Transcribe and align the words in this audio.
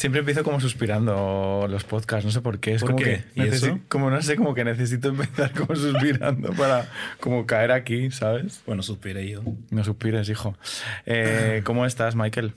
Siempre 0.00 0.20
empiezo 0.20 0.42
como 0.44 0.58
suspirando 0.60 1.66
los 1.68 1.84
podcasts, 1.84 2.24
no 2.24 2.30
sé 2.30 2.40
por 2.40 2.58
qué. 2.58 2.72
Es 2.72 2.80
¿Por 2.80 2.92
como 2.92 3.04
qué? 3.04 3.22
que 3.34 3.40
¿Y 3.42 3.44
necesi- 3.44 3.54
eso? 3.66 3.80
como 3.90 4.08
no 4.08 4.22
sé, 4.22 4.34
como 4.34 4.54
que 4.54 4.64
necesito 4.64 5.08
empezar 5.10 5.52
como 5.52 5.74
suspirando 5.76 6.54
para 6.54 6.88
como 7.20 7.44
caer 7.44 7.70
aquí, 7.70 8.10
¿sabes? 8.10 8.62
Bueno, 8.64 8.82
suspiré 8.82 9.28
yo. 9.28 9.42
No 9.68 9.84
suspires, 9.84 10.26
hijo. 10.30 10.56
Eh, 11.04 11.60
¿Cómo 11.66 11.84
estás, 11.84 12.16
Michael? 12.16 12.54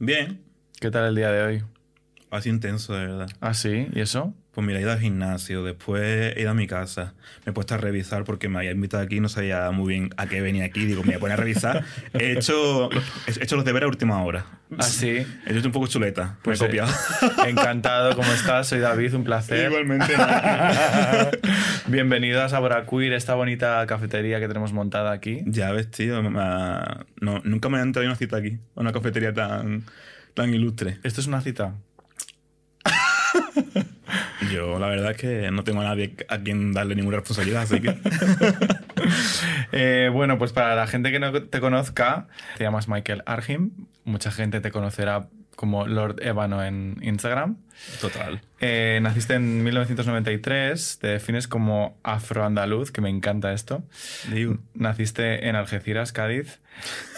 Bien. 0.00 0.40
¿Qué 0.80 0.90
tal 0.90 1.04
el 1.06 1.14
día 1.14 1.30
de 1.30 1.42
hoy? 1.44 1.62
Ha 2.32 2.40
sido 2.40 2.56
intenso, 2.56 2.92
de 2.92 3.06
verdad. 3.06 3.28
¿Ah, 3.40 3.54
sí? 3.54 3.86
¿Y 3.94 4.00
eso? 4.00 4.34
Pues 4.54 4.64
mira, 4.64 4.78
he 4.78 4.82
ido 4.82 4.92
al 4.92 5.00
gimnasio, 5.00 5.64
después 5.64 6.36
he 6.36 6.40
ido 6.40 6.50
a 6.50 6.54
mi 6.54 6.68
casa. 6.68 7.14
Me 7.44 7.50
he 7.50 7.52
puesto 7.52 7.74
a 7.74 7.76
revisar 7.78 8.22
porque 8.22 8.48
me 8.48 8.58
había 8.58 8.70
invitado 8.70 9.02
aquí 9.02 9.16
y 9.16 9.20
no 9.20 9.28
sabía 9.28 9.68
muy 9.72 9.88
bien 9.94 10.10
a 10.16 10.26
qué 10.26 10.40
venía 10.40 10.64
aquí. 10.64 10.84
Digo, 10.84 11.02
me 11.02 11.08
voy 11.08 11.14
a 11.16 11.18
poner 11.18 11.32
a 11.38 11.42
revisar. 11.42 11.84
He 12.12 12.32
hecho, 12.38 12.88
he 13.26 13.42
hecho 13.42 13.56
los 13.56 13.64
deberes 13.64 13.86
a 13.86 13.88
última 13.88 14.22
hora. 14.22 14.46
¿Ah, 14.78 14.82
sí? 14.84 15.26
He 15.46 15.56
hecho 15.56 15.66
un 15.66 15.72
poco 15.72 15.88
chuleta. 15.88 16.38
Pues, 16.42 16.60
me 16.60 16.66
he 16.66 16.70
eh, 16.70 16.80
copiado. 16.80 16.92
Encantado, 17.48 18.14
¿cómo 18.14 18.32
estás? 18.32 18.68
Soy 18.68 18.78
David, 18.78 19.14
un 19.14 19.24
placer. 19.24 19.70
Igualmente. 19.70 20.14
Bienvenido 21.86 22.42
a 22.42 22.48
Sabora 22.48 22.86
Queer, 22.86 23.12
esta 23.12 23.34
bonita 23.34 23.84
cafetería 23.86 24.38
que 24.38 24.46
tenemos 24.46 24.72
montada 24.72 25.10
aquí. 25.12 25.42
ya 25.46 25.72
ves, 25.72 25.90
tío. 25.90 26.22
me 26.22 26.40
ha- 26.40 27.06
no, 27.20 27.40
nunca 27.44 27.68
me 27.68 27.78
han 27.78 27.92
traído 27.92 28.10
una 28.12 28.16
cita 28.16 28.36
aquí. 28.36 28.58
Una 28.76 28.92
cafetería 28.92 29.32
tan, 29.32 29.84
tan 30.34 30.54
ilustre. 30.54 30.98
¿Esto 31.02 31.20
es 31.20 31.26
una 31.26 31.40
cita? 31.40 31.74
Yo, 34.54 34.78
la 34.78 34.86
verdad 34.86 35.10
es 35.10 35.16
que 35.16 35.50
no 35.50 35.64
tengo 35.64 35.80
a 35.80 35.84
nadie 35.84 36.14
a 36.28 36.38
quien 36.38 36.72
darle 36.72 36.94
ninguna 36.94 37.16
responsabilidad, 37.16 37.62
así 37.62 37.80
que. 37.80 37.96
Eh, 39.72 40.08
bueno, 40.12 40.38
pues 40.38 40.52
para 40.52 40.76
la 40.76 40.86
gente 40.86 41.10
que 41.10 41.18
no 41.18 41.32
te 41.32 41.60
conozca, 41.60 42.28
te 42.56 42.64
llamas 42.64 42.88
Michael 42.88 43.22
Arhim. 43.26 43.72
Mucha 44.04 44.30
gente 44.30 44.60
te 44.60 44.70
conocerá 44.70 45.28
como 45.56 45.86
Lord 45.86 46.22
Ébano 46.22 46.62
en 46.64 46.98
Instagram. 47.02 47.56
Total. 48.00 48.40
Eh, 48.60 48.98
naciste 49.02 49.34
en 49.34 49.64
1993, 49.64 50.98
te 51.00 51.06
defines 51.08 51.48
como 51.48 51.98
afroandaluz, 52.02 52.90
que 52.92 53.00
me 53.00 53.10
encanta 53.10 53.52
esto. 53.52 53.82
Naciste 54.74 55.48
en 55.48 55.56
Algeciras, 55.56 56.12
Cádiz, 56.12 56.60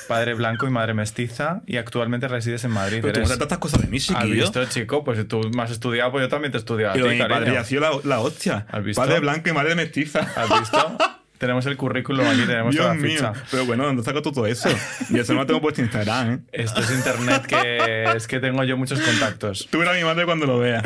padre 0.09 0.35
blanco 0.35 0.67
y 0.67 0.71
madre 0.71 0.95
mestiza, 0.95 1.63
y 1.67 1.77
actualmente 1.77 2.27
resides 2.29 2.65
en 2.65 2.71
Madrid. 2.73 2.99
Pero 3.03 3.15
tú 3.15 3.21
Eres- 3.21 3.39
tantas 3.39 3.59
cosas 3.59 3.83
de 3.83 3.89
mí, 3.89 3.99
¿Has 4.15 4.29
visto, 4.31 4.65
chico? 4.67 5.05
Pues 5.05 5.27
tú 5.29 5.41
me 5.55 5.63
has 5.63 5.71
estudiado, 5.71 6.11
pues 6.13 6.23
yo 6.25 6.29
también 6.29 6.53
te 6.53 6.59
he 6.59 6.61
estudiado. 6.61 6.93
a 6.93 6.95
Pero 6.95 7.09
ti, 7.09 7.15
mi 7.15 7.21
padre 7.29 7.57
ha 7.59 7.65
sido 7.65 7.81
la, 7.83 7.91
la 8.05 8.21
hostia. 8.21 8.67
¿Has 8.71 8.83
visto? 8.85 9.01
Padre 9.03 9.21
blanco 9.21 9.49
y 9.49 9.53
madre 9.53 9.75
mestiza. 9.75 10.21
¿Has 10.21 10.61
visto? 10.61 10.99
tenemos 11.39 11.67
el 11.67 11.77
currículum 11.77 12.27
aquí, 12.27 12.43
tenemos 12.47 12.73
Dios 12.75 12.85
toda 12.85 12.95
la 12.95 13.01
mío. 13.01 13.11
ficha. 13.17 13.33
Pero 13.51 13.67
bueno, 13.67 13.85
¿dónde 13.85 14.03
tú 14.23 14.33
todo 14.33 14.47
eso? 14.47 14.69
Y 15.11 15.19
eso 15.19 15.33
no 15.35 15.41
lo 15.41 15.47
tengo 15.47 15.61
puesto 15.61 15.81
en 15.81 15.87
Instagram, 15.87 16.33
¿eh? 16.33 16.39
Esto 16.53 16.81
es 16.81 16.91
internet 16.91 17.47
que 17.47 18.05
es 18.17 18.27
que 18.27 18.41
tengo 18.41 18.65
yo 18.65 18.77
muchos 18.77 19.01
contactos. 19.01 19.69
Tú 19.71 19.79
verás 19.79 19.95
a 19.95 19.99
mi 19.99 20.05
madre 20.05 20.25
cuando 20.25 20.47
lo 20.47 20.59
vea. 20.59 20.83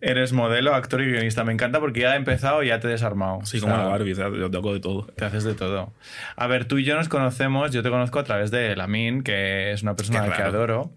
Eres 0.00 0.32
modelo, 0.32 0.74
actor 0.74 1.00
y 1.02 1.06
guionista. 1.10 1.44
Me 1.44 1.52
encanta 1.52 1.80
porque 1.80 2.00
ya 2.00 2.14
he 2.14 2.16
empezado 2.16 2.62
y 2.62 2.68
ya 2.68 2.80
te 2.80 2.88
he 2.88 2.90
desarmado. 2.90 3.40
Sí, 3.44 3.58
O 3.58 3.62
como 3.62 3.74
sea, 3.74 3.84
la 3.84 3.90
Barbie, 3.90 4.14
sea, 4.14 4.28
yo 4.30 4.50
te 4.50 4.56
hago 4.56 4.72
de 4.74 4.80
todo. 4.80 5.06
Te 5.14 5.24
haces 5.24 5.44
de 5.44 5.54
todo. 5.54 5.92
A 6.36 6.46
ver, 6.46 6.64
tú 6.66 6.78
y 6.78 6.84
yo 6.84 6.96
nos 6.96 7.08
conocemos, 7.08 7.70
yo 7.72 7.82
te 7.82 7.90
conozco 7.90 8.18
a 8.18 8.24
través 8.24 8.50
de 8.50 8.74
Lamin, 8.76 9.22
que 9.22 9.72
es 9.72 9.82
una 9.82 9.94
persona 9.96 10.28
que 10.30 10.42
adoro. 10.42 10.92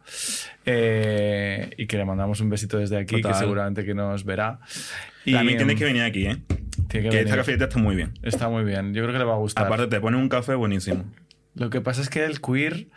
eh, 0.66 1.70
y 1.78 1.88
que 1.88 1.98
le 1.98 2.06
mandamos 2.06 2.42
un 2.42 2.50
besito 2.50 2.78
desde 2.78 2.98
aquí, 2.98 3.22
Total. 3.22 3.32
que 3.34 3.40
seguramente 3.40 3.86
que 3.86 3.94
nos 3.94 4.26
verá. 4.26 4.60
Y, 5.28 5.34
También 5.34 5.58
tienes 5.58 5.74
em, 5.74 5.78
que 5.80 5.86
venir 5.86 6.04
aquí, 6.04 6.26
¿eh? 6.26 6.38
Que, 6.88 7.02
que 7.10 7.20
esta 7.20 7.36
cafetera 7.36 7.66
está 7.66 7.80
muy 7.80 7.96
bien. 7.96 8.14
Está 8.24 8.48
muy 8.48 8.64
bien, 8.64 8.94
yo 8.94 9.02
creo 9.04 9.12
que 9.14 9.20
le 9.20 9.26
va 9.26 9.34
a 9.34 9.38
gustar. 9.38 9.66
Aparte, 9.66 9.88
te 9.88 10.00
ponen 10.00 10.20
un 10.22 10.30
café 10.30 10.56
buenísimo. 10.56 11.04
Lo 11.56 11.70
que 11.70 11.82
pasa 11.82 12.02
es 12.02 12.10
que 12.10 12.24
el 12.24 12.40
queer... 12.40 12.88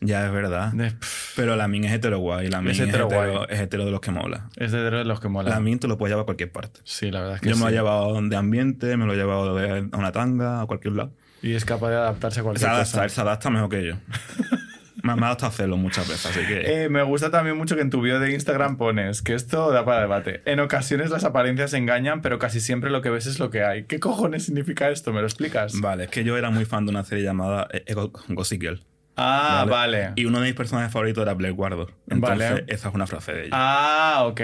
Ya, 0.00 0.26
es 0.26 0.32
verdad. 0.32 0.72
de- 0.72 0.92
Pero 1.36 1.54
la 1.56 1.68
min 1.68 1.84
es 1.84 1.92
hetero 1.92 2.18
guay. 2.18 2.48
La 2.48 2.60
min 2.60 2.72
Es 2.72 2.80
es 2.80 2.88
hetero 2.88 3.06
hetero, 3.06 3.32
guay. 3.32 3.46
es 3.50 3.60
hetero 3.60 3.84
de 3.84 3.90
los 3.92 4.00
que 4.00 4.10
mola. 4.10 4.50
es 4.56 4.72
de 4.72 5.04
los 5.04 5.20
que 5.20 5.28
mola. 5.28 5.48
La 5.50 5.60
min 5.60 5.78
te 5.78 5.86
lo 5.88 5.96
puedes 5.96 6.10
llevar 6.10 6.22
a 6.22 6.26
cualquier 6.26 6.50
parte. 6.52 6.80
Sí, 6.84 7.10
la 7.10 7.20
verdad 7.20 7.36
es 7.36 7.40
que 7.40 7.48
Yo 7.50 7.56
me 7.56 7.62
lo 7.62 7.68
he 7.68 7.72
llevado 7.72 8.20
de 8.20 8.36
ambiente, 8.36 8.96
me 8.96 9.06
lo 9.06 9.14
he 9.14 9.16
llevado 9.16 9.54
de, 9.54 9.88
a 9.92 9.96
una 9.96 10.10
tanga, 10.12 10.60
a 10.60 10.66
cualquier 10.66 10.94
lado. 10.94 11.12
Y 11.40 11.54
es 11.54 11.64
capaz 11.64 11.90
de 11.90 11.96
adaptarse 11.96 12.40
a 12.40 12.42
Se 12.42 12.44
cualquier 12.44 12.68
adapta, 12.68 13.02
cosa. 13.04 13.08
se 13.08 13.20
adapta 13.20 13.48
mejor 13.50 13.68
que 13.70 13.86
yo. 13.86 13.94
me, 15.02 15.14
me 15.16 15.26
ha 15.26 15.30
dado 15.30 15.46
hacerlo 15.46 15.76
muchas 15.76 16.08
veces, 16.08 16.26
así 16.26 16.46
que... 16.46 16.84
Eh, 16.84 16.88
me 16.88 17.02
gusta 17.02 17.30
también 17.30 17.56
mucho 17.56 17.74
que 17.76 17.82
en 17.82 17.90
tu 17.90 18.00
bio 18.00 18.18
de 18.20 18.32
Instagram 18.32 18.76
pones 18.76 19.22
que 19.22 19.34
esto 19.34 19.70
da 19.70 19.84
para 19.84 20.00
debate. 20.00 20.42
En 20.46 20.60
ocasiones 20.60 21.10
las 21.10 21.24
apariencias 21.24 21.74
engañan, 21.74 22.22
pero 22.22 22.38
casi 22.38 22.60
siempre 22.60 22.90
lo 22.90 23.02
que 23.02 23.10
ves 23.10 23.26
es 23.26 23.38
lo 23.38 23.50
que 23.50 23.62
hay. 23.64 23.84
¿Qué 23.84 24.00
cojones 24.00 24.44
significa 24.44 24.90
esto? 24.90 25.12
¿Me 25.12 25.20
lo 25.20 25.26
explicas? 25.26 25.80
Vale, 25.80 26.04
es 26.04 26.10
que 26.10 26.24
yo 26.24 26.36
era 26.38 26.50
muy 26.50 26.64
fan 26.64 26.86
de 26.86 26.90
una 26.90 27.04
serie 27.04 27.24
llamada 27.24 27.68
eh, 27.72 27.82
Ego- 27.86 28.12
Gossip 28.28 28.60
Girl. 28.62 28.80
Ah, 29.14 29.66
vale. 29.68 30.12
Y 30.16 30.24
uno 30.24 30.38
de 30.40 30.46
mis 30.46 30.54
personajes 30.54 30.90
favoritos 30.90 31.22
era 31.22 31.34
Blair 31.34 31.52
Wardor. 31.54 31.92
Entonces, 32.08 32.50
Vale. 32.50 32.64
esa 32.68 32.88
es 32.88 32.94
una 32.94 33.06
frase 33.06 33.32
de 33.32 33.40
ella. 33.42 33.50
Ah, 33.52 34.24
ok, 34.24 34.40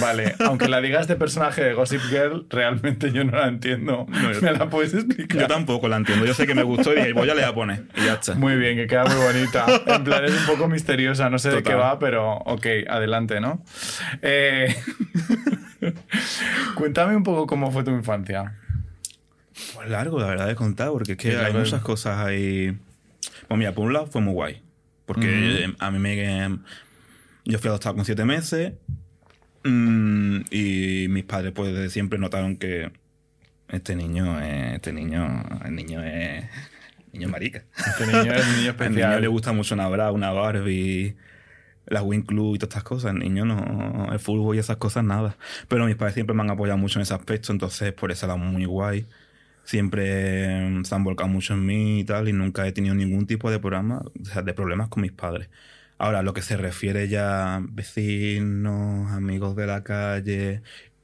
vale. 0.00 0.36
Aunque 0.46 0.68
la 0.68 0.80
digas 0.80 1.08
de 1.08 1.16
personaje 1.16 1.62
de 1.64 1.74
Gossip 1.74 2.00
Girl, 2.08 2.46
realmente 2.48 3.10
yo 3.10 3.24
no 3.24 3.32
la 3.36 3.48
entiendo. 3.48 4.06
yo- 4.08 4.40
¿Me 4.40 4.52
la 4.52 4.70
puedes 4.70 4.94
explicar? 4.94 5.40
Yo 5.40 5.46
tampoco 5.48 5.88
la 5.88 5.96
entiendo. 5.96 6.24
Yo 6.24 6.34
sé 6.34 6.46
que 6.46 6.54
me 6.54 6.62
gustó 6.62 6.92
y 6.92 6.96
dije, 6.96 7.12
voy 7.14 7.28
a 7.30 7.34
le 7.34 7.40
voy 7.42 7.50
a 7.50 7.54
poner. 7.54 7.84
Y 7.96 8.04
ya 8.06 8.14
está. 8.14 8.34
Muy 8.34 8.54
bien, 8.56 8.76
que 8.76 8.86
queda 8.86 9.04
muy 9.06 9.16
bonita. 9.16 9.66
En 9.86 10.04
plan, 10.04 10.24
es 10.24 10.30
un 10.38 10.46
poco 10.46 10.68
misteriosa, 10.68 11.28
no 11.28 11.38
sé 11.40 11.50
de 11.50 11.62
qué 11.64 11.74
va, 11.74 11.98
pero 11.98 12.34
ok, 12.36 12.66
adelante, 12.88 13.40
¿no? 13.40 13.64
Eh, 14.22 14.74
Cuéntame 16.76 17.16
un 17.16 17.22
poco 17.22 17.46
cómo 17.46 17.70
fue 17.70 17.82
tu 17.84 17.90
infancia. 17.90 18.54
Pues 19.74 19.88
largo, 19.90 20.18
la 20.20 20.26
verdad, 20.26 20.46
de 20.46 20.54
contar, 20.54 20.90
porque 20.90 21.12
es 21.12 21.18
que 21.18 21.36
hay 21.36 21.52
muchas 21.52 21.82
cosas 21.82 22.18
ahí. 22.24 22.78
Pues 23.52 23.58
mira, 23.58 23.74
por 23.74 23.84
un 23.86 23.92
lado 23.92 24.06
fue 24.06 24.22
muy 24.22 24.32
guay. 24.32 24.62
Porque 25.04 25.66
Ujú. 25.68 25.76
a 25.78 25.90
mí 25.90 25.98
me. 25.98 26.58
Yo 27.44 27.58
fui 27.58 27.68
adoptado 27.68 27.94
con 27.96 28.04
siete 28.06 28.24
meses. 28.24 28.72
mm, 29.64 30.40
y 30.50 31.06
mis 31.10 31.24
padres, 31.24 31.52
pues 31.52 31.74
desde 31.74 31.90
siempre 31.90 32.18
notaron 32.18 32.56
que 32.56 32.90
este 33.68 33.94
niño 33.94 34.40
es. 34.40 34.74
Este 34.76 34.92
niño. 34.94 35.44
El 35.64 35.74
niño 35.74 36.02
es. 36.02 36.44
Niño 37.12 37.28
marica. 37.28 37.64
Este 37.76 38.06
niño 38.06 38.20
es 38.22 38.26
niño 38.26 38.36
Al 38.46 38.56
niño 38.56 38.70
especial. 38.70 39.20
le 39.20 39.28
gusta 39.28 39.52
mucho 39.52 39.74
una 39.74 39.86
Bra, 39.88 40.12
una 40.12 40.30
Barbie, 40.30 41.14
la 41.86 42.02
Wing 42.02 42.22
Club 42.22 42.54
y 42.54 42.58
todas 42.58 42.70
estas 42.70 42.84
cosas. 42.84 43.12
El 43.12 43.18
niño 43.18 43.44
no, 43.44 44.08
el 44.10 44.18
fútbol 44.18 44.56
y 44.56 44.60
esas 44.60 44.78
cosas, 44.78 45.04
nada. 45.04 45.36
Pero 45.68 45.84
mis 45.84 45.96
padres 45.96 46.14
siempre 46.14 46.34
me 46.34 46.40
han 46.42 46.48
apoyado 46.50 46.78
mucho 46.78 46.98
en 46.98 47.02
ese 47.02 47.12
aspecto, 47.12 47.52
entonces 47.52 47.92
por 47.92 48.10
eso 48.10 48.24
era 48.24 48.36
muy 48.36 48.64
guay. 48.64 49.04
Siempre 49.64 50.70
mm, 50.70 50.84
se 50.84 50.94
han 50.94 51.04
volcado 51.04 51.28
mucho 51.28 51.54
en 51.54 51.66
mí 51.66 52.00
y 52.00 52.04
tal, 52.04 52.28
y 52.28 52.32
nunca 52.32 52.66
he 52.66 52.72
tenido 52.72 52.94
ningún 52.94 53.26
tipo 53.26 53.50
de 53.50 53.58
programa, 53.58 54.02
o 54.20 54.24
sea, 54.24 54.42
de 54.42 54.54
problemas 54.54 54.88
con 54.88 55.02
mis 55.02 55.12
padres. 55.12 55.48
Ahora, 55.98 56.22
lo 56.22 56.34
que 56.34 56.42
se 56.42 56.56
refiere 56.56 57.08
ya 57.08 57.56
a 57.56 57.60
vecinos, 57.62 59.12
amigos 59.12 59.54
de 59.54 59.66
la 59.66 59.84
calle, 59.84 60.62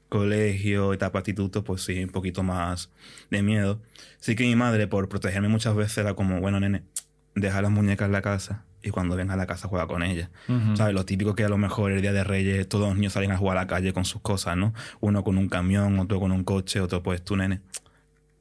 colegio, 0.09 0.93
etapa 0.93 1.19
instituto, 1.19 1.63
pues 1.63 1.83
sí, 1.83 2.03
un 2.03 2.09
poquito 2.09 2.43
más 2.43 2.91
de 3.29 3.41
miedo. 3.41 3.81
Sí 4.19 4.35
que 4.35 4.43
mi 4.43 4.55
madre, 4.55 4.87
por 4.87 5.07
protegerme 5.07 5.47
muchas 5.47 5.75
veces, 5.75 5.99
era 5.99 6.15
como, 6.15 6.41
bueno, 6.41 6.59
nene, 6.59 6.83
deja 7.35 7.61
las 7.61 7.71
muñecas 7.71 8.07
en 8.07 8.11
la 8.11 8.21
casa 8.21 8.65
y 8.81 8.89
cuando 8.91 9.15
venga 9.15 9.33
a 9.33 9.37
la 9.37 9.45
casa 9.47 9.67
juega 9.67 9.87
con 9.87 10.03
ellas. 10.03 10.29
¿Sabes? 10.75 10.93
Lo 10.93 11.05
típico 11.05 11.35
que 11.35 11.43
a 11.43 11.49
lo 11.49 11.57
mejor 11.57 11.91
el 11.91 12.01
día 12.01 12.13
de 12.13 12.23
Reyes 12.23 12.67
todos 12.67 12.87
los 12.87 12.95
niños 12.95 13.13
salen 13.13 13.31
a 13.31 13.37
jugar 13.37 13.57
a 13.57 13.61
la 13.61 13.67
calle 13.67 13.93
con 13.93 14.05
sus 14.05 14.21
cosas, 14.21 14.57
¿no? 14.57 14.73
Uno 14.99 15.23
con 15.23 15.37
un 15.37 15.49
camión, 15.49 15.99
otro 15.99 16.19
con 16.19 16.31
un 16.31 16.43
coche, 16.43 16.79
otro 16.79 17.03
pues 17.03 17.23
tú, 17.23 17.35
nene, 17.35 17.61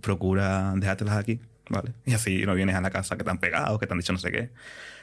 procura 0.00 0.72
dejártelas 0.76 1.16
aquí, 1.16 1.41
¿vale? 1.69 1.92
Y 2.04 2.14
así 2.14 2.44
no 2.47 2.54
vienes 2.54 2.76
a 2.76 2.81
la 2.81 2.91
casa 2.91 3.16
que 3.16 3.25
te 3.25 3.31
han 3.31 3.38
pegado, 3.38 3.78
que 3.78 3.86
te 3.86 3.92
han 3.92 3.98
dicho 3.98 4.12
no 4.12 4.19
sé 4.19 4.31
qué. 4.32 4.50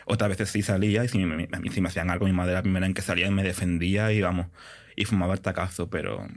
Otras 0.06 0.30
veces 0.30 0.50
sí 0.50 0.62
salía 0.62 1.04
y 1.04 1.08
si 1.08 1.18
me, 1.20 1.48
a 1.52 1.60
mí 1.60 1.70
si 1.70 1.82
me 1.82 1.90
hacían 1.90 2.10
algo, 2.10 2.26
mi 2.26 2.34
madre 2.34 2.54
la 2.54 2.62
primera 2.62 2.86
en 2.86 2.94
que 2.94 3.02
salía 3.02 3.28
y 3.28 3.32
me 3.32 3.44
defendía 3.44 4.12
y 4.12 4.22
vamos, 4.22 4.48
y 4.96 5.06
fumaba 5.06 5.34
el 5.34 5.42
tacazo, 5.42 5.90
pero 5.90 6.28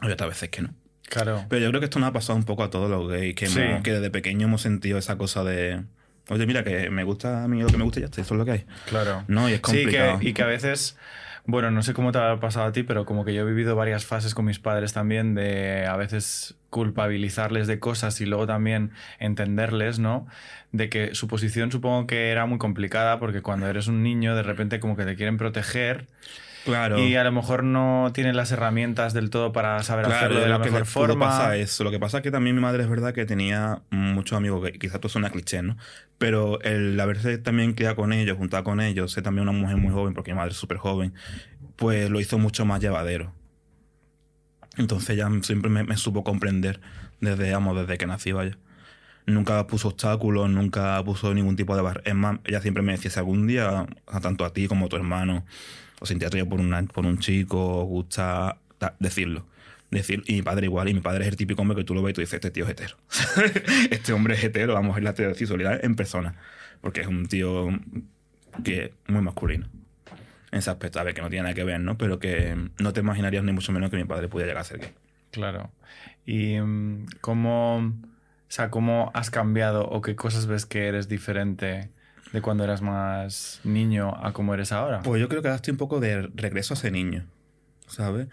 hay 0.00 0.10
otras 0.10 0.30
veces 0.30 0.48
que 0.50 0.62
no. 0.62 0.74
Claro. 1.08 1.44
Pero 1.48 1.62
yo 1.62 1.68
creo 1.70 1.80
que 1.80 1.86
esto 1.86 1.98
nos 1.98 2.08
ha 2.08 2.12
pasado 2.12 2.38
un 2.38 2.44
poco 2.44 2.62
a 2.62 2.70
todos 2.70 2.88
los 2.88 3.08
gays, 3.10 3.34
que, 3.34 3.46
Sí. 3.46 3.60
hemos- 3.60 3.82
que 3.82 3.92
desde 3.92 4.10
pequeño 4.10 4.46
hemos 4.46 4.62
sentido 4.62 4.98
esa 4.98 5.18
cosa 5.18 5.42
de, 5.44 5.82
oye, 6.28 6.46
mira, 6.46 6.64
que 6.64 6.88
me 6.90 7.04
gusta 7.04 7.44
a 7.44 7.48
mí 7.48 7.60
lo 7.60 7.66
que 7.68 7.76
me 7.76 7.84
gusta 7.84 7.98
y 7.98 8.02
ya 8.02 8.06
está, 8.06 8.20
eso 8.22 8.34
es 8.34 8.38
lo 8.38 8.44
que 8.44 8.52
hay. 8.52 8.64
Claro. 8.88 9.24
No, 9.28 9.48
y 9.48 9.52
es 9.52 9.56
Sí, 9.58 9.62
complicado. 9.62 10.18
que, 10.20 10.28
y 10.28 10.32
que 10.32 10.42
a 10.42 10.46
veces, 10.46 10.96
bueno, 11.44 11.70
no 11.70 11.82
sé 11.82 11.92
cómo 11.92 12.12
te 12.12 12.18
ha 12.18 12.38
pasado 12.38 12.66
a 12.66 12.72
ti, 12.72 12.84
pero 12.84 13.04
como 13.04 13.24
que 13.24 13.34
yo 13.34 13.42
he 13.42 13.44
vivido 13.44 13.74
varias 13.74 14.06
fases 14.06 14.34
con 14.34 14.44
mis 14.44 14.60
padres 14.60 14.92
también 14.92 15.34
de 15.34 15.86
a 15.86 15.96
veces 15.96 16.56
culpabilizarles 16.70 17.66
de 17.66 17.80
cosas 17.80 18.20
y 18.20 18.26
luego 18.26 18.46
también 18.46 18.92
entenderles, 19.18 19.98
¿no? 19.98 20.26
De 20.70 20.88
que 20.88 21.14
su 21.14 21.26
posición 21.26 21.72
supongo 21.72 22.06
que 22.06 22.30
era 22.30 22.46
muy 22.46 22.58
complicada 22.58 23.18
porque 23.18 23.42
cuando 23.42 23.66
eres 23.66 23.88
un 23.88 24.02
niño 24.02 24.36
de 24.36 24.42
repente 24.42 24.78
como 24.78 24.96
que 24.96 25.04
te 25.04 25.16
quieren 25.16 25.36
proteger 25.36 26.06
Claro. 26.64 26.98
y 26.98 27.16
a 27.16 27.24
lo 27.24 27.32
mejor 27.32 27.64
no 27.64 28.10
tienen 28.14 28.36
las 28.36 28.52
herramientas 28.52 29.12
del 29.14 29.30
todo 29.30 29.52
para 29.52 29.82
saber 29.82 30.04
Claro, 30.06 30.18
hacerlo 30.18 30.40
de 30.40 30.48
la 30.48 30.58
lo 30.58 30.64
que 30.64 30.70
mejor 30.70 30.82
todo 30.86 30.92
forma. 31.08 31.26
pasa 31.28 31.56
eso. 31.56 31.82
Lo 31.84 31.90
que 31.90 31.98
pasa 31.98 32.18
es 32.18 32.22
que 32.22 32.30
también 32.30 32.54
mi 32.54 32.62
madre 32.62 32.82
es 32.84 32.88
verdad 32.88 33.12
que 33.14 33.24
tenía 33.26 33.82
muchos 33.90 34.36
amigos 34.36 34.62
que 34.70 34.78
quizás 34.78 34.94
esto 34.96 35.08
suena 35.08 35.30
cliché, 35.30 35.62
¿no? 35.62 35.76
Pero 36.18 36.60
el 36.62 36.98
haberse 37.00 37.36
también 37.38 37.72
criado 37.74 37.96
con 37.96 38.12
ellos, 38.12 38.36
juntar 38.38 38.62
con 38.62 38.80
ellos, 38.80 39.10
ser 39.12 39.24
también 39.24 39.48
una 39.48 39.58
mujer 39.58 39.76
muy 39.76 39.90
joven, 39.92 40.14
porque 40.14 40.32
mi 40.32 40.36
madre 40.38 40.52
es 40.52 40.56
súper 40.56 40.76
joven, 40.76 41.14
pues 41.76 42.10
lo 42.10 42.20
hizo 42.20 42.38
mucho 42.38 42.64
más 42.64 42.80
llevadero. 42.80 43.32
Entonces 44.78 45.10
ella 45.10 45.28
siempre 45.42 45.70
me, 45.70 45.84
me 45.84 45.96
supo 45.96 46.24
comprender 46.24 46.80
desde, 47.20 47.52
vamos, 47.52 47.76
desde 47.76 47.98
que 47.98 48.06
nací, 48.06 48.32
vaya. 48.32 48.56
nunca 49.26 49.66
puso 49.66 49.88
obstáculos, 49.88 50.48
nunca 50.50 51.02
puso 51.04 51.34
ningún 51.34 51.56
tipo 51.56 51.76
de 51.76 51.82
barrera. 51.82 52.08
Es 52.10 52.14
más, 52.16 52.38
ella 52.44 52.60
siempre 52.60 52.82
me 52.82 52.92
decía, 52.92 53.10
si 53.10 53.18
algún 53.18 53.46
día, 53.46 53.86
tanto 54.22 54.44
a 54.44 54.52
ti 54.52 54.68
como 54.68 54.86
a 54.86 54.88
tu 54.88 54.96
hermano, 54.96 55.44
os 56.02 56.08
sentía 56.08 56.28
atraído 56.28 56.48
por, 56.48 56.60
una, 56.60 56.82
por 56.82 57.06
un 57.06 57.18
chico, 57.18 57.84
gusta 57.84 58.58
ta- 58.78 58.96
decirlo. 58.98 59.46
Decir, 59.90 60.22
y 60.26 60.34
mi 60.34 60.42
padre 60.42 60.66
igual, 60.66 60.88
y 60.88 60.94
mi 60.94 61.00
padre 61.00 61.24
es 61.24 61.28
el 61.28 61.36
típico 61.36 61.60
hombre 61.62 61.76
que 61.76 61.84
tú 61.84 61.94
lo 61.94 62.02
ves 62.02 62.12
y 62.12 62.14
tú 62.14 62.20
dices, 62.22 62.34
este 62.34 62.50
tío 62.50 62.64
es 62.64 62.70
hetero. 62.70 62.96
este 63.90 64.12
hombre 64.12 64.34
es 64.34 64.44
hetero, 64.44 64.74
vamos 64.74 64.92
a 64.92 64.94
ver 64.94 65.04
la 65.04 65.10
heterosexualidad 65.10 65.84
en 65.84 65.94
persona. 65.96 66.34
Porque 66.80 67.02
es 67.02 67.06
un 67.06 67.26
tío 67.26 67.68
que 68.64 68.94
muy 69.08 69.20
masculino. 69.20 69.68
En 70.50 70.58
ese 70.58 70.70
aspecto, 70.70 70.98
a 70.98 71.02
ver, 71.02 71.14
que 71.14 71.22
no 71.22 71.28
tiene 71.30 71.44
nada 71.44 71.54
que 71.54 71.64
ver, 71.64 71.80
¿no? 71.80 71.96
Pero 71.96 72.18
que 72.18 72.56
no 72.78 72.92
te 72.92 73.00
imaginarías 73.00 73.44
ni 73.44 73.52
mucho 73.52 73.72
menos 73.72 73.90
que 73.90 73.96
mi 73.96 74.04
padre 74.04 74.28
pudiera 74.28 74.48
llegar 74.48 74.62
a 74.62 74.64
ser 74.64 74.80
gay. 74.80 74.92
Claro. 75.30 75.70
¿Y 76.26 76.58
mm, 76.60 77.06
cómo, 77.20 77.76
o 77.78 77.92
sea, 78.48 78.70
cómo 78.70 79.10
has 79.14 79.30
cambiado 79.30 79.86
o 79.88 80.00
qué 80.02 80.16
cosas 80.16 80.46
ves 80.46 80.66
que 80.66 80.86
eres 80.88 81.08
diferente 81.08 81.90
de 82.32 82.40
cuando 82.40 82.64
eras 82.64 82.82
más 82.82 83.60
niño 83.64 84.14
a 84.24 84.32
cómo 84.32 84.54
eres 84.54 84.72
ahora? 84.72 85.00
Pues 85.02 85.20
yo 85.20 85.28
creo 85.28 85.42
que 85.42 85.48
ahora 85.48 85.56
estoy 85.56 85.72
un 85.72 85.78
poco 85.78 86.00
de 86.00 86.22
regreso 86.34 86.74
a 86.74 86.76
ese 86.76 86.90
niño, 86.90 87.26
¿sabes? 87.86 88.28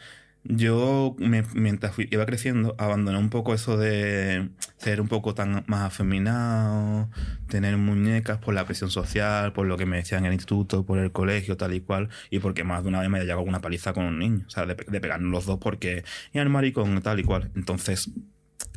Yo, 0.46 1.18
mientras 1.19 1.94
fui- 1.94 2.07
iba 2.12 2.25
creciendo, 2.25 2.74
abandoné 2.78 3.18
un 3.18 3.30
poco 3.30 3.54
eso 3.54 3.75
de 3.78 4.48
ser 4.78 5.01
un 5.01 5.10
poco 5.10 5.34
tan 5.34 5.66
más 5.68 5.81
afeminado, 5.81 7.10
tener 7.50 7.75
muñecas 7.75 8.38
por 8.38 8.54
la 8.54 8.66
presión 8.66 8.90
social, 8.90 9.51
por 9.51 9.68
lo 9.68 9.75
que 9.75 9.86
me 9.86 9.98
decían 9.98 10.22
en 10.22 10.28
el 10.28 10.34
instituto, 10.36 10.86
por 10.86 10.98
el 11.00 11.12
colegio, 11.12 11.57
tal 11.57 11.74
y 11.74 11.81
cual, 11.81 12.07
y 12.30 12.40
porque 12.40 12.63
más 12.63 12.84
de 12.84 12.90
una 12.90 13.02
vez 13.02 13.10
me 13.10 13.18
había 13.18 13.25
llegado 13.25 13.42
alguna 13.42 13.60
paliza 13.60 13.92
con 13.92 14.06
un 14.06 14.18
niño, 14.18 14.45
o 14.48 14.50
sea, 14.50 14.66
de, 14.66 14.75
de 14.75 15.02
pegarnos 15.02 15.30
los 15.30 15.45
dos 15.45 15.60
porque, 15.60 16.06
y 16.31 16.40
el 16.40 16.48
maricón, 16.50 17.02
tal 17.02 17.19
y 17.19 17.24
cual. 17.25 17.52
Entonces, 17.56 18.10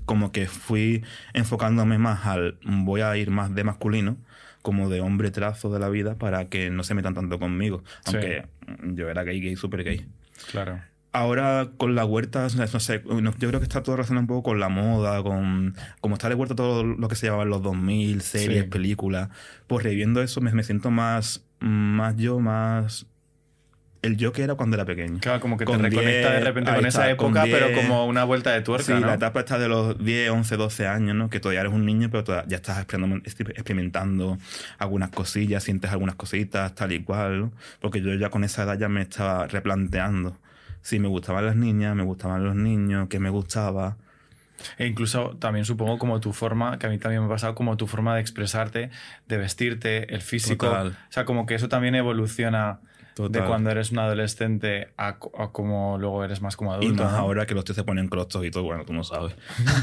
como 0.05 0.33
que 0.33 0.49
fui 0.49 1.05
enfocándome 1.33 1.97
más 1.97 2.27
al, 2.27 2.59
voy 2.65 3.03
a 3.03 3.17
ir 3.17 3.31
más 3.31 3.55
de 3.55 3.63
masculino, 3.63 4.17
como 4.63 4.89
de 4.89 5.01
hombre 5.01 5.31
trazo 5.31 5.71
de 5.73 5.79
la 5.81 5.89
vida, 5.89 6.15
para 6.17 6.49
que 6.49 6.71
no 6.71 6.85
se 6.85 6.95
metan 6.95 7.15
tanto 7.15 7.39
conmigo. 7.39 7.83
Sí. 8.07 8.13
Aunque 8.17 8.47
yo 8.95 9.09
era 9.11 9.25
gay, 9.25 9.41
gay, 9.41 9.57
súper 9.57 9.85
gay. 9.85 10.07
Claro. 10.51 10.81
Ahora 11.15 11.69
con 11.77 11.95
la 11.95 12.07
huerta, 12.07 12.47
no 12.57 12.81
sé, 12.81 13.03
yo 13.05 13.49
creo 13.49 13.61
que 13.61 13.65
está 13.65 13.83
todo 13.83 13.97
relacionado 13.97 14.23
un 14.23 14.27
poco 14.29 14.45
con 14.45 14.61
la 14.61 14.71
moda, 14.71 15.23
con 15.23 15.75
como 16.01 16.15
está 16.15 16.31
de 16.31 16.35
huerta 16.37 16.55
todo 16.55 16.85
lo 16.85 17.07
que 17.09 17.17
se 17.17 17.27
llevaba 17.27 17.43
en 17.43 17.51
los 17.51 17.63
2000, 17.63 18.23
series, 18.23 18.63
Sí. 18.65 18.71
películas. 18.71 19.29
Pues 19.67 19.85
reviendo 19.85 20.23
eso 20.23 20.41
me, 20.41 20.51
me 20.53 20.63
siento 20.63 20.91
más, 20.91 21.45
más 21.61 22.17
yo, 22.17 22.39
más 22.41 23.07
el 24.03 24.17
yo 24.17 24.33
que 24.33 24.43
era 24.43 24.55
cuando 24.57 24.77
era 24.77 24.85
pequeño. 24.85 25.21
Claro, 25.21 25.41
como 25.41 25.57
que 25.57 25.65
te 25.65 25.73
Con 25.73 25.81
reconecta 25.81 26.31
de 26.31 26.37
10, 26.37 26.45
repente 26.45 26.71
ahí 26.71 26.77
con 26.77 26.87
esa 26.87 27.11
está, 27.11 27.17
con 27.17 27.37
época, 27.37 27.45
pero 27.51 27.69
10. 27.69 27.81
como 27.81 28.07
una 28.07 28.25
vuelta 28.25 28.51
de 28.51 28.61
tuerca, 28.63 28.85
Sí, 28.85 28.93
¿no? 28.93 29.07
la 29.07 29.15
etapa 29.15 29.41
está 29.41 29.59
de 29.59 29.69
los 29.69 29.99
10, 30.05 30.31
11, 30.31 30.57
12 30.57 30.87
años, 30.87 31.17
¿no? 31.17 31.31
Que 31.31 31.41
todavía 31.41 31.61
eres 31.61 31.73
un 31.73 31.87
niño, 31.87 32.09
pero 32.11 32.25
todavía 32.25 32.49
ya 32.49 32.57
estás 32.57 32.79
experimentando, 32.79 33.29
experimentando 33.57 34.39
algunas 34.79 35.11
cosillas, 35.11 35.63
sientes 35.63 35.91
algunas 35.91 36.17
cositas, 36.17 36.75
tal 36.75 36.93
y 36.93 37.03
cual, 37.03 37.41
¿no? 37.41 37.53
Porque 37.81 38.01
yo 38.03 38.13
ya 38.15 38.31
con 38.31 38.45
esa 38.45 38.65
edad 38.65 38.79
ya 38.79 38.89
me 38.89 39.03
estaba 39.03 39.47
replanteando 39.47 40.37
si 40.83 40.99
me 40.99 41.09
gustaban 41.09 41.47
las 41.47 41.57
niñas, 41.57 41.95
me 41.95 42.03
gustaban 42.03 42.45
los 42.45 42.57
niños, 42.57 43.09
qué 43.09 43.21
me 43.21 43.31
gustaba. 43.31 43.97
E 44.79 44.87
incluso 44.87 45.37
también 45.39 45.65
supongo 45.65 45.99
como 45.99 46.21
tu 46.21 46.33
forma, 46.33 46.79
que 46.79 46.87
a 46.87 46.91
mí 46.91 46.99
también 46.99 47.23
me 47.23 47.27
ha 47.27 47.31
pasado, 47.31 47.55
como 47.55 47.77
tu 47.77 47.87
forma 47.87 48.15
de 48.15 48.21
expresarte, 48.21 48.91
de 49.29 49.37
vestirte, 49.37 50.13
el 50.15 50.23
físico. 50.23 50.67
Total. 50.67 50.89
O 50.89 51.13
sea, 51.13 51.25
como 51.25 51.47
que 51.47 51.55
eso 51.55 51.69
también 51.69 51.95
evoluciona 51.95 52.81
de 53.17 53.25
Total. 53.29 53.45
cuando 53.47 53.71
eres 53.71 53.91
un 53.93 53.99
adolescente 53.99 54.89
a, 54.97 55.09
a 55.39 55.49
como 55.53 55.99
luego 55.99 56.25
eres 56.25 56.41
más 56.41 56.57
como 56.57 56.73
Y 56.73 56.77
adulto. 56.87 57.05
más 57.05 57.13
¿no? 57.13 57.19
ahora 57.19 57.45
que 57.47 57.55
los 57.55 57.65
tíos 57.65 57.77
se 57.77 57.85
ponen 57.85 58.09
crostos 58.09 58.45
y 58.45 58.51
todo, 58.51 58.65
bueno, 58.65 58.85
tú 58.87 58.93
no 58.95 59.05
sabes. 59.05 59.35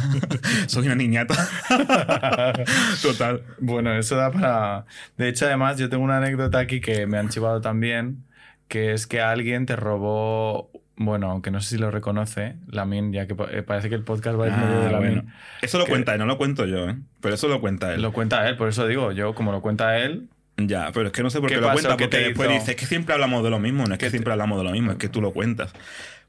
Soy 0.67 0.87
una 0.87 0.95
niñata. 0.95 1.35
Total. 3.01 3.43
Bueno, 3.59 3.93
eso 3.93 4.15
da 4.15 4.31
para... 4.31 4.85
De 5.17 5.29
hecho, 5.29 5.45
además, 5.45 5.77
yo 5.77 5.89
tengo 5.89 6.03
una 6.03 6.17
anécdota 6.17 6.59
aquí 6.59 6.81
que 6.81 7.05
me 7.07 7.17
han 7.17 7.29
chivado 7.29 7.61
también, 7.61 8.25
que 8.67 8.93
es 8.93 9.07
que 9.07 9.21
alguien 9.21 9.65
te 9.65 9.75
robó... 9.75 10.71
Bueno, 11.01 11.31
aunque 11.31 11.49
no 11.49 11.61
sé 11.61 11.69
si 11.69 11.77
lo 11.77 11.91
reconoce, 11.91 12.57
Lamin, 12.67 13.13
ya 13.13 13.25
que 13.25 13.33
eh, 13.51 13.63
parece 13.63 13.87
que 13.87 13.95
el 13.95 14.03
podcast 14.03 14.37
va 14.37 14.45
a 14.45 14.47
ir 14.49 14.53
medio 14.53 14.81
de 14.81 14.87
Ah, 14.87 14.91
Lamin. 14.91 15.13
bueno. 15.15 15.31
Eso 15.61 15.77
lo 15.77 15.85
Que- 15.85 15.91
cuenta 15.91 16.11
él, 16.13 16.19
no 16.19 16.25
lo 16.25 16.37
cuento 16.37 16.65
yo, 16.65 16.89
¿eh? 16.89 16.97
Pero 17.21 17.35
eso 17.35 17.47
lo 17.47 17.61
cuenta 17.61 17.93
él. 17.93 18.01
Lo 18.01 18.11
cuenta 18.11 18.49
él, 18.49 18.57
por 18.57 18.67
eso 18.67 18.85
digo, 18.85 19.13
yo 19.13 19.33
como 19.33 19.53
lo 19.53 19.61
cuenta 19.61 19.97
él, 19.99 20.27
Ya, 20.67 20.91
pero 20.93 21.07
es 21.07 21.11
que 21.13 21.23
no 21.23 21.29
sé 21.29 21.39
por 21.39 21.49
¿Qué 21.49 21.55
qué, 21.55 21.61
lo 21.61 21.67
pasó? 21.67 21.75
cuenta, 21.81 21.97
¿Qué 21.97 22.03
porque 22.05 22.17
después 22.27 22.49
hizo? 22.49 22.59
dice, 22.59 22.71
es 22.71 22.77
que 22.77 22.85
siempre 22.85 23.13
hablamos 23.13 23.43
de 23.43 23.49
lo 23.49 23.59
mismo, 23.59 23.85
no 23.85 23.93
es 23.93 23.99
que 23.99 24.05
¿Qué 24.05 24.05
te- 24.07 24.11
siempre 24.11 24.33
hablamos 24.33 24.57
de 24.57 24.63
lo 24.65 24.71
mismo, 24.71 24.91
es 24.91 24.97
que 24.97 25.09
tú 25.09 25.21
lo 25.21 25.31
cuentas. 25.31 25.71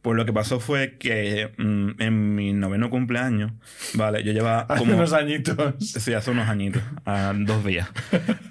Pues 0.03 0.17
lo 0.17 0.25
que 0.25 0.33
pasó 0.33 0.61
fue 0.61 0.97
que 0.99 1.51
mm, 1.59 2.01
en 2.01 2.35
mi 2.35 2.55
noveno 2.55 2.89
cumpleaños, 2.89 3.53
vale, 3.93 4.25
yo 4.25 4.33
llevaba 4.33 4.61
hace 4.63 4.79
como... 4.79 4.95
unos 4.97 5.13
añitos. 5.13 5.75
Sí, 5.79 6.15
hace 6.15 6.31
unos 6.31 6.49
añitos, 6.49 6.83
a 7.05 7.35
dos 7.37 7.63
días. 7.67 7.87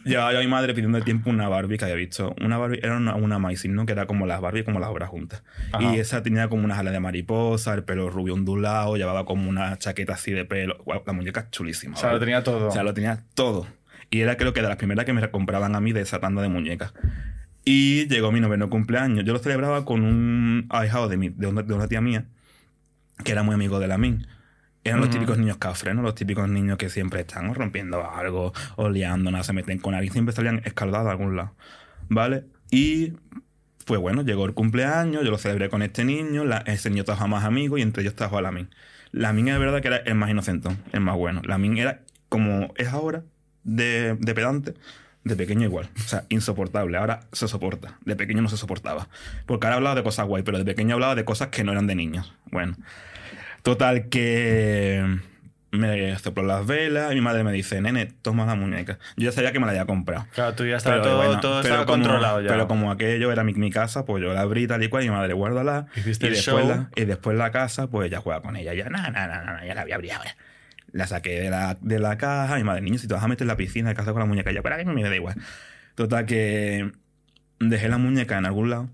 Llevaba 0.05 0.31
yo 0.33 0.37
a 0.37 0.41
mi 0.41 0.47
madre 0.47 0.75
pidiendo 0.75 1.01
tiempo 1.01 1.31
una 1.31 1.49
Barbie 1.49 1.79
que 1.79 1.85
había 1.85 1.95
visto. 1.95 2.35
Una 2.39 2.59
Barbie 2.59 2.79
era 2.83 2.97
una, 2.97 3.15
una 3.15 3.37
Amazing, 3.37 3.73
¿no? 3.73 3.87
Que 3.87 3.93
era 3.93 4.05
como 4.05 4.27
las 4.27 4.41
Barbie, 4.41 4.63
como 4.63 4.79
las 4.79 4.89
obras 4.89 5.09
juntas. 5.09 5.41
Ajá. 5.71 5.83
Y 5.95 5.99
esa 5.99 6.21
tenía 6.21 6.49
como 6.49 6.65
unas 6.65 6.77
alas 6.77 6.93
de 6.93 6.99
mariposa, 6.99 7.73
el 7.73 7.83
pelo 7.83 8.11
rubio 8.11 8.35
ondulado, 8.35 8.95
llevaba 8.97 9.25
como 9.25 9.49
una 9.49 9.75
chaqueta 9.79 10.13
así 10.13 10.31
de 10.31 10.45
pelo. 10.45 10.77
La 11.07 11.13
muñeca 11.13 11.49
chulísima. 11.49 11.95
O 11.95 11.99
sea, 11.99 12.11
lo 12.13 12.19
tenía 12.19 12.43
todo. 12.43 12.67
O 12.67 12.71
sea, 12.71 12.83
lo 12.83 12.93
tenía 12.93 13.23
todo. 13.33 13.65
Y 14.09 14.21
era 14.21 14.37
creo 14.37 14.53
que 14.53 14.61
de 14.61 14.67
las 14.67 14.77
primeras 14.77 15.05
que 15.05 15.13
me 15.13 15.29
compraban 15.29 15.75
a 15.75 15.81
mí 15.81 15.93
de 15.93 16.01
esa 16.01 16.19
tanda 16.19 16.41
de 16.41 16.49
muñecas. 16.49 16.93
Y 17.65 18.07
llegó 18.07 18.31
mi 18.31 18.39
noveno 18.39 18.69
cumpleaños. 18.69 19.25
Yo 19.25 19.33
lo 19.33 19.39
celebraba 19.39 19.85
con 19.85 20.03
un 20.03 20.65
ahijado 20.69 21.07
de, 21.07 21.17
mi, 21.17 21.29
de, 21.29 21.47
una, 21.47 21.61
de 21.61 21.73
una 21.73 21.87
tía 21.87 22.01
mía, 22.01 22.25
que 23.23 23.31
era 23.31 23.43
muy 23.43 23.53
amigo 23.53 23.79
de 23.79 23.87
la 23.87 23.97
min. 23.97 24.25
Eran 24.83 25.01
los 25.01 25.09
típicos 25.09 25.37
niños 25.37 25.57
cafres, 25.57 25.93
¿no? 25.93 26.01
Los 26.01 26.15
típicos 26.15 26.49
niños 26.49 26.77
que 26.77 26.89
siempre 26.89 27.19
están 27.19 27.53
rompiendo 27.53 28.09
algo, 28.09 28.53
o 28.77 28.89
liando, 28.89 29.29
nada, 29.29 29.43
se 29.43 29.53
meten 29.53 29.77
con 29.77 29.93
alguien, 29.93 30.13
siempre 30.13 30.33
salían 30.33 30.61
escaldados 30.63 31.07
a 31.07 31.11
algún 31.11 31.35
lado. 31.35 31.53
¿Vale? 32.07 32.45
Y 32.71 33.13
pues 33.85 33.99
bueno, 33.99 34.21
llegó 34.21 34.45
el 34.45 34.53
cumpleaños, 34.53 35.23
yo 35.23 35.31
lo 35.31 35.37
celebré 35.37 35.69
con 35.69 35.81
este 35.81 36.05
niño, 36.05 36.45
la, 36.45 36.59
ese 36.59 36.89
niño 36.89 37.03
trajo 37.03 37.23
a 37.23 37.27
más 37.27 37.43
amigos 37.43 37.79
y 37.79 37.81
entre 37.81 38.03
ellos 38.03 38.15
trajo 38.15 38.37
a 38.37 38.41
la 38.41 38.51
min. 38.51 38.69
La 39.11 39.33
min 39.33 39.47
es 39.47 39.59
verdad 39.59 39.81
que 39.81 39.87
era 39.87 39.97
el 39.97 40.15
más 40.15 40.29
inocentón, 40.29 40.77
el 40.93 41.01
más 41.01 41.15
bueno. 41.15 41.41
La 41.43 41.57
min 41.57 41.77
era 41.77 42.01
como 42.29 42.71
es 42.77 42.87
ahora, 42.89 43.23
de, 43.63 44.15
de 44.19 44.33
pedante, 44.35 44.73
de 45.23 45.35
pequeño 45.35 45.63
igual. 45.65 45.89
O 45.97 46.07
sea, 46.07 46.23
insoportable. 46.29 46.97
Ahora 46.97 47.21
se 47.31 47.47
soporta. 47.47 47.97
De 48.05 48.15
pequeño 48.15 48.41
no 48.41 48.49
se 48.49 48.57
soportaba. 48.57 49.07
Porque 49.45 49.67
ahora 49.67 49.77
hablaba 49.77 49.95
de 49.95 50.03
cosas 50.03 50.25
guay, 50.27 50.43
pero 50.43 50.57
de 50.57 50.65
pequeño 50.65 50.95
hablaba 50.95 51.15
de 51.15 51.25
cosas 51.25 51.49
que 51.49 51.63
no 51.63 51.71
eran 51.71 51.87
de 51.87 51.95
niños. 51.95 52.33
Bueno. 52.51 52.75
Total 53.63 54.07
que 54.09 55.03
me 55.71 56.17
sopló 56.17 56.43
las 56.43 56.65
velas 56.65 57.11
y 57.11 57.15
mi 57.15 57.21
madre 57.21 57.43
me 57.43 57.51
dice, 57.51 57.79
nene, 57.81 58.07
toma 58.21 58.45
la 58.45 58.55
muñeca. 58.55 58.97
Yo 59.17 59.25
ya 59.25 59.31
sabía 59.31 59.51
que 59.51 59.59
me 59.59 59.65
la 59.65 59.73
había 59.73 59.85
comprado. 59.85 60.25
Claro, 60.33 60.55
tú 60.55 60.65
ya 60.65 60.77
estaba 60.77 60.95
Pero 60.95 61.07
todo, 61.09 61.17
bueno, 61.17 61.39
todo 61.41 61.61
estaba 61.61 61.85
como- 61.85 62.03
controlado 62.03 62.41
ya. 62.41 62.47
Pero 62.47 62.67
como 62.67 62.89
aquello 62.91 63.31
era 63.31 63.43
mi, 63.43 63.53
mi 63.53 63.69
casa, 63.69 64.05
pues 64.05 64.23
yo 64.23 64.33
la 64.33 64.41
abrí 64.41 64.65
tal 64.65 64.81
y 64.81 64.87
cual 64.89 65.03
y 65.03 65.09
mi 65.09 65.15
madre 65.15 65.33
guárdala. 65.33 65.85
Y 65.95 66.01
después 66.01 66.41
show. 66.41 66.67
La, 66.67 66.89
y 66.95 67.05
después 67.05 67.37
la 67.37 67.51
casa, 67.51 67.87
pues 67.87 68.07
ella 68.07 68.19
juega 68.21 68.41
con 68.41 68.55
ella. 68.55 68.73
Ya, 68.73 68.89
no, 68.89 68.97
no, 68.99 69.09
no, 69.11 69.43
no, 69.43 69.65
ya 69.65 69.75
la 69.75 69.83
voy 69.83 69.91
a 69.91 69.95
abrir 69.95 70.13
ahora. 70.13 70.35
La 70.91 71.07
saqué 71.07 71.39
de 71.41 71.49
la, 71.49 71.77
de 71.81 71.99
la 71.99 72.17
caja. 72.17 72.55
Mi 72.57 72.63
madre, 72.63 72.81
niño, 72.81 72.97
si 72.97 73.07
te 73.07 73.13
vas 73.13 73.23
a 73.23 73.27
meter 73.27 73.43
en 73.43 73.49
la 73.49 73.57
piscina 73.57 73.89
de 73.89 73.95
casa 73.95 74.11
con 74.11 74.19
la 74.19 74.25
muñeca, 74.25 74.51
ya, 74.51 74.61
para 74.61 74.77
que 74.77 74.85
me 74.85 75.03
da 75.03 75.15
igual. 75.15 75.35
Total, 75.95 76.25
que 76.25 76.91
dejé 77.59 77.89
la 77.89 77.97
muñeca 77.97 78.37
en 78.37 78.45
algún 78.45 78.69
lado 78.69 78.89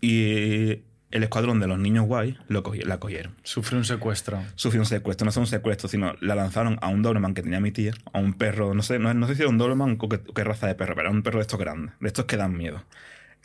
y 0.00 0.82
el 1.10 1.22
escuadrón 1.22 1.60
de 1.60 1.66
los 1.66 1.78
niños 1.78 2.06
guay 2.06 2.36
lo 2.48 2.62
cogi- 2.62 2.84
la 2.84 2.98
cogieron. 2.98 3.34
Sufre 3.42 3.76
un 3.76 3.84
secuestro. 3.84 4.42
Sufrió 4.54 4.82
un 4.82 4.86
secuestro, 4.86 5.24
no 5.24 5.30
es 5.30 5.36
un 5.36 5.46
secuestro, 5.46 5.88
sino 5.88 6.14
la 6.20 6.34
lanzaron 6.34 6.78
a 6.82 6.88
un 6.88 7.02
Doberman 7.02 7.34
que 7.34 7.42
tenía 7.42 7.60
mi 7.60 7.72
tía, 7.72 7.92
a 8.12 8.18
un 8.18 8.34
perro, 8.34 8.74
no 8.74 8.82
sé, 8.82 8.98
no, 8.98 9.12
no 9.14 9.26
sé 9.26 9.34
si 9.34 9.42
era 9.42 9.48
un 9.50 9.58
Doberman 9.58 9.96
o 10.00 10.08
qué, 10.08 10.20
qué 10.34 10.44
raza 10.44 10.66
de 10.66 10.74
perro, 10.74 10.94
pero 10.94 11.08
era 11.08 11.16
un 11.16 11.22
perro 11.22 11.38
de 11.38 11.42
estos 11.42 11.58
grandes, 11.58 11.94
de 12.00 12.06
estos 12.08 12.24
que 12.26 12.36
dan 12.36 12.56
miedo. 12.56 12.84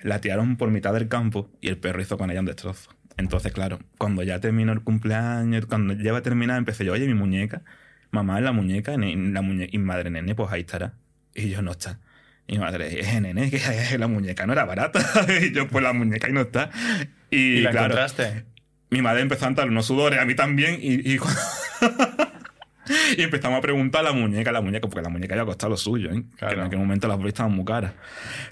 La 0.01 0.19
tiraron 0.19 0.57
por 0.57 0.69
mitad 0.71 0.93
del 0.93 1.07
campo 1.07 1.50
y 1.62 1.67
el 1.69 1.77
perro 1.77 2.01
hizo 2.01 2.17
con 2.17 2.31
ella 2.31 2.39
un 2.39 2.48
destrozo. 2.48 2.89
Entonces, 3.17 3.51
claro, 3.51 3.79
cuando 3.98 4.24
ya 4.24 4.39
terminó 4.39 4.71
el 4.74 4.81
cumpleaños, 4.81 5.65
cuando 5.67 5.93
ya 5.93 6.10
iba 6.10 6.17
a 6.17 6.21
terminar, 6.24 6.57
empecé 6.57 6.86
yo, 6.86 6.93
oye, 6.93 7.05
mi 7.07 7.13
muñeca, 7.13 7.62
mamá, 8.11 8.39
la 8.41 8.51
muñeca, 8.51 8.95
ne- 8.97 9.15
la 9.31 9.41
muñe 9.41 9.67
y 9.71 9.77
madre, 9.77 10.09
nene, 10.09 10.35
pues 10.35 10.51
ahí 10.51 10.61
estará. 10.61 10.93
Y 11.33 11.49
yo, 11.49 11.61
no 11.61 11.71
está. 11.71 11.99
Y 12.47 12.57
madre, 12.59 12.99
eh, 13.01 13.21
nene, 13.21 13.49
que 13.49 13.61
la 13.97 14.07
muñeca 14.07 14.45
no 14.45 14.53
era 14.53 14.65
barata. 14.65 14.99
y 15.41 15.53
yo, 15.53 15.67
pues 15.67 15.83
la 15.83 15.93
muñeca 15.93 16.27
ahí 16.27 16.33
no 16.33 16.41
está. 16.41 16.69
Y, 17.29 17.37
¿Y, 17.37 17.61
la 17.61 17.71
claro, 17.71 17.85
encontraste? 17.93 18.45
mi 18.89 19.01
madre 19.01 19.21
empezó 19.21 19.45
a 19.45 19.47
entrar 19.49 19.69
unos 19.69 19.85
sudores, 19.85 20.19
a 20.19 20.25
mí 20.25 20.35
también, 20.35 20.77
y, 20.81 21.13
y, 21.13 21.17
cu- 21.17 21.27
y 23.17 23.21
empezamos 23.21 23.59
a 23.59 23.61
preguntar 23.61 24.01
a 24.01 24.09
la 24.09 24.11
muñeca, 24.11 24.51
la 24.51 24.59
muñeca, 24.61 24.87
porque 24.89 25.01
la 25.01 25.09
muñeca 25.09 25.35
ya 25.35 25.45
costado 25.45 25.69
lo 25.69 25.77
suyo, 25.77 26.11
¿eh? 26.11 26.23
Claro. 26.37 26.55
que 26.55 26.59
en 26.59 26.67
aquel 26.67 26.79
momento 26.79 27.07
las 27.07 27.15
bolsas 27.17 27.29
estaban 27.35 27.53
muy 27.53 27.63
caras. 27.63 27.93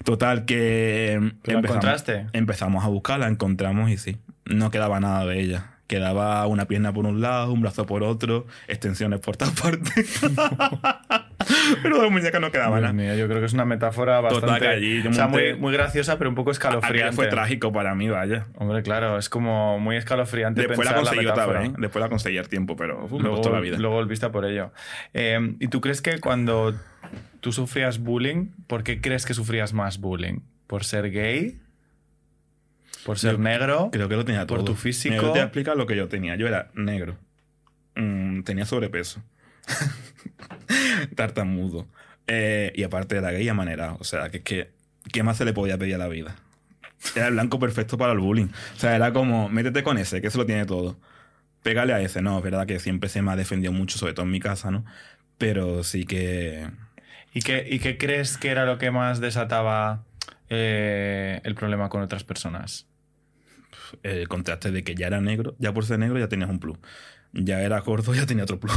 Total, 0.04 0.46
que 0.46 1.32
¿Que 1.42 1.52
la 1.52 1.58
encontraste? 1.58 2.26
empezamos 2.32 2.84
a 2.84 2.88
buscarla, 2.88 3.28
encontramos 3.28 3.90
y 3.90 3.98
sí, 3.98 4.16
no 4.46 4.70
quedaba 4.70 4.98
nada 5.00 5.26
de 5.26 5.40
ella. 5.40 5.69
Quedaba 5.90 6.46
una 6.46 6.66
pierna 6.66 6.92
por 6.92 7.04
un 7.04 7.20
lado, 7.20 7.52
un 7.52 7.62
brazo 7.62 7.84
por 7.84 8.04
otro, 8.04 8.46
extensiones 8.68 9.18
por 9.18 9.36
todas 9.36 9.60
partes. 9.60 10.20
pero 11.82 12.00
de 12.00 12.10
muñeca 12.10 12.38
no 12.38 12.52
quedaba 12.52 12.78
nada. 12.78 12.92
mío, 12.92 13.16
yo 13.16 13.26
creo 13.26 13.40
que 13.40 13.46
es 13.46 13.54
una 13.54 13.64
metáfora 13.64 14.20
bastante... 14.20 14.60
que 14.60 14.68
allí 14.68 15.04
o 15.04 15.12
sea, 15.12 15.26
muy, 15.26 15.56
muy 15.56 15.72
graciosa, 15.72 16.16
pero 16.16 16.30
un 16.30 16.36
poco 16.36 16.52
escalofriante. 16.52 17.16
fue 17.16 17.26
trágico 17.26 17.72
para 17.72 17.96
mí, 17.96 18.08
vaya. 18.08 18.46
Hombre, 18.54 18.84
claro, 18.84 19.18
es 19.18 19.28
como 19.28 19.80
muy 19.80 19.96
escalofriante 19.96 20.60
Después 20.60 20.78
la 20.78 20.94
pensar 20.94 21.02
conseguí 21.02 21.24
la 21.24 21.32
otra 21.32 21.46
vez, 21.46 21.70
¿eh? 21.70 21.72
Después 21.76 22.00
la 22.00 22.08
conseguí 22.08 22.38
al 22.38 22.48
tiempo, 22.48 22.76
pero 22.76 23.06
uf, 23.06 23.10
me 23.10 23.22
Luego, 23.22 23.50
la 23.50 23.58
vida. 23.58 23.76
luego 23.76 23.96
volviste 23.96 24.28
por 24.30 24.44
ello. 24.44 24.70
Eh, 25.12 25.56
¿Y 25.58 25.66
tú 25.66 25.80
crees 25.80 26.00
que 26.00 26.20
cuando 26.20 26.72
tú 27.40 27.50
sufrías 27.50 27.98
bullying, 27.98 28.50
por 28.68 28.84
qué 28.84 29.00
crees 29.00 29.26
que 29.26 29.34
sufrías 29.34 29.72
más 29.72 29.98
bullying? 29.98 30.38
¿Por 30.68 30.84
ser 30.84 31.10
gay? 31.10 31.58
¿Por 33.02 33.18
ser 33.18 33.32
Yo 33.32 33.38
negro? 33.38 33.90
Creo 33.92 34.08
que 34.08 34.16
lo 34.16 34.24
tenía 34.24 34.46
todo. 34.46 34.58
por 34.58 34.64
tu 34.64 34.72
Mira, 34.72 34.82
físico. 34.82 35.14
yo 35.14 35.20
te 35.22 35.28
voy 35.28 35.38
a 35.40 35.44
explicar 35.44 35.76
lo 35.76 35.86
que 35.86 35.96
yo 35.96 36.08
tenía. 36.08 36.36
Yo 36.36 36.46
era 36.46 36.70
negro. 36.74 37.16
Mm, 37.94 38.42
tenía 38.42 38.66
sobrepeso. 38.66 39.22
Tartamudo. 41.16 41.86
Eh, 42.26 42.72
y 42.74 42.82
aparte 42.82 43.16
era 43.16 43.30
gay 43.32 43.48
amanerado. 43.48 43.96
O 44.00 44.04
sea, 44.04 44.30
que 44.30 44.38
es 44.38 44.42
que... 44.44 44.70
¿Qué 45.12 45.22
más 45.22 45.38
se 45.38 45.44
le 45.44 45.52
podía 45.52 45.78
pedir 45.78 45.94
a 45.94 45.98
la 45.98 46.08
vida? 46.08 46.36
Era 47.16 47.28
el 47.28 47.32
blanco 47.34 47.58
perfecto 47.58 47.96
para 47.96 48.12
el 48.12 48.18
bullying. 48.18 48.48
O 48.76 48.78
sea, 48.78 48.94
era 48.94 49.12
como, 49.12 49.48
métete 49.48 49.82
con 49.82 49.96
ese, 49.98 50.20
que 50.20 50.26
ese 50.28 50.38
lo 50.38 50.46
tiene 50.46 50.66
todo. 50.66 50.98
Pégale 51.62 51.94
a 51.94 52.00
ese. 52.00 52.22
No, 52.22 52.38
es 52.38 52.44
verdad 52.44 52.66
que 52.66 52.78
siempre 52.78 53.08
se 53.08 53.22
me 53.22 53.32
ha 53.32 53.36
defendido 53.36 53.72
mucho, 53.72 53.98
sobre 53.98 54.12
todo 54.12 54.26
en 54.26 54.32
mi 54.32 54.40
casa, 54.40 54.70
¿no? 54.70 54.84
Pero 55.38 55.82
sí 55.84 56.04
que... 56.04 56.68
¿Y 57.32 57.40
qué, 57.42 57.66
¿Y 57.68 57.78
qué 57.78 57.96
crees 57.96 58.36
que 58.38 58.50
era 58.50 58.66
lo 58.66 58.76
que 58.78 58.90
más 58.90 59.20
desataba 59.20 60.04
eh, 60.50 61.40
el 61.44 61.54
problema 61.54 61.88
con 61.88 62.02
otras 62.02 62.24
personas? 62.24 62.86
El 64.02 64.28
contraste 64.28 64.70
de 64.70 64.82
que 64.84 64.94
ya 64.94 65.06
era 65.08 65.20
negro, 65.20 65.54
ya 65.58 65.72
por 65.72 65.84
ser 65.84 65.98
negro 65.98 66.18
ya 66.18 66.28
tenías 66.28 66.50
un 66.50 66.58
plus. 66.58 66.78
Ya 67.32 67.62
era 67.62 67.78
gordo, 67.78 68.12
ya 68.16 68.26
tenía 68.26 68.42
otro 68.42 68.58
plus. 68.58 68.72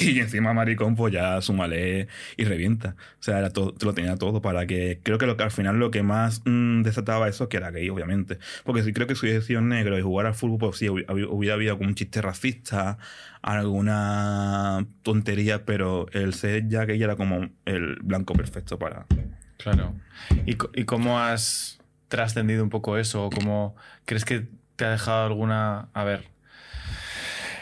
y 0.00 0.20
encima 0.20 0.52
maricón, 0.52 0.94
pues 0.94 1.12
ya 1.12 1.40
súmale 1.40 2.06
y 2.36 2.44
revienta. 2.44 2.94
O 3.18 3.22
sea, 3.22 3.40
era 3.40 3.50
todo, 3.50 3.74
te 3.74 3.84
lo 3.86 3.92
tenía 3.92 4.14
todo 4.16 4.40
para 4.40 4.66
que... 4.68 5.00
Creo 5.02 5.18
que, 5.18 5.26
lo 5.26 5.36
que 5.36 5.42
al 5.42 5.50
final 5.50 5.80
lo 5.80 5.90
que 5.90 6.04
más 6.04 6.42
mm, 6.44 6.82
desataba 6.82 7.26
eso 7.28 7.48
que 7.48 7.56
era 7.56 7.72
gay, 7.72 7.88
obviamente. 7.90 8.38
Porque 8.62 8.84
sí 8.84 8.92
creo 8.92 9.08
que 9.08 9.16
si 9.16 9.26
hubiese 9.26 9.44
sido 9.48 9.62
negro 9.62 9.98
y 9.98 10.02
jugar 10.02 10.26
al 10.26 10.34
fútbol, 10.34 10.58
pues 10.60 10.76
sí, 10.76 10.86
hubi- 10.86 11.04
hubi- 11.06 11.26
hubiera 11.28 11.54
habido 11.56 11.72
algún 11.72 11.96
chiste 11.96 12.22
racista, 12.22 12.98
alguna 13.42 14.86
tontería, 15.02 15.64
pero 15.64 16.06
el 16.12 16.34
ser 16.34 16.68
ya 16.68 16.84
gay 16.84 17.02
era 17.02 17.16
como 17.16 17.48
el 17.64 17.96
blanco 18.02 18.34
perfecto 18.34 18.78
para... 18.78 19.06
Claro. 19.58 19.94
¿Y, 20.46 20.56
y 20.74 20.84
cómo 20.84 21.20
has 21.20 21.78
trascendido 22.12 22.62
un 22.62 22.70
poco 22.70 22.98
eso? 22.98 23.24
¿O 23.24 23.30
¿Cómo 23.30 23.74
crees 24.04 24.24
que 24.24 24.46
te 24.76 24.84
ha 24.84 24.90
dejado 24.90 25.24
alguna... 25.26 25.88
A 25.94 26.04
ver. 26.04 26.30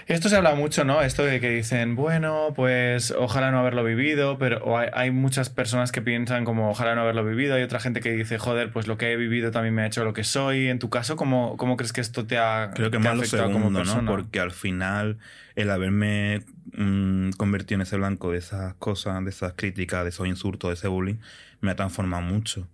Esto 0.07 0.28
se 0.28 0.35
habla 0.35 0.57
mucho, 0.57 0.85
¿no? 0.85 1.02
Esto 1.02 1.25
de 1.25 1.38
que 1.38 1.50
dicen, 1.50 1.95
bueno, 1.95 2.49
pues 2.57 3.14
ojalá 3.16 3.52
no 3.52 3.61
haberlo 3.61 3.85
vivido, 3.85 4.38
pero 4.38 4.59
o 4.64 4.76
hay, 4.76 4.88
hay 4.92 5.12
muchas 5.12 5.50
personas 5.50 5.92
que 5.92 6.02
piensan 6.02 6.45
como 6.45 6.69
ojalá 6.69 6.97
no 6.97 7.02
haberlo 7.02 7.25
vivido, 7.25 7.54
hay 7.54 7.62
otra 7.62 7.78
gente 7.78 8.00
que 8.00 8.11
dice, 8.11 8.37
joder, 8.37 8.73
pues 8.73 8.88
lo 8.88 8.99
que 8.99 9.12
he 9.12 9.16
vivido 9.16 9.52
también 9.52 9.73
me 9.73 9.83
ha 9.83 9.87
hecho 9.87 10.04
lo 10.04 10.12
que 10.12 10.25
soy. 10.25 10.66
En 10.66 10.80
tu 10.80 10.90
caso, 10.90 11.14
¿cómo, 11.14 11.57
cómo 11.57 11.76
crees 11.76 11.92
que 11.92 12.00
esto 12.00 12.26
te 12.26 12.38
ha, 12.38 12.73
Creo 12.75 12.90
que 12.90 12.99
más 12.99 13.14
lo 13.14 13.23
afectado 13.23 13.52
como 13.52 13.71
segundo, 13.71 14.02
¿no? 14.02 14.11
Porque 14.11 14.40
al 14.40 14.50
final 14.50 15.19
el 15.54 15.71
haberme 15.71 16.42
mm, 16.73 17.30
convertido 17.37 17.76
en 17.76 17.83
ese 17.83 17.97
blanco 17.97 18.33
de 18.33 18.38
esas 18.38 18.75
cosas, 18.75 19.23
de 19.23 19.30
esas 19.30 19.52
críticas, 19.54 20.02
de 20.02 20.09
esos 20.09 20.26
insultos, 20.26 20.71
de 20.71 20.75
ese 20.75 20.88
bullying, 20.88 21.19
me 21.61 21.71
ha 21.71 21.76
transformado 21.76 22.23
mucho. 22.25 22.66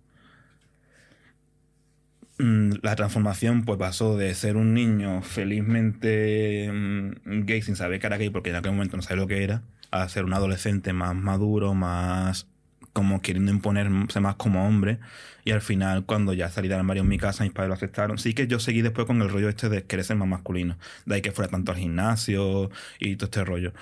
Mm, 2.39 2.73
La 2.83 2.95
transformación 2.95 3.63
pues 3.65 3.79
pasó 3.79 4.15
de 4.17 4.33
ser 4.35 4.57
un 4.57 4.73
niño 4.73 5.21
felizmente 5.23 6.69
mm, 6.71 7.45
gay 7.45 7.61
sin 7.61 7.75
saber 7.75 7.99
que 7.99 8.07
era 8.07 8.17
gay 8.17 8.29
porque 8.29 8.51
en 8.51 8.57
aquel 8.57 8.73
momento 8.73 8.95
no 8.97 9.03
sabía 9.03 9.21
lo 9.23 9.27
que 9.27 9.43
era, 9.43 9.63
a 9.91 10.07
ser 10.09 10.23
un 10.25 10.33
adolescente 10.33 10.93
más 10.93 11.15
maduro, 11.15 11.73
más 11.73 12.47
como 12.93 13.21
queriendo 13.21 13.51
imponerse 13.51 14.19
más 14.19 14.35
como 14.35 14.67
hombre. 14.67 14.99
Y 15.45 15.51
al 15.51 15.61
final 15.61 16.05
cuando 16.05 16.33
ya 16.33 16.49
salí 16.49 16.67
del 16.67 16.79
armario 16.79 17.03
en 17.03 17.09
mi 17.09 17.17
casa 17.17 17.43
mis 17.43 17.53
padres 17.53 17.69
lo 17.69 17.75
aceptaron. 17.75 18.17
Sí 18.17 18.33
que 18.33 18.47
yo 18.47 18.59
seguí 18.59 18.81
después 18.81 19.07
con 19.07 19.21
el 19.21 19.29
rollo 19.29 19.49
este 19.49 19.69
de 19.69 19.83
querer 19.85 20.05
ser 20.05 20.17
más 20.17 20.27
masculino. 20.27 20.77
De 21.05 21.15
ahí 21.15 21.21
que 21.21 21.31
fuera 21.31 21.49
tanto 21.49 21.71
al 21.71 21.77
gimnasio 21.77 22.69
y 22.99 23.15
todo 23.15 23.25
este 23.25 23.45
rollo 23.45 23.73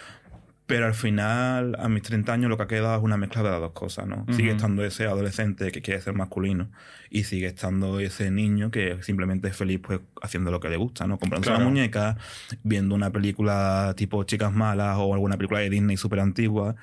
pero 0.68 0.88
al 0.88 0.96
final 0.96 1.76
a 1.80 1.88
mis 1.90 2.02
30 2.04 2.34
años 2.34 2.50
lo 2.50 2.58
que 2.58 2.64
ha 2.64 2.68
quedado 2.68 2.98
es 2.98 3.04
una 3.04 3.18
mezcla 3.18 3.44
de 3.44 3.52
las 3.52 3.60
dos 3.60 3.72
cosas 3.74 4.08
¿no? 4.08 4.26
sigue 4.36 4.52
estando 4.52 4.84
ese 4.84 5.06
adolescente 5.06 5.72
que 5.72 5.82
quiere 5.82 6.02
ser 6.02 6.14
masculino 6.14 6.70
y 7.12 7.26
sigue 7.26 7.46
estando 7.48 8.00
ese 8.00 8.32
niño 8.32 8.72
que 8.72 8.98
simplemente 9.04 9.48
es 9.50 9.56
feliz 9.56 9.80
pues 9.84 10.00
haciendo 10.24 10.50
lo 10.52 10.60
que 10.60 10.70
le 10.70 10.78
gusta 10.78 11.06
¿no? 11.06 11.20
comprándose 11.20 11.52
Claro. 11.52 11.62
una 11.66 11.70
muñeca 11.70 12.18
viendo 12.64 12.96
una 12.96 13.12
película 13.12 13.94
tipo 13.96 14.24
Chicas 14.24 14.54
Malas 14.54 14.98
o 15.00 15.14
alguna 15.14 15.38
película 15.38 15.60
de 15.60 15.70
Disney 15.70 15.98
súper 15.98 16.20
antigua 16.20 16.76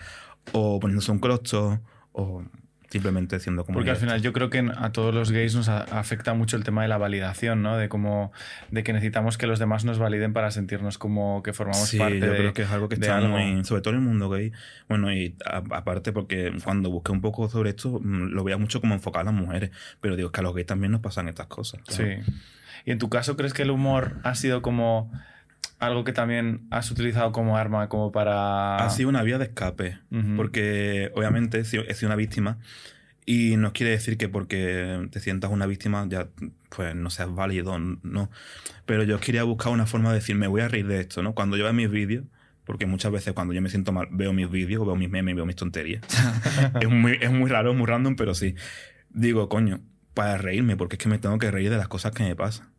o 0.53 0.79
poniéndose 0.79 1.11
un 1.11 1.19
crosto 1.19 1.81
o 2.12 2.45
simplemente 2.93 3.41
siendo 3.41 3.65
como 3.65 3.77
Porque 3.77 3.91
al 3.91 3.97
final 3.97 4.21
yo 4.21 4.35
creo 4.35 4.51
que 4.51 4.71
a 4.77 4.93
todos 4.93 5.15
los 5.15 5.33
gays 5.33 5.55
nos 5.55 5.71
afecta 5.71 6.35
mucho 6.35 6.59
el 6.59 6.65
tema 6.65 6.83
de 6.83 6.89
la 6.89 6.99
validación, 6.99 7.63
¿no? 7.63 7.79
De 7.79 7.89
cómo, 7.89 8.33
de 8.71 8.85
que 8.85 8.93
necesitamos 8.93 9.39
que 9.39 9.47
los 9.47 9.59
demás 9.59 9.87
nos 9.87 9.99
validen 9.99 10.35
para 10.35 10.51
sentirnos 10.51 10.99
como 10.99 11.43
que 11.43 11.55
formamos 11.55 11.89
Sí, 11.89 11.97
parte 11.97 12.21
yo 12.21 12.27
de, 12.27 12.37
creo 12.37 12.53
que 12.53 12.63
es 12.63 12.71
algo 12.71 12.91
que 12.91 12.97
está 12.97 13.19
muy, 13.23 13.65
sobre 13.65 13.81
todo 13.81 13.95
en 13.95 14.01
el 14.01 14.07
mundo 14.07 14.29
gay. 14.29 14.53
Bueno, 14.91 15.11
y 15.11 15.35
aparte 15.47 16.13
porque 16.13 16.53
cuando 16.63 16.91
busqué 16.91 17.13
un 17.13 17.23
poco 17.23 17.49
sobre 17.49 17.71
esto, 17.71 17.99
mm, 17.99 18.29
lo 18.33 18.45
veía 18.45 18.59
mucho 18.59 18.83
como 18.83 18.93
enfocar 18.93 19.23
a 19.23 19.25
las 19.25 19.35
mujeres, 19.35 19.71
pero 20.03 20.15
digo 20.15 20.29
es 20.29 20.33
que 20.33 20.41
a 20.41 20.43
los 20.43 20.55
gays 20.55 20.67
también 20.67 20.93
nos 20.93 21.01
pasan 21.01 21.29
estas 21.29 21.47
cosas. 21.47 21.81
Sí. 21.89 22.05
Y 22.85 22.91
en 22.91 22.99
tu 22.99 23.09
caso, 23.09 23.39
¿crees 23.39 23.55
que 23.55 23.63
el 23.63 23.71
humor 23.71 24.17
ha 24.23 24.35
sido 24.35 24.61
como 24.61 25.11
algo 25.83 26.05
que 26.05 26.12
también 26.12 26.67
has 26.71 26.91
utilizado 26.91 27.33
como 27.33 27.57
arma, 27.57 27.89
como 27.89 28.12
para. 28.12 28.77
Ha 28.77 28.91
sido 28.91 29.09
una 29.09 29.23
vía 29.23 29.39
de 29.39 29.47
escape, 29.47 29.99
porque 30.37 31.11
obviamente 31.15 31.59
he 31.59 31.65
sido, 31.65 31.83
he 31.85 31.95
sido 31.95 32.09
una 32.09 32.17
víctima 32.17 32.59
y 33.27 33.57
no 33.57 33.73
quiere 33.73 33.91
decir 33.91 34.17
que 34.17 34.29
porque 34.29 35.09
te 35.11 35.21
sientas 35.21 35.51
una 35.51 35.67
víctima 35.67 36.07
ya 36.09 36.29
pues 36.75 36.95
no 36.95 37.11
seas 37.11 37.35
válido, 37.35 37.79
no. 37.79 38.31
Pero 38.87 39.03
yo 39.03 39.19
quería 39.19 39.43
buscar 39.43 39.73
una 39.73 39.87
forma 39.87 40.11
de 40.11 40.17
decir, 40.17 40.37
me 40.37 40.47
voy 40.47 40.61
a 40.61 40.69
reír 40.69 40.87
de 40.87 41.01
esto, 41.01 41.23
¿no? 41.23 41.35
Cuando 41.35 41.57
yo 41.57 41.65
veo 41.65 41.73
mis 41.73 41.91
vídeos, 41.91 42.25
porque 42.65 42.87
muchas 42.87 43.11
veces 43.11 43.33
cuando 43.33 43.53
yo 43.53 43.61
me 43.61 43.69
siento 43.69 43.93
mal 43.93 44.07
veo 44.12 44.33
mis 44.33 44.49
vídeos, 44.49 44.87
veo 44.87 44.95
mis 44.95 45.11
memes, 45.11 45.35
veo 45.35 45.47
mis 45.47 45.57
tonterías. 45.57 46.03
es, 46.81 46.89
muy, 46.89 47.19
es 47.21 47.31
muy 47.31 47.51
raro, 47.51 47.73
es 47.73 47.77
muy 47.77 47.87
random, 47.87 48.15
pero 48.15 48.35
sí. 48.35 48.55
Digo, 49.11 49.49
coño, 49.49 49.81
para 50.15 50.39
reírme, 50.39 50.77
porque 50.77 50.95
es 50.95 51.03
que 51.03 51.09
me 51.09 51.19
tengo 51.19 51.39
que 51.39 51.51
reír 51.51 51.71
de 51.71 51.77
las 51.77 51.89
cosas 51.89 52.12
que 52.12 52.23
me 52.23 52.37
pasan. 52.37 52.72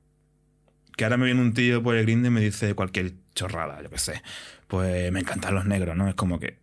Que 0.95 1.03
ahora 1.05 1.17
me 1.17 1.25
viene 1.25 1.41
un 1.41 1.53
tío 1.53 1.81
por 1.81 1.95
el 1.95 2.03
grinde 2.05 2.27
y 2.27 2.31
me 2.31 2.41
dice 2.41 2.73
cualquier 2.75 3.13
chorrada, 3.35 3.81
yo 3.81 3.89
qué 3.89 3.97
sé. 3.97 4.21
Pues 4.67 5.11
me 5.11 5.19
encantan 5.21 5.55
los 5.55 5.65
negros, 5.65 5.95
¿no? 5.95 6.07
Es 6.07 6.15
como 6.15 6.39
que, 6.39 6.57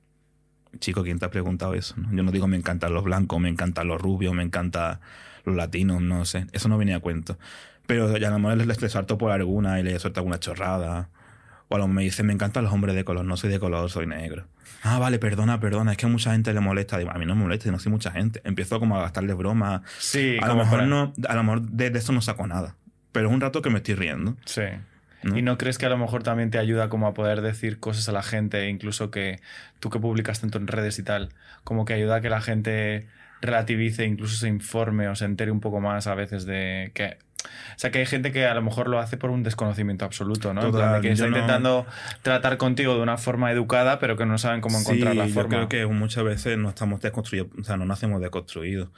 chico, 0.78 1.02
¿quién 1.02 1.18
te 1.18 1.24
ha 1.26 1.30
preguntado 1.30 1.74
eso? 1.74 1.94
no? 1.96 2.12
Yo 2.12 2.22
no 2.22 2.30
digo 2.32 2.46
me 2.46 2.56
encantan 2.56 2.94
los 2.94 3.02
blancos, 3.04 3.40
me 3.40 3.48
encantan 3.48 3.88
los 3.88 4.00
rubios, 4.00 4.32
me 4.34 4.42
encantan 4.42 5.00
los 5.44 5.56
latinos, 5.56 6.00
no 6.00 6.24
sé. 6.24 6.46
Eso 6.52 6.68
no 6.68 6.78
venía 6.78 6.96
a 6.96 7.00
cuento. 7.00 7.38
Pero 7.86 8.16
ya 8.18 8.28
a 8.28 8.30
lo 8.30 8.38
mejor 8.38 8.56
le, 8.58 8.66
le 8.66 8.88
salto 8.88 9.18
por 9.18 9.32
alguna 9.32 9.80
y 9.80 9.82
le 9.82 9.98
suelto 9.98 10.20
alguna 10.20 10.38
chorrada. 10.38 11.08
O 11.68 11.74
a 11.76 11.78
lo 11.78 11.86
mejor 11.86 11.96
me 11.96 12.02
dice, 12.02 12.22
me 12.22 12.32
encantan 12.32 12.64
los 12.64 12.72
hombres 12.72 12.94
de 12.94 13.04
color, 13.04 13.24
no 13.24 13.36
soy 13.36 13.50
de 13.50 13.58
color, 13.60 13.88
soy 13.90 14.06
negro. 14.06 14.46
Ah, 14.82 14.98
vale, 14.98 15.18
perdona, 15.18 15.60
perdona, 15.60 15.92
es 15.92 15.98
que 15.98 16.06
a 16.06 16.08
mucha 16.08 16.32
gente 16.32 16.52
le 16.52 16.60
molesta. 16.60 16.98
Digo, 16.98 17.10
a 17.10 17.14
mí 17.18 17.26
no 17.26 17.34
me 17.34 17.42
molesta, 17.42 17.70
no 17.70 17.78
soy 17.78 17.90
mucha 17.92 18.10
gente. 18.12 18.40
Empiezo 18.44 18.78
como 18.80 18.96
a 18.96 19.02
gastarle 19.02 19.34
bromas. 19.34 19.82
Sí, 19.98 20.36
a 20.40 20.46
lo 20.46 20.56
mejor 20.56 20.78
para- 20.78 20.86
no, 20.86 21.12
a 21.28 21.34
lo 21.34 21.42
mejor 21.42 21.62
de, 21.62 21.90
de 21.90 21.98
eso 21.98 22.12
no 22.12 22.20
saco 22.22 22.46
nada. 22.46 22.76
Pero 23.12 23.28
es 23.28 23.34
un 23.34 23.40
rato 23.40 23.62
que 23.62 23.70
me 23.70 23.78
estoy 23.78 23.94
riendo. 23.94 24.36
Sí. 24.44 24.62
¿no? 25.22 25.36
¿Y 25.36 25.42
no 25.42 25.58
crees 25.58 25.76
que 25.78 25.86
a 25.86 25.90
lo 25.90 25.98
mejor 25.98 26.22
también 26.22 26.50
te 26.50 26.58
ayuda 26.58 26.88
como 26.88 27.06
a 27.06 27.12
poder 27.14 27.42
decir 27.42 27.78
cosas 27.78 28.08
a 28.08 28.12
la 28.12 28.22
gente, 28.22 28.68
incluso 28.68 29.10
que 29.10 29.40
tú 29.78 29.90
que 29.90 29.98
publicas 29.98 30.40
tanto 30.40 30.58
en 30.58 30.66
redes 30.66 30.98
y 30.98 31.02
tal, 31.02 31.28
como 31.64 31.84
que 31.84 31.92
ayuda 31.92 32.16
a 32.16 32.20
que 32.22 32.30
la 32.30 32.40
gente 32.40 33.06
relativice, 33.42 34.04
incluso 34.06 34.36
se 34.36 34.48
informe 34.48 35.08
o 35.08 35.14
se 35.16 35.24
entere 35.24 35.50
un 35.50 35.60
poco 35.60 35.80
más 35.80 36.06
a 36.06 36.14
veces 36.14 36.46
de 36.46 36.90
que... 36.94 37.18
O 37.42 37.78
sea, 37.78 37.90
que 37.90 37.98
hay 38.00 38.06
gente 38.06 38.32
que 38.32 38.44
a 38.46 38.52
lo 38.54 38.60
mejor 38.60 38.86
lo 38.88 38.98
hace 38.98 39.16
por 39.16 39.30
un 39.30 39.42
desconocimiento 39.42 40.04
absoluto, 40.04 40.52
¿no? 40.52 40.60
En 40.62 40.72
plan 40.72 40.72
de 40.72 40.86
Total, 40.88 41.00
que 41.00 41.10
está 41.12 41.24
yo 41.24 41.30
no- 41.30 41.36
intentando 41.38 41.86
tratar 42.20 42.58
contigo 42.58 42.94
de 42.94 43.00
una 43.00 43.16
forma 43.16 43.50
educada, 43.50 43.98
pero 43.98 44.16
que 44.18 44.26
no 44.26 44.36
saben 44.36 44.60
cómo 44.60 44.78
encontrar 44.78 45.12
sí, 45.12 45.18
la 45.18 45.26
yo 45.26 45.32
forma. 45.34 45.48
creo 45.48 45.68
que 45.70 45.86
muchas 45.86 46.22
veces 46.22 46.58
no 46.58 46.68
estamos 46.68 47.00
desconstruidos, 47.00 47.48
o 47.58 47.64
sea, 47.64 47.78
no 47.78 47.86
nacemos 47.86 48.20
desconstruidos. 48.20 48.90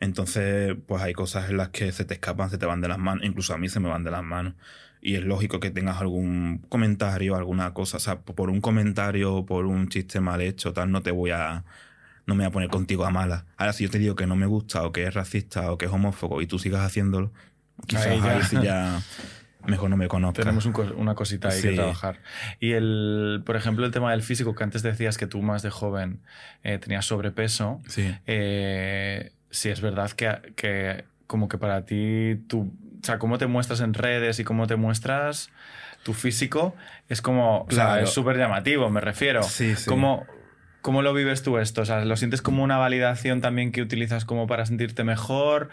Entonces, 0.00 0.76
pues 0.86 1.02
hay 1.02 1.12
cosas 1.12 1.50
en 1.50 1.56
las 1.56 1.68
que 1.70 1.92
se 1.92 2.04
te 2.04 2.14
escapan, 2.14 2.50
se 2.50 2.58
te 2.58 2.66
van 2.66 2.80
de 2.80 2.88
las 2.88 2.98
manos, 2.98 3.24
incluso 3.24 3.54
a 3.54 3.58
mí 3.58 3.68
se 3.68 3.80
me 3.80 3.88
van 3.88 4.04
de 4.04 4.10
las 4.10 4.22
manos. 4.22 4.54
Y 5.00 5.16
es 5.16 5.24
lógico 5.24 5.60
que 5.60 5.70
tengas 5.70 6.00
algún 6.00 6.58
comentario, 6.68 7.36
alguna 7.36 7.74
cosa, 7.74 7.98
o 7.98 8.00
sea, 8.00 8.20
por 8.20 8.48
un 8.50 8.60
comentario, 8.60 9.44
por 9.44 9.66
un 9.66 9.88
chiste 9.88 10.20
mal 10.20 10.40
hecho, 10.40 10.72
tal, 10.72 10.90
no 10.90 11.02
te 11.02 11.10
voy 11.10 11.30
a, 11.30 11.64
no 12.26 12.34
me 12.34 12.44
voy 12.44 12.48
a 12.48 12.52
poner 12.52 12.70
contigo 12.70 13.04
a 13.04 13.10
mala. 13.10 13.44
Ahora, 13.56 13.72
si 13.74 13.84
yo 13.84 13.90
te 13.90 13.98
digo 13.98 14.14
que 14.14 14.26
no 14.26 14.34
me 14.36 14.46
gusta, 14.46 14.82
o 14.86 14.92
que 14.92 15.04
es 15.04 15.12
racista, 15.14 15.70
o 15.72 15.78
que 15.78 15.86
es 15.86 15.92
homófobo, 15.92 16.40
y 16.40 16.46
tú 16.46 16.58
sigas 16.58 16.80
haciéndolo, 16.82 17.32
quizás 17.86 18.06
Ahí 18.06 18.20
ahí, 18.20 18.38
ya. 18.40 18.42
sí 18.44 18.56
ya 18.62 19.00
mejor 19.66 19.88
no 19.90 19.96
me 19.96 20.08
conozcas. 20.08 20.44
Tenemos 20.44 20.64
un 20.66 20.72
co- 20.72 20.92
una 20.96 21.14
cosita 21.14 21.48
ahí 21.48 21.60
que 21.62 21.70
Sí. 21.70 21.74
trabajar. 21.74 22.20
Y 22.60 22.72
el, 22.72 23.42
por 23.46 23.56
ejemplo, 23.56 23.84
el 23.86 23.92
tema 23.92 24.10
del 24.10 24.22
físico, 24.22 24.54
que 24.54 24.64
antes 24.64 24.82
decías 24.82 25.16
que 25.18 25.26
tú 25.26 25.40
más 25.42 25.62
de 25.62 25.70
joven 25.70 26.20
eh, 26.62 26.78
tenías 26.78 27.04
sobrepeso. 27.06 27.80
Sí. 27.88 28.14
Eh, 28.26 29.32
sí, 29.54 29.70
es 29.70 29.80
verdad 29.80 30.10
que, 30.10 30.52
que 30.56 31.04
como 31.26 31.48
que 31.48 31.58
para 31.58 31.84
ti, 31.84 32.36
tú, 32.48 32.72
o 33.02 33.04
sea, 33.06 33.18
cómo 33.18 33.38
te 33.38 33.46
muestras 33.46 33.80
en 33.80 33.94
redes 33.94 34.38
y 34.38 34.44
cómo 34.44 34.66
te 34.66 34.76
muestras 34.76 35.50
tu 36.04 36.12
físico 36.12 36.74
es 37.08 37.22
como, 37.22 37.62
o 37.62 37.70
sea, 37.70 37.86
Claro. 37.86 38.02
es 38.04 38.10
súper 38.10 38.36
llamativo, 38.36 38.90
me 38.90 39.00
refiero. 39.00 39.42
Sí, 39.42 39.74
sí. 39.74 39.88
Como, 39.88 40.26
¿Cómo 40.84 41.00
lo 41.00 41.14
vives 41.14 41.42
tú 41.42 41.56
esto? 41.56 41.80
O 41.80 41.86
sea, 41.86 42.04
¿lo 42.04 42.14
sientes 42.14 42.42
como 42.42 42.62
una 42.62 42.76
validación 42.76 43.40
también 43.40 43.72
que 43.72 43.80
utilizas 43.80 44.26
como 44.26 44.46
para 44.46 44.66
sentirte 44.66 45.02
mejor? 45.02 45.70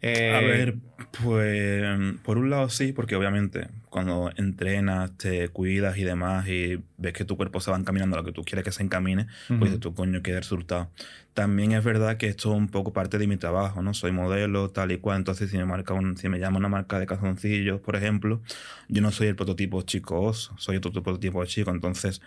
Eh, 0.00 0.32
a 0.32 0.38
ver, 0.42 0.76
pues 1.24 1.84
por 2.22 2.38
un 2.38 2.50
lado 2.50 2.68
sí, 2.68 2.92
porque 2.92 3.16
obviamente 3.16 3.66
cuando 3.90 4.30
entrenas, 4.36 5.10
te 5.18 5.48
cuidas 5.48 5.96
y 5.98 6.04
demás 6.04 6.46
y 6.46 6.80
ves 6.98 7.12
que 7.14 7.24
tu 7.24 7.36
cuerpo 7.36 7.60
se 7.60 7.72
va 7.72 7.76
encaminando 7.76 8.14
a 8.14 8.20
lo 8.20 8.24
que 8.24 8.30
tú 8.30 8.44
quieres 8.44 8.64
que 8.64 8.70
se 8.70 8.84
encamine, 8.84 9.26
pues 9.58 9.80
tu 9.80 9.92
coño 9.92 10.22
queda 10.22 10.38
resultado. 10.38 10.88
También 11.32 11.72
es 11.72 11.82
verdad 11.82 12.16
que 12.16 12.28
esto 12.28 12.52
es 12.52 12.56
un 12.56 12.68
poco 12.68 12.92
parte 12.92 13.18
de 13.18 13.26
mi 13.26 13.36
trabajo, 13.36 13.82
¿no? 13.82 13.92
Soy 13.92 14.12
modelo, 14.12 14.70
tal 14.70 14.92
y 14.92 14.98
cual, 14.98 15.16
entonces 15.16 15.50
si 15.50 15.56
me, 15.56 15.64
marca 15.64 15.94
un, 15.94 16.16
si 16.16 16.28
me 16.28 16.38
llama 16.38 16.58
una 16.58 16.68
marca 16.68 17.00
de 17.00 17.06
calzoncillos, 17.06 17.80
por 17.80 17.96
ejemplo, 17.96 18.40
yo 18.86 19.02
no 19.02 19.10
soy 19.10 19.26
el 19.26 19.34
prototipo 19.34 19.82
chico 19.82 20.32
soy 20.32 20.76
otro 20.76 20.92
prototipo 20.92 21.44
chico, 21.44 21.72
entonces 21.72 22.20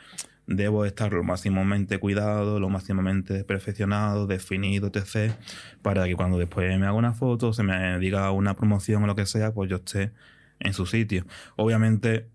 debo 0.47 0.85
estar 0.85 1.11
lo 1.11 1.23
máximamente 1.23 1.99
cuidado, 1.99 2.59
lo 2.59 2.69
máximamente 2.69 3.43
perfeccionado, 3.43 4.27
definido, 4.27 4.89
etc. 4.93 5.33
Para 5.81 6.05
que 6.05 6.15
cuando 6.15 6.37
después 6.37 6.67
me 6.79 6.85
haga 6.85 6.93
una 6.93 7.13
foto, 7.13 7.53
se 7.53 7.63
me 7.63 7.99
diga 7.99 8.31
una 8.31 8.55
promoción 8.55 9.03
o 9.03 9.07
lo 9.07 9.15
que 9.15 9.25
sea, 9.25 9.53
pues 9.53 9.69
yo 9.69 9.75
esté 9.75 10.11
en 10.59 10.73
su 10.73 10.85
sitio. 10.85 11.25
Obviamente... 11.57 12.27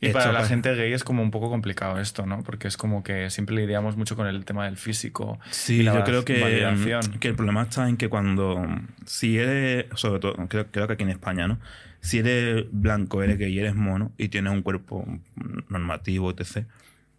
Y 0.00 0.08
para 0.08 0.32
la 0.32 0.44
gente 0.44 0.74
gay 0.74 0.92
es 0.92 1.04
como 1.04 1.22
un 1.22 1.30
poco 1.30 1.48
complicado 1.48 2.00
esto, 2.00 2.26
¿no? 2.26 2.42
Porque 2.42 2.66
es 2.66 2.76
como 2.76 3.04
que 3.04 3.30
siempre 3.30 3.54
lidiamos 3.54 3.96
mucho 3.96 4.16
con 4.16 4.26
el 4.26 4.44
tema 4.44 4.64
del 4.64 4.76
físico. 4.76 5.38
Sí, 5.50 5.84
yo 5.84 6.02
creo 6.02 6.24
que, 6.24 6.34
que 7.20 7.28
el 7.28 7.36
problema 7.36 7.62
está 7.62 7.88
en 7.88 7.96
que 7.96 8.08
cuando, 8.08 8.66
si 9.06 9.38
eres, 9.38 9.86
sobre 9.94 10.18
todo, 10.18 10.34
creo, 10.48 10.66
creo 10.72 10.88
que 10.88 10.94
aquí 10.94 11.04
en 11.04 11.10
España, 11.10 11.46
¿no? 11.46 11.60
Si 12.00 12.18
eres 12.18 12.64
blanco, 12.72 13.22
eres 13.22 13.38
gay, 13.38 13.56
eres 13.56 13.76
mono 13.76 14.10
y 14.18 14.28
tienes 14.28 14.52
un 14.52 14.62
cuerpo 14.62 15.06
normativo, 15.68 16.32
etc., 16.32 16.66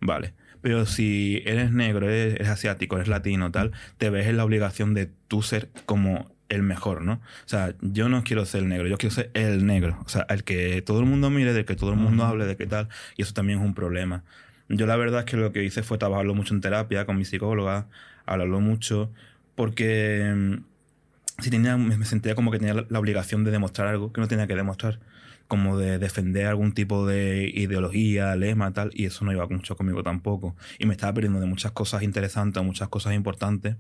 Vale. 0.04 0.34
Pero 0.62 0.86
si 0.86 1.42
eres 1.46 1.72
negro, 1.72 2.10
eres, 2.10 2.48
asiático, 2.48 2.96
eres 2.98 3.08
latino, 3.08 3.52
tal, 3.52 3.72
te 3.98 4.10
ves 4.10 4.28
en 4.28 4.38
la 4.38 4.46
obligación 4.46 4.94
de 4.94 5.10
tú 5.28 5.42
ser 5.42 5.70
como 5.86 6.32
el 6.50 6.62
mejor, 6.62 7.02
¿no? 7.02 7.14
O 7.14 7.48
sea, 7.48 7.74
yo 7.82 8.10
no 8.10 8.24
quiero 8.24 8.46
ser 8.46 8.64
el 8.64 8.70
negro, 8.70 8.88
yo 8.88 8.98
quiero 8.98 9.16
ser 9.16 9.32
el 9.34 9.66
negro. 9.66 9.98
O 10.06 10.10
sea, 10.10 10.26
el 10.30 10.44
que 10.44 10.82
todo 10.82 11.00
el 11.00 11.06
mundo 11.06 11.30
mire, 11.30 11.54
del 11.54 11.66
que 11.66 11.76
todo 11.76 11.92
el 11.92 11.98
mundo 11.98 12.26
hable, 12.26 12.46
de 12.46 12.56
qué 12.58 12.68
tal. 12.68 12.90
Y 13.18 13.24
eso 13.24 13.34
también 13.34 13.60
es 13.60 13.66
un 13.66 13.74
problema. 13.74 14.24
Yo 14.70 14.86
la 14.86 14.96
verdad 14.96 15.22
es 15.22 15.26
que 15.26 15.38
lo 15.38 15.52
que 15.52 15.64
hice 15.64 15.84
fue 15.84 15.98
trabajarlo 15.98 16.36
mucho 16.36 16.54
en 16.54 16.62
terapia 16.62 17.06
con 17.06 17.18
mi 17.18 17.26
psicóloga, 17.26 17.88
hablarlo 18.26 18.60
mucho, 18.60 19.12
porque 19.56 20.34
mm, 20.36 21.42
si 21.42 21.50
tenía, 21.50 21.78
me 21.78 22.06
sentía 22.06 22.36
como 22.36 22.52
que 22.52 22.60
tenía 22.60 22.86
la 22.88 23.00
obligación 23.00 23.44
de 23.44 23.52
demostrar 23.52 23.88
algo 23.88 24.14
que 24.14 24.22
no 24.22 24.28
tenía 24.28 24.48
que 24.48 24.56
demostrar 24.56 25.00
como 25.48 25.78
de 25.78 26.00
defender 26.00 26.48
algún 26.48 26.74
tipo 26.74 27.06
de 27.06 27.52
ideología, 27.54 28.36
lema, 28.36 28.72
tal, 28.74 28.92
y 28.94 29.06
eso 29.06 29.26
no 29.26 29.32
iba 29.32 29.48
mucho 29.48 29.76
conmigo 29.76 30.04
tampoco. 30.04 30.56
Y 30.80 30.86
me 30.86 30.94
estaba 30.94 31.14
perdiendo 31.14 31.40
de 31.40 31.46
muchas 31.46 31.72
cosas 31.72 32.04
interesantes, 32.04 32.64
muchas 32.64 32.90
cosas 32.90 33.14
importantes, 33.14 33.76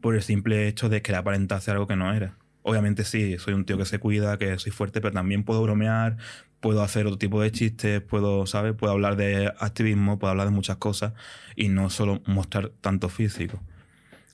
por 0.00 0.14
el 0.14 0.22
simple 0.22 0.68
hecho 0.68 0.88
de 0.88 1.02
querer 1.02 1.20
aparentar 1.20 1.58
hacer 1.58 1.74
algo 1.74 1.86
que 1.86 1.96
no 1.96 2.12
era. 2.12 2.36
Obviamente 2.62 3.04
sí, 3.04 3.38
soy 3.38 3.54
un 3.54 3.64
tío 3.64 3.78
que 3.78 3.86
se 3.86 3.98
cuida, 3.98 4.38
que 4.38 4.58
soy 4.58 4.72
fuerte, 4.72 5.00
pero 5.00 5.14
también 5.14 5.44
puedo 5.44 5.62
bromear, 5.62 6.18
puedo 6.60 6.82
hacer 6.82 7.06
otro 7.06 7.18
tipo 7.18 7.40
de 7.40 7.50
chistes, 7.50 8.02
puedo, 8.02 8.46
¿sabes? 8.46 8.74
Puedo 8.74 8.92
hablar 8.92 9.16
de 9.16 9.52
activismo, 9.58 10.18
puedo 10.18 10.30
hablar 10.30 10.48
de 10.48 10.54
muchas 10.54 10.76
cosas 10.76 11.14
y 11.56 11.68
no 11.68 11.88
solo 11.88 12.22
mostrar 12.26 12.70
tanto 12.80 13.08
físico 13.08 13.60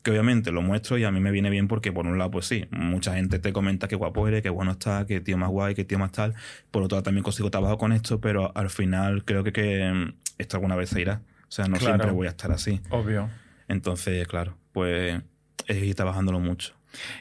que 0.07 0.13
obviamente 0.13 0.53
lo 0.53 0.63
muestro 0.63 0.97
y 0.99 1.03
a 1.03 1.11
mí 1.11 1.19
me 1.19 1.33
viene 1.33 1.51
bien 1.51 1.67
porque 1.67 1.91
por 1.91 2.07
un 2.07 2.17
lado, 2.17 2.31
pues 2.31 2.47
sí, 2.47 2.65
mucha 2.71 3.17
gente 3.17 3.41
te 3.41 3.53
comenta 3.53 3.89
que 3.89 3.97
guapo 3.97 4.29
eres, 4.29 4.41
que 4.41 4.51
bueno 4.51 4.71
está, 4.71 5.05
que 5.05 5.21
tío 5.21 5.37
más 5.37 5.49
guay, 5.49 5.75
que 5.75 5.85
tío 5.85 5.99
más 5.99 6.13
tal. 6.13 6.33
Por 6.71 6.85
otro 6.85 6.95
lado, 6.95 7.03
también 7.03 7.25
consigo 7.25 7.51
trabajo 7.51 7.77
con 7.77 7.91
esto, 7.91 8.21
pero 8.21 8.53
al 8.57 8.71
final 8.71 9.25
creo 9.25 9.43
que, 9.43 9.51
que 9.51 9.91
mm, 9.93 10.15
esto 10.39 10.59
alguna 10.59 10.77
vez 10.77 10.91
se 10.91 11.01
irá. 11.01 11.23
O 11.49 11.51
sea, 11.51 11.67
no 11.67 11.77
siempre 11.81 12.13
voy 12.13 12.29
a 12.29 12.31
estar 12.31 12.53
así. 12.53 12.81
Obvio. 12.91 13.29
Entonces, 13.67 14.29
claro, 14.29 14.57
pues 14.71 15.21
es 15.67 15.77
ir 15.77 15.97
trabajándolo 15.97 16.39
mucho. 16.39 16.73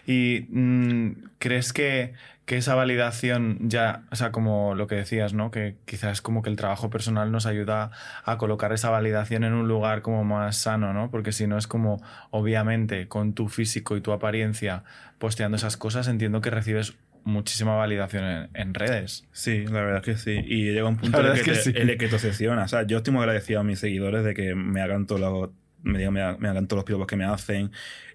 ¿Y 0.06 0.46
mm, 0.48 1.32
crees 1.40 1.74
que, 1.74 2.14
que, 2.46 2.58
esa 2.58 2.76
validación 2.76 3.58
ya, 3.62 4.04
o 4.12 4.16
sea, 4.16 4.32
como 4.32 4.76
lo 4.76 4.88
que 4.88 4.96
decías, 4.96 5.34
¿no? 5.34 5.52
Que 5.52 5.76
quizás 5.86 6.22
como 6.22 6.42
que 6.42 6.50
el 6.50 6.56
trabajo 6.56 6.90
personal 6.90 7.32
nos 7.32 7.46
ayuda 7.46 7.92
a 8.24 8.38
colocar 8.38 8.74
esa 8.74 8.90
validación 8.90 9.44
en 9.44 9.54
un 9.54 9.68
lugar 9.68 10.02
como 10.02 10.24
más 10.24 10.58
sano, 10.58 10.94
¿no? 10.94 11.10
Porque 11.12 11.32
si 11.32 11.48
no 11.48 11.58
es 11.58 11.68
como, 11.68 12.02
obviamente, 12.32 13.08
con 13.08 13.34
tu 13.34 13.48
físico 13.48 13.98
y 13.98 14.02
tu 14.02 14.12
apariencia 14.12 14.84
posteando 15.18 15.58
esas 15.58 15.78
cosas, 15.78 16.08
entiendo 16.08 16.42
que 16.42 16.50
recibes 16.50 16.96
muchísima 17.24 17.76
validación 17.76 18.50
en, 18.54 18.74
redes. 18.74 19.26
Sí, 19.32 19.66
la 19.66 19.82
verdad 19.82 19.98
es 19.98 20.04
que 20.04 20.18
sí. 20.18 20.40
Y 20.46 20.72
llega 20.72 20.88
un 20.88 20.98
punto 20.98 21.20
en 21.20 21.26
el 21.38 21.44
que, 21.44 21.52
te, 21.52 21.98
que 21.98 22.08
te 22.08 22.16
obsesiona. 22.16 22.64
O 22.64 22.68
sea, 22.68 22.84
yo 22.84 22.98
estoy 22.98 23.14
muy 23.14 23.22
agradecido 23.22 23.60
a 23.60 23.64
mis 23.64 23.80
seguidores 23.80 24.24
de 24.24 24.34
que 24.34 24.56
me 24.56 24.82
hagan 24.82 25.08
todos 25.08 25.22
los 25.22 25.50
me, 25.86 26.00
digan, 26.00 26.14
me, 26.14 26.48
hagan 26.50 26.68
todos 26.68 26.80
los 26.80 26.86
piropos 26.86 27.08
que 27.08 27.16
me 27.16 27.26
hacen 27.26 27.72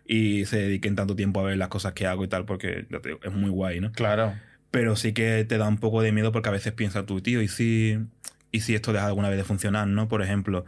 y 0.06 0.44
se 0.44 0.58
dediquen 0.58 0.96
tanto 0.96 1.16
tiempo 1.16 1.40
a 1.40 1.44
ver 1.44 1.56
las 1.56 1.68
cosas 1.68 1.92
que 1.92 2.06
hago 2.06 2.24
y 2.24 2.28
tal, 2.28 2.44
porque 2.44 2.86
es 3.22 3.32
muy 3.32 3.50
guay, 3.50 3.80
¿no? 3.80 3.92
Claro. 3.92 4.34
Pero 4.70 4.96
sí 4.96 5.12
que 5.12 5.44
te 5.44 5.56
da 5.56 5.68
un 5.68 5.78
poco 5.78 6.02
de 6.02 6.12
miedo 6.12 6.32
porque 6.32 6.48
a 6.48 6.52
veces 6.52 6.72
piensas 6.72 7.06
tú, 7.06 7.20
tío, 7.20 7.42
¿y 7.42 7.48
si, 7.48 7.98
y 8.52 8.60
si 8.60 8.74
esto 8.74 8.92
deja 8.92 9.06
alguna 9.06 9.28
vez 9.28 9.38
de 9.38 9.44
funcionar, 9.44 9.86
¿no? 9.86 10.08
Por 10.08 10.22
ejemplo, 10.22 10.64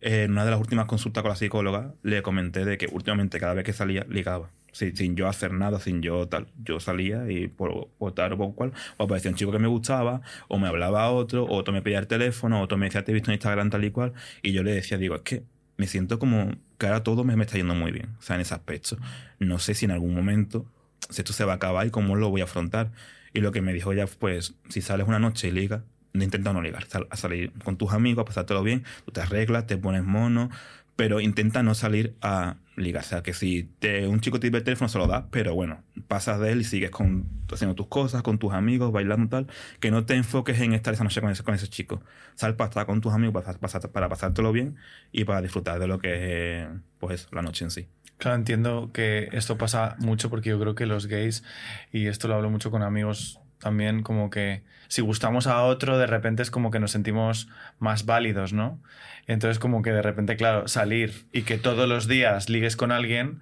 en 0.00 0.32
una 0.32 0.44
de 0.44 0.50
las 0.50 0.60
últimas 0.60 0.84
consultas 0.84 1.22
con 1.22 1.30
la 1.30 1.36
psicóloga 1.36 1.94
le 2.02 2.22
comenté 2.22 2.64
de 2.64 2.76
que 2.76 2.88
últimamente 2.92 3.40
cada 3.40 3.54
vez 3.54 3.64
que 3.64 3.72
salía 3.72 4.04
ligaba. 4.08 4.50
sin 4.70 5.16
yo 5.16 5.28
hacer 5.28 5.52
nada, 5.52 5.80
sin 5.80 6.02
yo 6.02 6.28
tal. 6.28 6.46
Yo 6.62 6.78
salía 6.78 7.30
y 7.30 7.48
por, 7.48 7.88
por 7.98 8.12
tal 8.12 8.34
o 8.34 8.36
por 8.36 8.54
cual, 8.54 8.72
o 8.98 9.04
aparecía 9.04 9.30
un 9.30 9.36
chico 9.36 9.50
que 9.50 9.58
me 9.58 9.68
gustaba, 9.68 10.20
o 10.48 10.58
me 10.58 10.68
hablaba 10.68 11.10
otro, 11.10 11.44
o 11.44 11.56
otro 11.56 11.72
me 11.72 11.80
pedía 11.80 12.00
el 12.00 12.06
teléfono, 12.06 12.60
o 12.60 12.64
otro 12.64 12.76
me 12.76 12.86
decía, 12.86 13.02
te 13.02 13.12
he 13.12 13.14
visto 13.14 13.30
en 13.30 13.36
Instagram 13.36 13.70
tal 13.70 13.84
y 13.84 13.90
cual, 13.90 14.12
y 14.42 14.52
yo 14.52 14.62
le 14.62 14.74
decía, 14.74 14.98
digo, 14.98 15.14
es 15.14 15.22
que 15.22 15.42
me 15.76 15.86
siento 15.86 16.18
como 16.18 16.52
que 16.78 16.86
ahora 16.86 17.02
todo 17.02 17.24
me, 17.24 17.36
me, 17.36 17.44
está 17.44 17.56
yendo 17.56 17.74
muy 17.74 17.92
bien, 17.92 18.14
o 18.18 18.22
sea, 18.22 18.36
en 18.36 18.42
ese 18.42 18.54
aspecto. 18.54 18.96
No 19.38 19.58
sé 19.58 19.74
si 19.74 19.84
en 19.84 19.90
algún 19.90 20.14
momento 20.14 20.66
si 21.10 21.20
esto 21.20 21.32
se 21.32 21.44
va 21.44 21.52
a 21.52 21.56
acabar 21.56 21.86
y 21.86 21.90
cómo 21.90 22.16
lo 22.16 22.30
voy 22.30 22.40
a 22.40 22.44
afrontar. 22.44 22.92
Y 23.32 23.40
lo 23.40 23.52
que 23.52 23.62
me 23.62 23.72
dijo 23.72 23.92
ella, 23.92 24.06
pues, 24.06 24.54
si 24.68 24.80
sales 24.80 25.08
una 25.08 25.18
noche 25.18 25.48
y 25.48 25.50
ligas, 25.50 25.82
intenta 26.12 26.52
no 26.52 26.62
ligar, 26.62 26.86
a 27.10 27.16
salir 27.16 27.52
con 27.64 27.76
tus 27.76 27.92
amigos, 27.92 28.22
a 28.22 28.24
pasártelo 28.24 28.62
bien, 28.62 28.84
tú 29.04 29.12
te 29.12 29.20
arreglas, 29.20 29.66
te 29.66 29.76
pones 29.76 30.04
mono, 30.04 30.50
pero 30.94 31.20
intenta 31.20 31.62
no 31.62 31.74
salir 31.74 32.14
a 32.22 32.56
ligar. 32.76 33.02
O 33.04 33.06
sea, 33.06 33.22
que 33.22 33.32
si 33.34 33.64
te, 33.78 34.06
un 34.06 34.20
chico 34.20 34.40
te 34.40 34.48
pide 34.48 34.58
el 34.58 34.64
teléfono, 34.64 34.88
se 34.88 34.98
lo 34.98 35.06
das, 35.06 35.24
pero 35.30 35.54
bueno, 35.54 35.82
pasas 36.08 36.40
de 36.40 36.52
él 36.52 36.60
y 36.60 36.64
sigues 36.64 36.90
con, 36.90 37.28
haciendo 37.52 37.74
tus 37.74 37.88
cosas, 37.88 38.22
con 38.22 38.38
tus 38.38 38.52
amigos, 38.52 38.92
bailando 38.92 39.28
tal. 39.28 39.46
Que 39.80 39.90
no 39.90 40.04
te 40.04 40.14
enfoques 40.14 40.60
en 40.60 40.72
estar 40.72 40.94
esa 40.94 41.04
noche 41.04 41.20
con 41.20 41.30
ese, 41.30 41.42
con 41.42 41.54
ese 41.54 41.68
chico. 41.68 42.02
Sal 42.34 42.56
para 42.56 42.68
estar 42.68 42.86
con 42.86 43.00
tus 43.00 43.12
amigos, 43.12 43.42
para, 43.42 43.58
para, 43.58 43.80
para 43.92 44.08
pasártelo 44.08 44.52
bien 44.52 44.76
y 45.12 45.24
para 45.24 45.42
disfrutar 45.42 45.78
de 45.78 45.86
lo 45.86 45.98
que 45.98 46.62
es 46.62 46.68
pues, 46.98 47.28
la 47.32 47.42
noche 47.42 47.64
en 47.64 47.70
sí. 47.70 47.88
Claro, 48.18 48.36
entiendo 48.36 48.90
que 48.92 49.28
esto 49.32 49.58
pasa 49.58 49.96
mucho 49.98 50.30
porque 50.30 50.50
yo 50.50 50.60
creo 50.60 50.74
que 50.74 50.86
los 50.86 51.06
gays, 51.06 51.42
y 51.92 52.06
esto 52.06 52.28
lo 52.28 52.34
hablo 52.34 52.48
mucho 52.48 52.70
con 52.70 52.82
amigos 52.82 53.40
también, 53.58 54.02
como 54.02 54.30
que 54.30 54.62
si 54.88 55.02
gustamos 55.02 55.46
a 55.46 55.62
otro, 55.62 55.98
de 55.98 56.06
repente 56.06 56.42
es 56.42 56.50
como 56.50 56.70
que 56.70 56.78
nos 56.80 56.92
sentimos 56.92 57.48
más 57.78 58.06
válidos, 58.06 58.52
¿no? 58.52 58.80
Entonces 59.26 59.58
como 59.58 59.82
que 59.82 59.90
de 59.90 60.02
repente, 60.02 60.36
claro, 60.36 60.68
salir 60.68 61.24
y 61.32 61.42
que 61.42 61.58
todos 61.58 61.88
los 61.88 62.06
días 62.06 62.48
ligues 62.48 62.76
con 62.76 62.92
alguien 62.92 63.40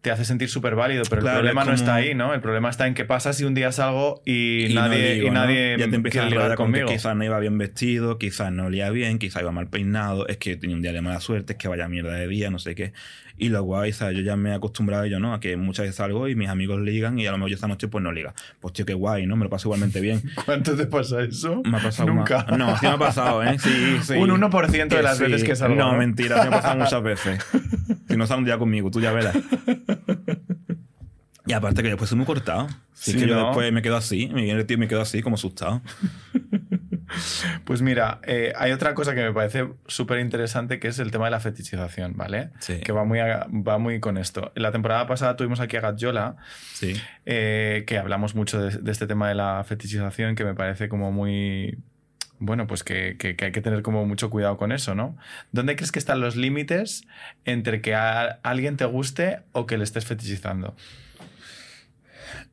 te 0.00 0.12
hace 0.12 0.24
sentir 0.24 0.48
súper 0.48 0.76
válido, 0.76 1.02
pero 1.10 1.26
el 1.26 1.32
problema 1.32 1.64
no 1.64 1.72
está 1.72 1.96
ahí, 1.96 2.14
¿no? 2.14 2.32
El 2.32 2.40
problema 2.40 2.70
está 2.70 2.86
en 2.86 2.94
qué 2.94 3.04
pasa 3.04 3.32
si 3.32 3.44
un 3.44 3.54
día 3.54 3.72
salgo 3.72 4.22
y, 4.24 4.68
nadie, 4.72 5.24
y 5.24 5.30
nadie 5.30 5.76
ya 5.76 5.90
te 5.90 6.20
a 6.20 6.24
ligar 6.26 6.54
conmigo. 6.54 6.88
quizás 6.88 7.16
no 7.16 7.24
iba 7.24 7.38
bien 7.40 7.58
vestido, 7.58 8.16
quizás 8.16 8.52
no 8.52 8.66
olía 8.66 8.90
bien, 8.90 9.18
quizás 9.18 9.42
iba 9.42 9.50
mal 9.50 9.66
peinado, 9.68 10.28
es 10.28 10.36
que 10.36 10.56
tenía 10.56 10.76
un 10.76 10.82
día 10.82 10.92
de 10.92 11.00
mala 11.00 11.20
suerte, 11.20 11.54
es 11.54 11.58
que 11.58 11.66
vaya 11.66 11.88
mierda 11.88 12.12
de 12.12 12.28
día, 12.28 12.48
no 12.50 12.60
sé 12.60 12.76
qué. 12.76 12.92
Y 13.38 13.50
lo 13.50 13.62
guay, 13.62 13.92
¿sabes? 13.92 14.16
Yo 14.16 14.22
ya 14.22 14.36
me 14.36 14.50
he 14.50 14.54
acostumbrado 14.54 15.06
yo, 15.06 15.20
¿no? 15.20 15.32
A 15.32 15.38
que 15.38 15.56
muchas 15.56 15.84
veces 15.84 15.96
salgo 15.96 16.26
y 16.28 16.34
mis 16.34 16.48
amigos 16.48 16.80
ligan 16.80 17.18
y 17.20 17.26
a 17.26 17.30
lo 17.30 17.38
mejor 17.38 17.50
yo 17.50 17.54
esta 17.54 17.68
noche 17.68 17.86
pues 17.86 18.02
no 18.02 18.10
liga. 18.10 18.34
Pues 18.58 18.74
tío, 18.74 18.84
qué 18.84 18.94
guay, 18.94 19.26
¿no? 19.26 19.36
Me 19.36 19.44
lo 19.44 19.50
paso 19.50 19.68
igualmente 19.68 20.00
bien. 20.00 20.22
¿Cuánto 20.44 20.76
te 20.76 20.86
pasa 20.86 21.22
eso? 21.22 21.62
Me 21.64 21.78
ha 21.78 21.80
pasado 21.80 22.12
Nunca. 22.12 22.44
No, 22.56 22.76
sí 22.78 22.86
me 22.86 22.92
ha 22.92 22.98
pasado, 22.98 23.44
¿eh? 23.44 23.56
Sí, 23.58 23.98
sí. 24.02 24.14
Un 24.14 24.30
1% 24.30 24.88
de 24.88 25.02
las 25.02 25.20
veces 25.20 25.44
que 25.44 25.54
salgo. 25.54 25.76
No, 25.76 25.94
mentira, 25.94 26.42
me 26.42 26.48
ha 26.48 26.50
pasado 26.50 26.76
muchas 26.76 27.02
veces. 27.02 27.44
si 28.08 28.16
no 28.16 28.26
sale 28.26 28.40
un 28.40 28.44
día 28.44 28.58
conmigo, 28.58 28.90
tú 28.90 29.00
ya 29.00 29.12
verás. 29.12 29.36
Y 31.46 31.54
aparte 31.54 31.82
que 31.82 31.88
después 31.88 32.10
soy 32.10 32.18
muy 32.18 32.26
cortado. 32.26 32.68
Sí, 32.92 33.14
que 33.14 33.26
yo 33.26 33.46
después 33.46 33.72
me 33.72 33.80
quedo 33.80 33.96
así, 33.96 34.28
me 34.28 34.42
viene 34.42 34.60
el 34.60 34.66
tío 34.66 34.76
me 34.76 34.86
quedo 34.86 35.00
así 35.00 35.22
como 35.22 35.36
asustado. 35.36 35.80
Pues 37.64 37.82
mira, 37.82 38.20
eh, 38.24 38.52
hay 38.56 38.72
otra 38.72 38.94
cosa 38.94 39.14
que 39.14 39.22
me 39.22 39.32
parece 39.32 39.68
súper 39.86 40.20
interesante 40.20 40.78
que 40.78 40.88
es 40.88 40.98
el 40.98 41.10
tema 41.10 41.26
de 41.26 41.30
la 41.30 41.40
fetichización, 41.40 42.16
¿vale? 42.16 42.50
Sí. 42.60 42.80
Que 42.80 42.92
va 42.92 43.04
muy, 43.04 43.18
va 43.18 43.78
muy 43.78 44.00
con 44.00 44.18
esto. 44.18 44.52
La 44.54 44.72
temporada 44.72 45.06
pasada 45.06 45.36
tuvimos 45.36 45.60
aquí 45.60 45.76
a 45.76 45.80
Gatjola, 45.80 46.36
sí. 46.72 47.00
Eh, 47.26 47.84
que 47.86 47.98
hablamos 47.98 48.34
mucho 48.34 48.60
de, 48.60 48.90
este 48.90 49.06
tema 49.06 49.28
de 49.28 49.34
la 49.34 49.64
fetichización, 49.64 50.34
que 50.34 50.44
me 50.44 50.54
parece 50.54 50.88
como 50.88 51.12
muy. 51.12 51.78
Bueno, 52.40 52.68
pues 52.68 52.84
que, 52.84 53.16
que, 53.18 53.36
hay 53.44 53.52
que 53.52 53.60
tener 53.60 53.82
como 53.82 54.06
mucho 54.06 54.30
cuidado 54.30 54.56
con 54.56 54.70
eso, 54.70 54.94
¿no? 54.94 55.16
¿Dónde 55.50 55.74
crees 55.74 55.90
que 55.90 55.98
están 55.98 56.20
los 56.20 56.36
límites 56.36 57.04
entre 57.44 57.80
que 57.80 57.96
a 57.96 58.38
alguien 58.44 58.76
te 58.76 58.84
guste 58.84 59.40
o 59.50 59.66
que 59.66 59.76
le 59.76 59.82
estés 59.82 60.06
fetichizando? 60.06 60.76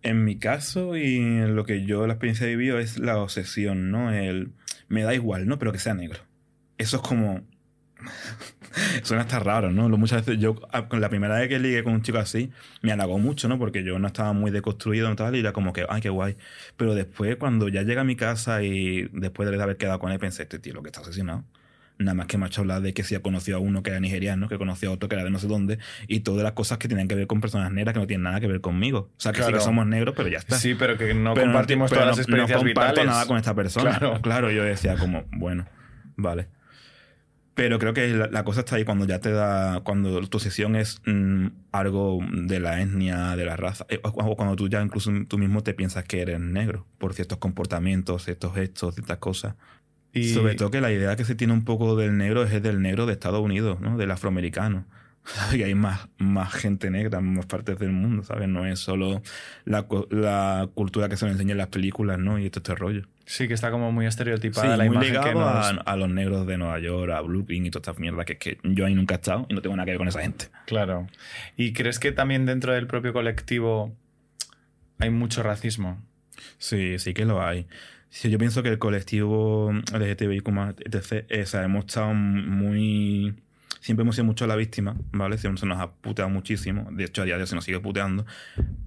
En 0.02 0.24
mi 0.26 0.38
caso 0.40 0.96
y 0.98 1.20
lo 1.48 1.66
que 1.66 1.86
yo 1.86 2.08
la 2.08 2.14
experiencia 2.14 2.48
he 2.48 2.52
vivido 2.52 2.80
es 2.80 2.98
la 3.00 3.18
obsesión, 3.18 3.92
¿no? 3.92 4.12
El 4.14 4.54
me 4.88 5.04
da 5.04 5.14
igual, 5.14 5.48
¿no? 5.48 5.60
Pero 5.60 5.72
que 5.72 5.80
sea 5.80 5.94
negro. 5.94 6.20
Eso 6.78 6.98
es 6.98 7.04
como 7.04 7.42
Suena 9.04 9.24
hasta 9.24 9.40
raro, 9.40 9.72
¿no? 9.72 9.88
Muchas 9.90 10.26
veces 10.26 10.42
yo, 10.42 10.56
a- 10.72 10.88
con 10.88 11.02
la 11.02 11.10
primera 11.10 11.36
vez 11.40 11.48
que 11.50 11.60
ligué 11.60 11.84
con 11.84 11.94
un 11.94 12.02
chico 12.02 12.18
así, 12.18 12.52
me 12.82 12.92
halagó 12.92 13.18
mucho, 13.20 13.48
¿no? 13.48 13.58
Porque 13.60 13.84
yo 13.84 14.00
no 14.00 14.08
estaba 14.08 14.34
muy 14.34 14.52
deconstruido 14.52 15.12
y 15.12 15.16
tal, 15.16 15.36
y 15.36 15.40
era 15.40 15.54
como 15.54 15.74
que, 15.74 15.86
ay, 15.90 16.02
qué 16.02 16.10
guay. 16.10 16.38
Pero 16.78 16.96
después, 16.96 17.38
cuando 17.38 17.68
ya 17.70 17.84
llega 17.84 18.02
a 18.02 18.04
mi 18.04 18.16
casa 18.16 18.64
y 18.64 19.08
después 19.14 19.50
de 19.50 19.62
haber 19.62 19.78
quedado 19.78 20.00
con 20.00 20.12
él, 20.12 20.20
pensé, 20.20 20.44
este 20.44 20.60
tío 20.60 20.74
lo 20.74 20.84
que 20.84 20.90
está 20.90 21.02
asesinado. 21.02 21.46
Nada 21.98 22.14
más 22.14 22.28
que 22.28 22.38
me 22.38 22.44
ha 22.44 22.48
hecho 22.48 22.60
hablar 22.62 22.82
de 22.82 22.94
que 22.94 23.04
sí 23.04 23.16
ha 23.16 23.22
conocido 23.22 23.56
a 23.58 23.60
uno 23.62 23.82
que 23.82 23.90
era 23.92 24.00
nigeriano, 24.02 24.50
que 24.50 24.58
conocía 24.58 24.90
a 24.90 24.92
otro 24.92 25.08
que 25.08 25.16
era 25.16 25.24
de 25.24 25.30
no 25.30 25.40
sé 25.40 25.48
dónde, 25.48 25.80
y 26.08 26.20
todas 26.22 26.44
las 26.44 26.52
cosas 26.52 26.78
que 26.78 26.88
tienen 26.90 27.08
que 27.08 27.16
ver 27.16 27.26
con 27.28 27.40
personas 27.40 27.72
negras 27.72 27.94
que 27.94 28.00
no 28.02 28.08
tienen 28.08 28.24
nada 28.24 28.40
que 28.42 28.48
ver 28.48 28.60
conmigo. 28.60 29.12
O 29.18 29.20
sea, 29.20 29.32
que 29.32 29.42
sí 29.44 29.54
que 29.54 29.60
somos 29.62 29.88
negros, 29.88 30.14
pero 30.18 30.28
ya 30.28 30.40
está. 30.40 30.58
Sí, 30.58 30.76
pero 30.76 30.98
que 30.98 31.14
no 31.14 31.34
Pero 31.34 31.46
compartimos 31.46 31.90
todas 31.90 32.06
las 32.08 32.18
no- 32.18 32.22
experiencias 32.22 32.62
no 32.62 32.66
comparto 32.68 32.92
vitales. 32.92 33.06
nada 33.14 33.26
con 33.28 33.38
esta 33.38 33.54
persona. 33.56 33.98
Claro. 33.98 34.20
Claro. 34.24 34.52
yo 34.52 34.64
decía 34.64 34.98
como, 34.98 35.24
bueno, 35.32 35.66
vale. 36.18 36.48
Pero 37.54 37.80
creo 37.80 37.94
que 37.94 38.10
la, 38.10 38.28
la 38.28 38.44
cosa 38.44 38.60
está 38.60 38.76
ahí 38.76 38.84
cuando 38.84 39.06
ya 39.06 39.20
te 39.20 39.32
da, 39.32 39.80
cuando 39.86 40.20
tu 40.28 40.40
sesión 40.40 40.76
es 40.76 41.02
mm, 41.06 41.48
algo 41.72 42.20
de 42.30 42.60
la 42.60 42.82
etnia, 42.82 43.38
de 43.38 43.46
la 43.46 43.56
raza, 43.56 43.86
eh, 43.88 44.02
o 44.04 44.10
o 44.10 44.36
cuando 44.36 44.58
tú 44.58 44.68
ya 44.68 44.82
incluso 44.82 45.10
tú 45.30 45.38
mismo 45.38 45.64
te 45.64 45.74
piensas 45.74 46.04
que 46.04 46.22
eres 46.22 46.42
negro 46.42 46.86
por 46.98 47.14
ciertos 47.14 47.38
comportamientos, 47.38 48.26
ciertos 48.26 48.54
gestos, 48.56 48.96
ciertas 48.96 49.20
cosas. 49.20 49.56
Y 50.16 50.30
Sobre 50.34 50.56
todo 50.56 50.72
que 50.72 50.82
la 50.82 50.92
idea 50.92 51.16
que 51.16 51.26
se 51.26 51.36
tiene 51.36 51.54
un 51.54 51.64
poco 51.66 51.96
del 51.96 52.18
negro 52.18 52.44
es 52.44 52.64
del 52.64 52.82
negro 52.82 53.06
de 53.06 53.14
Estados 53.14 53.42
Unidos, 53.42 53.80
¿no? 53.82 53.98
Del 53.98 54.10
afroamericano. 54.12 54.86
¿Sabes? 55.26 55.56
Que 55.58 55.66
hay 55.66 55.76
más, 55.76 56.08
más 56.20 56.54
gente 56.54 56.90
negra 56.92 57.18
en 57.20 57.34
más 57.34 57.48
partes 57.48 57.80
del 57.80 57.92
mundo, 57.92 58.24
¿sabes? 58.24 58.48
No 58.48 58.66
es 58.66 58.80
solo 58.80 59.22
la, 59.66 59.82
cu- 59.84 60.08
la 60.12 60.70
cultura 60.76 61.10
que 61.10 61.18
se 61.18 61.26
nos 61.26 61.34
enseña 61.34 61.52
en 61.54 61.58
las 61.58 61.68
películas, 61.68 62.18
¿no? 62.20 62.38
Y 62.40 62.50
todo 62.52 62.60
este 62.60 62.76
rollo. 62.76 63.08
sí 63.26 63.48
que 63.48 63.56
está 63.56 63.72
como 63.72 63.92
muy 63.92 64.06
Sí, 64.06 64.10
estereotipada 64.10 64.78
la 64.78 64.86
muy 64.86 64.94
imagen 64.96 65.10
ligado 65.10 65.28
que 65.28 65.34
nos... 65.34 65.42
a, 65.44 65.70
a 65.82 65.96
los 65.98 66.10
negros 66.10 66.46
de 66.46 66.58
Nueva 66.60 66.78
York, 66.80 67.12
a 67.12 67.22
Brooklyn 67.22 67.66
y 67.66 67.72
toda 67.72 67.92
esta 67.92 68.00
mierda, 68.00 68.24
que 68.24 68.34
es 68.34 68.40
que 68.40 68.58
yo 68.64 68.86
ahí 68.86 68.94
nunca 68.94 69.16
he 69.16 69.18
estado 69.18 69.48
y 69.50 69.56
no 69.56 69.62
tengo 69.64 69.76
nada 69.76 69.86
que 69.86 69.92
ver 69.92 69.98
con 69.98 70.08
esa 70.08 70.22
gente. 70.22 70.46
Claro. 70.68 71.08
¿Y 71.58 71.74
crees 71.74 71.98
que 72.00 72.12
también 72.12 72.46
dentro 72.46 72.72
del 72.74 72.86
propio 72.86 73.12
colectivo 73.12 73.96
hay 75.00 75.10
mucho 75.10 75.42
racismo? 75.42 76.02
Sí, 76.60 77.00
sí 77.00 77.14
que 77.16 77.26
lo 77.26 77.44
hay. 77.44 77.66
Sí, 78.10 78.30
yo 78.30 78.38
pienso 78.38 78.64
que 78.64 78.70
el 78.70 78.80
colectivo 78.80 79.72
LGTBIQ+, 79.74 80.48
etc., 80.86 81.26
eh, 81.30 81.42
o 81.44 81.46
sea, 81.46 81.64
hemos 81.64 81.86
estado 81.86 82.14
muy... 82.14 83.36
Siempre 83.82 84.02
hemos 84.02 84.16
sido 84.16 84.26
mucho 84.26 84.48
la 84.48 84.56
víctima, 84.56 84.96
¿vale? 85.12 85.38
Siempre 85.38 85.60
se 85.60 85.68
nos 85.68 85.80
ha 85.80 85.92
puteado 85.92 86.30
muchísimo. 86.30 86.88
De 86.92 87.04
hecho, 87.04 87.22
a 87.22 87.26
día 87.26 87.36
de 87.36 87.42
hoy 87.42 87.48
se 87.48 87.54
nos 87.54 87.66
sigue 87.66 87.80
puteando. 87.80 88.26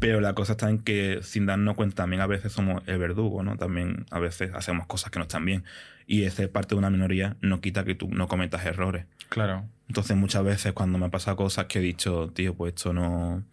Pero 0.00 0.20
la 0.20 0.34
cosa 0.34 0.52
está 0.52 0.68
en 0.70 0.80
que, 0.80 1.20
sin 1.22 1.46
darnos 1.46 1.76
cuenta, 1.76 1.96
también 1.96 2.20
a 2.20 2.26
veces 2.26 2.52
somos 2.52 2.82
el 2.86 2.98
verdugo, 2.98 3.44
¿no? 3.44 3.56
También 3.56 4.06
a 4.10 4.18
veces 4.18 4.50
hacemos 4.54 4.86
cosas 4.86 5.12
que 5.12 5.20
no 5.20 5.24
están 5.24 5.44
bien. 5.44 5.62
Y 6.08 6.24
ese 6.24 6.48
parte 6.48 6.74
de 6.74 6.78
una 6.78 6.90
minoría 6.90 7.36
no 7.42 7.60
quita 7.60 7.84
que 7.84 7.94
tú 7.94 8.08
no 8.10 8.26
cometas 8.26 8.66
errores. 8.66 9.04
Claro. 9.28 9.66
Entonces 9.88 10.16
muchas 10.16 10.42
veces 10.42 10.72
cuando 10.72 10.98
me 10.98 11.04
han 11.04 11.10
pasado 11.10 11.36
cosas 11.36 11.66
que 11.66 11.78
he 11.78 11.82
dicho, 11.82 12.32
tío, 12.34 12.54
pues 12.54 12.74
esto 12.74 12.92
no, 12.92 13.44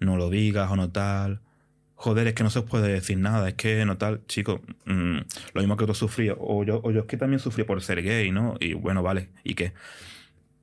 no 0.00 0.16
lo 0.16 0.30
digas 0.30 0.70
o 0.70 0.76
no 0.76 0.90
tal. 0.90 1.40
Joder, 2.02 2.26
es 2.26 2.34
que 2.34 2.42
no 2.42 2.50
se 2.50 2.58
os 2.58 2.64
puede 2.64 2.92
decir 2.92 3.16
nada, 3.18 3.48
es 3.48 3.54
que 3.54 3.84
no 3.84 3.96
tal, 3.96 4.26
chico, 4.26 4.60
mm, 4.86 5.18
lo 5.54 5.60
mismo 5.60 5.76
que 5.76 5.86
tú 5.86 5.94
sufrías, 5.94 6.36
o 6.40 6.64
yo, 6.64 6.80
o 6.82 6.90
yo 6.90 7.00
es 7.02 7.06
que 7.06 7.16
también 7.16 7.38
sufrí 7.38 7.62
por 7.62 7.80
ser 7.80 8.02
gay, 8.02 8.32
¿no? 8.32 8.56
Y 8.58 8.74
bueno, 8.74 9.04
vale, 9.04 9.28
¿y 9.44 9.54
qué? 9.54 9.72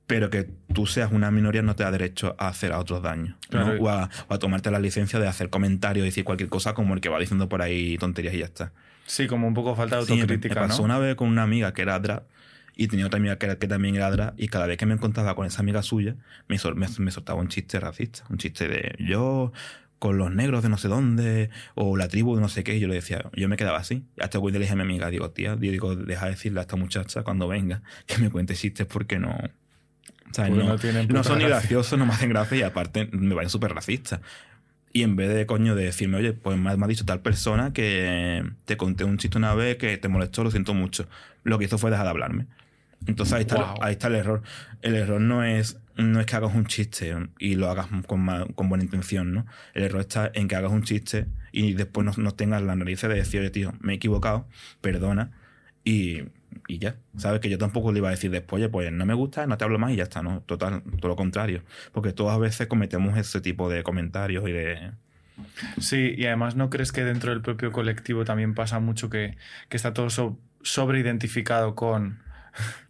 Pero 0.06 0.28
que 0.28 0.48
tú 0.74 0.86
seas 0.86 1.12
una 1.12 1.30
minoría 1.30 1.62
no 1.62 1.76
te 1.76 1.84
da 1.84 1.90
derecho 1.92 2.34
a 2.38 2.48
hacer 2.48 2.72
a 2.72 2.78
otros 2.78 3.00
daños. 3.02 3.36
O, 3.54 3.88
a, 3.88 4.10
o 4.28 4.34
a 4.34 4.38
tomarte 4.38 4.70
la 4.70 4.80
licencia 4.80 5.18
de 5.18 5.28
hacer 5.28 5.48
comentarios 5.50 6.04
decir 6.04 6.24
cualquier 6.24 6.48
cosa 6.50 6.74
como 6.74 6.92
el 6.94 7.00
que 7.00 7.08
va 7.08 7.18
diciendo 7.18 7.48
por 7.48 7.62
ahí 7.62 7.96
tonterías 7.96 8.34
y 8.34 8.38
ya 8.38 8.44
está. 8.46 8.72
Sí, 9.06 9.26
como 9.26 9.46
un 9.48 9.54
poco 9.54 9.74
falta 9.76 9.96
de 9.96 10.02
Sí, 10.02 10.12
me- 10.14 10.20
autocrítica, 10.22 10.54
me 10.60 10.66
pasó 10.68 10.82
¿no? 10.82 10.84
una 10.86 10.98
vez 10.98 11.14
con 11.14 11.28
una 11.28 11.44
amiga 11.44 11.72
que 11.72 11.82
era 11.82 11.98
drag 12.00 12.24
y 12.76 12.88
tenía 12.88 13.06
otra 13.06 13.18
amiga 13.18 13.38
que, 13.38 13.46
era- 13.46 13.56
que 13.58 13.66
también 13.68 13.94
era 13.96 14.10
drag 14.10 14.34
y 14.36 14.48
cada 14.48 14.66
vez 14.66 14.76
que 14.78 14.84
me 14.86 14.94
encontraba 14.94 15.34
con 15.36 15.46
esa 15.46 15.60
amiga 15.62 15.82
suya 15.82 16.16
me, 16.48 16.58
sol- 16.58 16.74
me, 16.76 16.86
me 16.98 17.10
soltaba 17.10 17.40
un 17.40 17.48
chiste 17.48 17.78
racista, 17.80 18.24
un 18.30 18.36
chiste 18.38 18.68
de 18.68 18.94
yo 18.98 19.52
con 20.00 20.18
los 20.18 20.32
negros 20.32 20.64
de 20.64 20.68
no 20.70 20.78
sé 20.78 20.88
dónde 20.88 21.50
o 21.76 21.96
la 21.96 22.08
tribu 22.08 22.34
de 22.34 22.40
no 22.40 22.48
sé 22.48 22.64
qué 22.64 22.74
y 22.74 22.80
yo 22.80 22.88
le 22.88 22.94
decía, 22.94 23.22
yo 23.34 23.48
me 23.48 23.56
quedaba 23.56 23.78
así. 23.78 24.06
Hasta 24.18 24.40
que 24.40 24.50
le 24.50 24.58
dije 24.58 24.72
a 24.72 24.76
mi 24.76 24.82
amiga, 24.82 25.08
digo, 25.10 25.30
tía, 25.30 25.54
digo, 25.54 25.94
deja 25.94 26.24
de 26.24 26.30
decirle 26.32 26.58
a 26.58 26.62
esta 26.62 26.74
muchacha 26.76 27.22
cuando 27.22 27.46
venga 27.46 27.82
que 28.06 28.18
me 28.18 28.30
cuente 28.30 28.56
chistes 28.56 28.86
porque 28.86 29.20
no... 29.20 29.30
O 29.30 30.34
sea, 30.34 30.48
no, 30.48 30.56
no 30.56 30.76
no 31.08 31.24
son 31.24 31.38
ni 31.38 31.44
graciosos, 31.44 31.98
no 31.98 32.06
me 32.06 32.12
hacen 32.12 32.28
gracia 32.30 32.56
y 32.56 32.62
aparte 32.62 33.08
me 33.12 33.34
parecen 33.34 33.50
súper 33.50 33.74
racistas. 33.74 34.20
Y 34.92 35.02
en 35.02 35.16
vez 35.16 35.28
de, 35.32 35.44
coño, 35.46 35.74
de 35.74 35.84
decirme, 35.84 36.16
oye, 36.16 36.32
pues 36.32 36.58
me 36.58 36.70
ha, 36.70 36.76
me 36.76 36.84
ha 36.84 36.88
dicho 36.88 37.04
tal 37.04 37.20
persona 37.20 37.72
que 37.72 38.44
te 38.64 38.76
conté 38.76 39.04
un 39.04 39.18
chiste 39.18 39.38
una 39.38 39.54
vez 39.54 39.76
que 39.76 39.96
te 39.98 40.08
molestó, 40.08 40.42
lo 40.44 40.50
siento 40.50 40.72
mucho. 40.74 41.06
Lo 41.44 41.58
que 41.58 41.66
hizo 41.66 41.78
fue 41.78 41.90
dejar 41.90 42.06
de 42.06 42.10
hablarme. 42.10 42.46
Entonces 43.06 43.34
ahí 43.34 43.42
está, 43.42 43.56
Wow. 43.56 43.74
ahí 43.82 43.92
está 43.92 44.08
el 44.08 44.14
error. 44.16 44.42
El 44.82 44.94
error 44.94 45.20
no 45.20 45.44
es, 45.44 45.78
no 45.96 46.20
es 46.20 46.26
que 46.26 46.36
hagas 46.36 46.54
un 46.54 46.66
chiste 46.66 47.14
y 47.38 47.56
lo 47.56 47.70
hagas 47.70 47.88
con, 48.06 48.20
ma- 48.20 48.46
con 48.54 48.68
buena 48.68 48.84
intención, 48.84 49.32
¿no? 49.32 49.46
El 49.74 49.84
error 49.84 50.00
está 50.00 50.30
en 50.34 50.48
que 50.48 50.56
hagas 50.56 50.72
un 50.72 50.82
chiste 50.82 51.26
y 51.52 51.74
después 51.74 52.04
no, 52.06 52.12
no 52.16 52.32
tengas 52.32 52.62
la 52.62 52.76
nariz 52.76 53.00
de 53.02 53.08
decir, 53.08 53.40
oye, 53.40 53.50
tío, 53.50 53.72
me 53.80 53.92
he 53.92 53.96
equivocado, 53.96 54.46
perdona. 54.80 55.30
Y, 55.84 56.24
y 56.68 56.78
ya, 56.78 56.96
¿sabes? 57.16 57.40
Que 57.40 57.48
yo 57.48 57.56
tampoco 57.58 57.90
le 57.92 57.98
iba 57.98 58.08
a 58.08 58.10
decir 58.12 58.30
después, 58.30 58.60
oye, 58.60 58.68
pues 58.68 58.92
no 58.92 59.06
me 59.06 59.14
gusta, 59.14 59.46
no 59.46 59.56
te 59.56 59.64
hablo 59.64 59.78
más 59.78 59.92
y 59.92 59.96
ya 59.96 60.02
está, 60.04 60.22
¿no? 60.22 60.40
Total, 60.42 60.82
todo 61.00 61.08
lo 61.08 61.16
contrario. 61.16 61.62
Porque 61.92 62.12
todas 62.12 62.38
veces 62.38 62.66
cometemos 62.66 63.16
ese 63.18 63.40
tipo 63.40 63.70
de 63.70 63.82
comentarios 63.82 64.46
y 64.48 64.52
de... 64.52 64.92
Sí, 65.78 66.14
y 66.18 66.26
además 66.26 66.54
no 66.54 66.68
crees 66.68 66.92
que 66.92 67.02
dentro 67.02 67.30
del 67.30 67.40
propio 67.40 67.72
colectivo 67.72 68.24
también 68.26 68.54
pasa 68.54 68.78
mucho 68.78 69.08
que, 69.08 69.36
que 69.70 69.76
está 69.78 69.94
todo 69.94 70.10
so- 70.10 70.38
sobreidentificado 70.62 71.74
con, 71.74 72.18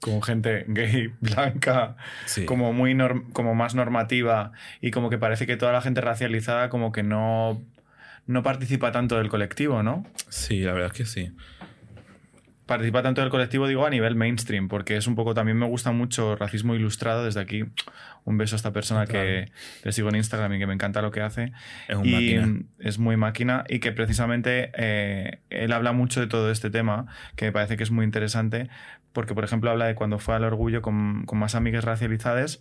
con 0.00 0.22
gente 0.22 0.64
gay, 0.68 1.12
blanca, 1.20 1.96
Sí. 2.26 2.44
como 2.46 2.72
muy 2.72 2.96
como 3.32 3.54
más 3.54 3.74
normativa 3.74 4.52
y 4.80 4.90
como 4.90 5.10
que 5.10 5.18
parece 5.18 5.46
que 5.46 5.56
toda 5.56 5.72
la 5.72 5.80
gente 5.82 6.00
racializada 6.00 6.68
como 6.70 6.92
que 6.92 7.02
no, 7.02 7.62
no 8.26 8.42
participa 8.42 8.92
tanto 8.92 9.16
del 9.18 9.28
colectivo, 9.28 9.82
¿no? 9.82 10.04
Sí, 10.28 10.60
la 10.60 10.72
verdad 10.72 10.90
es 10.92 10.96
que 10.98 11.04
sí. 11.06 11.32
Participa 12.66 13.02
tanto 13.02 13.20
del 13.20 13.30
colectivo, 13.30 13.66
digo, 13.66 13.84
a 13.84 13.90
nivel 13.90 14.14
mainstream, 14.14 14.68
porque 14.68 14.96
es 14.96 15.08
un 15.08 15.16
poco, 15.16 15.34
también 15.34 15.58
me 15.58 15.66
gusta 15.66 15.90
mucho 15.90 16.36
racismo 16.36 16.76
ilustrado. 16.76 17.24
Desde 17.24 17.40
aquí, 17.40 17.64
un 18.24 18.38
beso 18.38 18.54
a 18.54 18.58
esta 18.58 18.72
persona 18.72 19.06
que 19.08 19.50
le 19.82 19.90
sigo 19.90 20.08
en 20.08 20.14
Instagram 20.14 20.52
y 20.52 20.58
que 20.60 20.68
me 20.68 20.74
encanta 20.74 21.02
lo 21.02 21.10
que 21.10 21.20
hace. 21.20 21.50
Es 21.88 21.96
un 21.96 22.06
y 22.06 22.12
máquina. 22.12 22.58
es 22.78 23.00
muy 23.00 23.16
máquina 23.16 23.64
y 23.68 23.80
que 23.80 23.90
precisamente 23.90 24.70
eh, 24.74 25.40
él 25.50 25.72
habla 25.72 25.90
mucho 25.90 26.20
de 26.20 26.28
todo 26.28 26.48
este 26.52 26.70
tema, 26.70 27.06
que 27.34 27.46
me 27.46 27.50
parece 27.52 27.76
que 27.76 27.82
es 27.82 27.90
muy 27.90 28.04
interesante, 28.04 28.68
porque 29.12 29.34
por 29.34 29.44
ejemplo 29.44 29.70
habla 29.70 29.86
de 29.86 29.94
cuando 29.94 30.18
fue 30.18 30.34
al 30.34 30.44
orgullo 30.44 30.82
con, 30.82 31.24
con 31.26 31.38
más 31.38 31.54
amigas 31.54 31.84
racializadas 31.84 32.60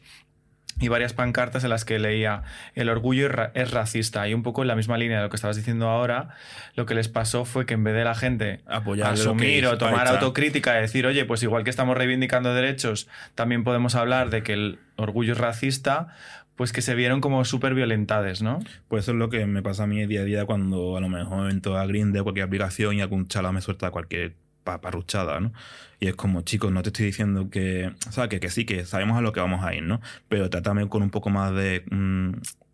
y 0.81 0.87
varias 0.87 1.11
pancartas 1.13 1.63
en 1.65 1.71
las 1.71 1.83
que 1.83 1.99
leía 1.99 2.43
el 2.73 2.87
orgullo 2.89 3.25
es 3.25 3.31
ra- 3.33 3.51
es 3.53 3.71
racista 3.71 4.27
y 4.29 4.33
un 4.33 4.43
poco 4.43 4.61
en 4.61 4.69
la 4.69 4.75
misma 4.75 4.97
línea 4.97 5.17
de 5.17 5.23
lo 5.23 5.29
que 5.29 5.35
estabas 5.35 5.57
diciendo 5.57 5.89
ahora, 5.89 6.29
lo 6.75 6.85
que 6.85 6.95
les 6.95 7.09
pasó 7.09 7.43
fue 7.43 7.65
que 7.65 7.73
en 7.73 7.83
vez 7.83 7.93
de 7.95 8.03
la 8.05 8.15
gente 8.15 8.61
Apoyar 8.65 9.11
asumir 9.13 9.65
o 9.65 9.77
tomar 9.77 10.07
autocrítica 10.15 10.77
y 10.77 10.81
decir, 10.81 11.05
oye, 11.05 11.25
pues 11.25 11.43
igual 11.43 11.63
que 11.65 11.69
estamos 11.69 11.97
reivindicando 11.97 12.53
derechos, 12.53 13.09
también 13.35 13.63
podemos 13.65 13.95
hablar 13.95 14.29
de 14.29 14.41
que 14.43 14.53
el 14.53 14.79
orgullo 14.95 15.33
es 15.33 15.39
racista, 15.39 16.07
pues 16.55 16.71
que 16.71 16.81
se 16.81 16.95
vieron 16.95 17.19
como 17.19 17.43
súper 17.45 17.73
violentades, 17.73 18.41
¿no? 18.41 18.59
Pues 18.87 19.03
eso 19.05 19.11
es 19.11 19.17
lo 19.17 19.29
que 19.29 19.45
me 19.47 19.61
pasa 19.61 19.83
a 19.83 19.87
mí 19.87 20.05
día 20.05 20.21
a 20.21 20.25
día 20.25 20.45
cuando 20.45 20.95
a 20.95 21.01
lo 21.01 21.09
mejor 21.09 21.49
entro 21.51 21.77
a 21.77 21.85
Grindr 21.85 22.23
cualquier 22.23 22.45
aplicación 22.45 22.95
y 22.95 23.01
algún 23.01 23.27
chala 23.27 23.51
me 23.51 23.59
suelta 23.61 23.91
cualquier 23.91 24.35
paparruchada, 24.63 25.39
¿no? 25.39 25.53
Y 25.99 26.07
es 26.07 26.15
como, 26.15 26.41
chicos, 26.41 26.71
no 26.71 26.81
te 26.81 26.89
estoy 26.89 27.07
diciendo 27.07 27.49
que, 27.49 27.93
o 28.07 28.11
sea, 28.11 28.29
que, 28.29 28.39
que 28.39 28.49
sí, 28.49 28.65
que 28.65 28.85
sabemos 28.85 29.17
a 29.17 29.21
lo 29.21 29.33
que 29.33 29.39
vamos 29.39 29.63
a 29.63 29.73
ir, 29.73 29.83
¿no? 29.83 30.01
Pero 30.27 30.49
trátame 30.49 30.87
con 30.87 31.03
un 31.03 31.09
poco 31.09 31.29
más 31.29 31.53
de, 31.53 31.83
mm, 31.89 32.31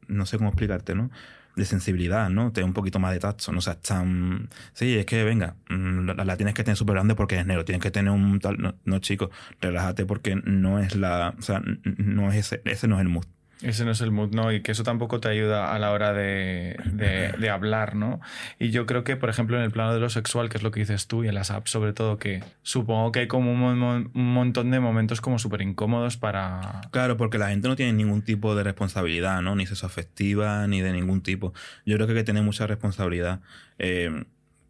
no 0.07 0.25
sé 0.25 0.37
cómo 0.37 0.49
explicarte, 0.49 0.95
¿no? 0.95 1.09
De 1.55 1.65
sensibilidad, 1.65 2.29
¿no? 2.29 2.51
Ten 2.51 2.65
un 2.65 2.73
poquito 2.73 2.99
más 2.99 3.13
de 3.13 3.19
tacto, 3.19 3.51
no 3.51 3.61
seas 3.61 3.81
tan... 3.81 4.49
Sí, 4.73 4.97
es 4.97 5.05
que, 5.05 5.23
venga, 5.23 5.55
mm, 5.69 6.05
la, 6.07 6.25
la 6.25 6.37
tienes 6.37 6.53
que 6.53 6.63
tener 6.63 6.77
súper 6.77 6.95
grande 6.95 7.15
porque 7.15 7.35
eres 7.35 7.47
negro, 7.47 7.65
tienes 7.65 7.81
que 7.81 7.91
tener 7.91 8.11
un 8.11 8.39
tal... 8.39 8.57
No, 8.59 8.75
no, 8.85 8.99
chicos, 8.99 9.29
relájate 9.61 10.05
porque 10.05 10.35
no 10.35 10.79
es 10.79 10.95
la... 10.95 11.33
O 11.37 11.41
sea, 11.41 11.61
no 11.83 12.31
es 12.31 12.37
ese, 12.37 12.61
ese 12.65 12.87
no 12.87 12.95
es 12.95 13.01
el 13.01 13.09
mood. 13.09 13.25
Ese 13.61 13.85
no 13.85 13.91
es 13.91 14.01
el 14.01 14.11
mood, 14.11 14.33
¿no? 14.35 14.51
Y 14.51 14.61
que 14.61 14.73
eso 14.73 14.83
tampoco 14.83 15.19
te 15.19 15.29
ayuda 15.29 15.73
a 15.73 15.79
la 15.79 15.91
hora 15.91 16.13
de, 16.13 16.77
de- 16.91 17.49
hablar, 17.49 17.95
¿no? 17.95 18.19
Y 18.59 18.69
yo 18.71 18.85
creo 18.85 19.03
que, 19.03 19.15
por 19.15 19.29
ejemplo, 19.29 19.55
en 19.57 19.63
el 19.63 19.71
plano 19.71 19.93
de 19.93 19.99
lo 19.99 20.09
sexual, 20.09 20.49
que 20.49 20.57
es 20.57 20.63
lo 20.63 20.71
que 20.71 20.81
dices 20.81 21.07
tú, 21.07 21.23
y 21.23 21.29
en 21.29 21.35
las 21.35 21.51
apps 21.51 21.71
sobre 21.71 21.93
todo, 21.93 22.17
que 22.17 22.43
supongo 22.63 23.11
que 23.11 23.19
hay 23.21 23.27
como 23.27 23.51
un 23.53 24.11
montón 24.13 24.71
de 24.71 24.79
momentos 24.79 25.21
como 25.21 25.39
súper 25.39 25.61
incómodos 25.61 26.17
para... 26.17 26.81
Claro, 26.91 27.15
porque 27.17 27.37
la 27.37 27.49
gente 27.49 27.67
no 27.67 27.75
tiene 27.75 27.93
ningún 27.93 28.23
tipo 28.23 28.55
de 28.55 28.63
responsabilidad, 28.63 29.41
¿no? 29.41 29.55
Ni 29.55 29.65
sexoafectiva, 29.65 30.67
ni 30.67 30.81
de 30.81 30.91
ningún 30.91 31.21
tipo. 31.21 31.53
Yo 31.85 31.95
creo 31.95 32.07
que 32.07 32.13
hay 32.13 32.19
que 32.19 32.23
tener 32.25 32.43
mucha 32.43 32.67
responsabilidad. 32.67 33.39
Eh, 33.79 34.25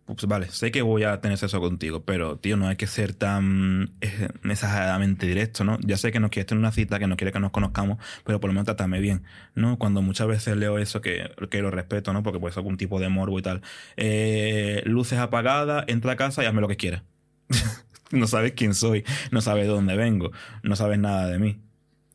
pues 0.06 0.26
vale, 0.28 0.50
sé 0.52 0.72
que 0.72 0.84
voy 0.84 1.04
a 1.04 1.20
tener 1.20 1.38
sexo 1.38 1.60
contigo, 1.60 2.04
pero, 2.06 2.38
tío, 2.38 2.58
no 2.58 2.68
hay 2.68 2.76
que 2.76 2.86
ser 2.86 3.16
tan 3.16 3.92
eh, 4.02 4.30
exageradamente 4.44 5.26
directo, 5.26 5.64
¿no? 5.64 5.80
Ya 5.82 5.98
sé 5.98 6.12
que 6.12 6.20
no 6.20 6.30
quieres 6.30 6.46
tener 6.46 6.60
una 6.60 6.72
cita, 6.72 7.00
que 7.00 7.08
no 7.08 7.18
quieres 7.18 7.34
que 7.34 7.40
nos 7.40 7.50
conozcamos, 7.52 7.98
pero 8.24 8.40
por 8.40 8.50
lo 8.50 8.54
menos 8.54 8.66
trátame 8.66 9.00
bien, 9.00 9.24
¿no? 9.56 9.80
Cuando 9.80 10.04
muchas 10.04 10.28
veces 10.28 10.58
leo 10.58 10.78
eso, 10.78 11.02
que, 11.02 11.32
que 11.50 11.62
lo 11.62 11.72
respeto, 11.72 12.14
¿no? 12.14 12.22
Porque 12.22 12.40
puede 12.40 12.54
ser 12.54 12.60
algún 12.60 12.78
tipo 12.78 13.00
de 13.00 13.10
morbo 13.10 13.40
y 13.40 13.42
tal. 13.42 13.62
Eh, 13.98 14.84
luces 14.86 15.18
apagadas, 15.18 15.86
entra 15.88 16.12
a 16.12 16.16
casa 16.16 16.44
y 16.44 16.46
hazme 16.46 16.62
lo 16.62 16.68
que 16.68 16.78
quieras. 16.78 17.02
no 18.12 18.28
sabes 18.28 18.54
quién 18.54 18.76
soy, 18.76 19.04
no 19.32 19.42
sabes 19.42 19.66
de 19.66 19.70
dónde 19.72 19.96
vengo, 19.96 20.32
no 20.62 20.76
sabes 20.76 21.00
nada 21.00 21.28
de 21.28 21.40
mí. 21.40 21.60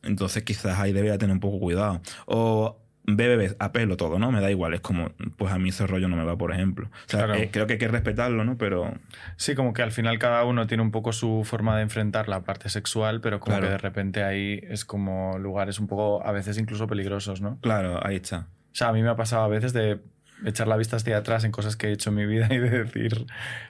Entonces 0.03 0.43
quizás 0.43 0.79
ahí 0.79 0.93
debería 0.93 1.17
tener 1.17 1.33
un 1.33 1.41
poco 1.41 1.59
cuidado. 1.59 2.01
O 2.25 2.80
bebé 3.03 3.55
a 3.59 3.71
pelo 3.71 3.97
todo, 3.97 4.19
¿no? 4.19 4.31
Me 4.31 4.41
da 4.41 4.51
igual, 4.51 4.73
es 4.73 4.81
como, 4.81 5.11
pues 5.37 5.51
a 5.51 5.57
mí 5.57 5.69
ese 5.69 5.87
rollo 5.87 6.07
no 6.07 6.15
me 6.15 6.23
va, 6.23 6.37
por 6.37 6.51
ejemplo. 6.53 6.87
O 6.87 7.09
sea, 7.09 7.25
Claro. 7.25 7.35
eh, 7.35 7.49
creo 7.51 7.65
que 7.67 7.73
hay 7.73 7.79
que 7.79 7.87
respetarlo, 7.87 8.45
¿no? 8.45 8.57
Pero 8.57 8.93
Sí, 9.37 9.55
como 9.55 9.73
que 9.73 9.81
al 9.81 9.91
final 9.91 10.19
cada 10.19 10.43
uno 10.45 10.67
tiene 10.67 10.83
un 10.83 10.91
poco 10.91 11.11
su 11.13 11.41
forma 11.45 11.75
de 11.77 11.83
enfrentar 11.83 12.29
la 12.29 12.41
parte 12.43 12.69
sexual, 12.69 13.19
pero 13.21 13.39
como 13.39 13.55
Claro. 13.57 13.65
que 13.67 13.71
de 13.71 13.77
repente 13.79 14.23
ahí 14.23 14.59
es 14.69 14.85
como 14.85 15.37
lugares 15.39 15.79
un 15.79 15.87
poco, 15.87 16.25
a 16.25 16.31
veces 16.31 16.57
incluso 16.57 16.87
peligrosos, 16.87 17.41
¿no? 17.41 17.59
claro, 17.61 17.99
ahí 18.05 18.17
está. 18.17 18.47
O 18.71 18.75
sea, 18.75 18.89
a 18.89 18.93
mí 18.93 19.01
me 19.01 19.09
ha 19.09 19.15
pasado 19.15 19.43
a 19.43 19.47
veces 19.47 19.73
de 19.73 19.99
echar 20.45 20.67
la 20.67 20.77
vista 20.77 20.95
hacia 20.95 21.17
atrás 21.17 21.43
en 21.43 21.51
cosas 21.51 21.75
que 21.75 21.87
he 21.87 21.91
hecho 21.91 22.09
en 22.11 22.15
mi 22.15 22.25
vida 22.25 22.47
y 22.51 22.57
de 22.57 22.69
decir, 22.83 23.25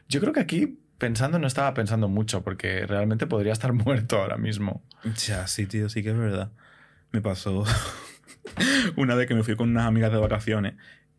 yo 0.08 0.20
creo 0.20 0.32
que 0.34 0.40
aquí 0.42 0.78
pensando 0.98 1.40
no 1.40 1.48
estaba 1.48 1.74
pensando 1.74 2.08
mucho, 2.08 2.44
porque 2.44 2.86
realmente 2.86 3.26
podría 3.28 3.54
estar 3.54 3.74
muerto 3.74 4.22
ahora 4.22 4.38
mismo. 4.38 4.84
Ya, 5.28 5.48
sí, 5.48 5.66
tío, 5.66 5.90
sí 5.90 6.04
que 6.04 6.10
es 6.12 6.18
verdad. 6.18 6.52
Me 7.12 7.22
pasó 7.22 7.64
una 8.96 9.16
vez 9.16 9.28
que 9.28 9.36
me 9.36 9.44
fui 9.44 9.56
con 9.56 9.70
unas 9.70 9.86
amigas 9.86 10.12
de 10.12 10.18
vacaciones 10.18 10.74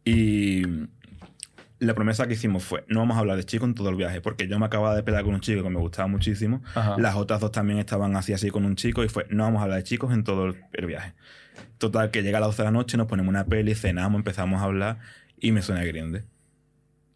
y 0.05 0.63
la 1.83 1.95
promesa 1.95 2.29
que 2.29 2.35
hicimos 2.35 2.63
fue, 2.63 2.85
no 2.87 3.01
vamos 3.01 3.17
a 3.17 3.21
hablar 3.21 3.37
de 3.37 3.45
chico 3.45 3.65
en 3.65 3.75
todo 3.75 3.89
el 3.89 3.97
viaje, 3.97 4.21
porque 4.21 4.47
yo 4.47 4.59
me 4.59 4.67
acababa 4.67 4.95
de 4.95 5.03
pegar 5.03 5.25
con 5.25 5.35
un 5.35 5.41
chico 5.41 5.65
que 5.65 5.69
me 5.69 5.81
gustaba 5.81 6.07
muchísimo. 6.07 6.63
Ajá. 6.75 6.97
Las 6.99 7.17
otras 7.17 7.41
dos 7.41 7.51
también 7.51 7.81
estaban 7.81 8.15
así, 8.15 8.33
así 8.33 8.51
con 8.51 8.65
un 8.65 8.77
chico 8.77 9.03
y 9.03 9.09
fue, 9.09 9.27
no 9.31 9.43
vamos 9.43 9.61
a 9.61 9.65
hablar 9.65 9.79
de 9.79 9.85
chicos 9.85 10.13
en 10.13 10.23
todo 10.23 10.55
el, 10.73 10.87
viaje. 10.87 11.15
Total, 11.79 12.13
que 12.13 12.23
llega 12.23 12.39
a 12.39 12.41
las 12.41 12.51
12 12.51 12.63
de 12.63 12.65
la 12.67 12.71
noche, 12.71 12.97
nos 12.97 13.09
ponemos 13.09 13.31
una 13.31 13.47
peli, 13.47 13.75
cenamos, 13.75 14.17
empezamos 14.19 14.63
a 14.63 14.65
hablar 14.65 14.99
y 15.41 15.51
me 15.51 15.61
suena 15.61 15.83
grinde. 15.83 16.23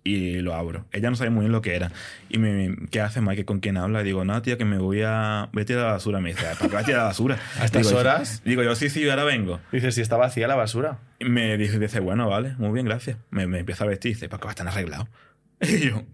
Y 0.07 0.41
lo 0.41 0.55
abro. 0.55 0.85
Ella 0.93 1.11
no 1.11 1.17
sabe 1.17 1.31
muy 1.31 1.41
bien 1.41 1.53
lo 1.53 1.63
que 1.63 1.75
era. 1.75 1.91
Y 2.29 2.39
me, 2.39 2.77
¿qué 2.93 3.01
hace 3.01 3.21
Mike? 3.21 3.45
¿Con 3.45 3.59
quién 3.59 3.77
habla? 3.77 4.03
Y 4.03 4.05
digo, 4.05 4.25
no, 4.25 4.41
tía, 4.41 4.57
que 4.57 4.65
me 4.65 4.79
voy 4.79 5.03
a... 5.05 5.49
Voy 5.53 5.65
a 5.65 5.67
tirar 5.67 5.83
la 5.85 5.93
basura. 5.95 6.21
Me 6.21 6.29
dice, 6.29 6.43
¿para 6.43 6.69
qué 6.69 6.75
vas 6.75 6.83
a 6.85 6.87
tirar 6.87 7.01
la 7.01 7.07
basura? 7.09 7.39
¿A 7.59 7.65
estas 7.65 7.89
Digo, 7.89 7.99
horas? 7.99 8.41
Digo, 8.45 8.63
yo 8.63 8.77
sí, 8.77 8.89
sí, 8.89 9.09
ahora 9.11 9.25
vengo. 9.25 9.59
Dices, 9.73 9.97
si 9.97 10.03
está 10.03 10.17
vacía 10.17 10.47
la 10.47 10.55
basura. 10.55 11.01
Y 11.19 11.25
me 11.25 11.57
dice, 11.59 11.81
dice, 11.81 11.99
bueno, 11.99 12.29
vale, 12.29 12.55
muy 12.59 12.71
bien, 12.71 12.87
gracias. 12.87 13.19
Me, 13.31 13.49
me 13.49 13.59
empieza 13.59 13.83
a 13.83 13.89
vestir 13.89 14.13
dice, 14.13 14.29
¿para 14.29 14.41
qué 14.41 14.47
vas 14.47 14.55
tan 14.55 14.69
arreglado? 14.69 15.09
Y 15.61 15.89
yo... 15.89 16.05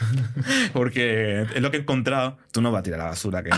Porque 0.72 1.42
es 1.42 1.62
lo 1.62 1.70
que 1.70 1.76
he 1.76 1.80
encontrado. 1.80 2.38
Tú 2.50 2.60
no 2.60 2.72
vas 2.72 2.80
a 2.80 2.82
tirar 2.82 2.98
la 2.98 3.04
basura, 3.06 3.44
que 3.44 3.50
no, 3.50 3.56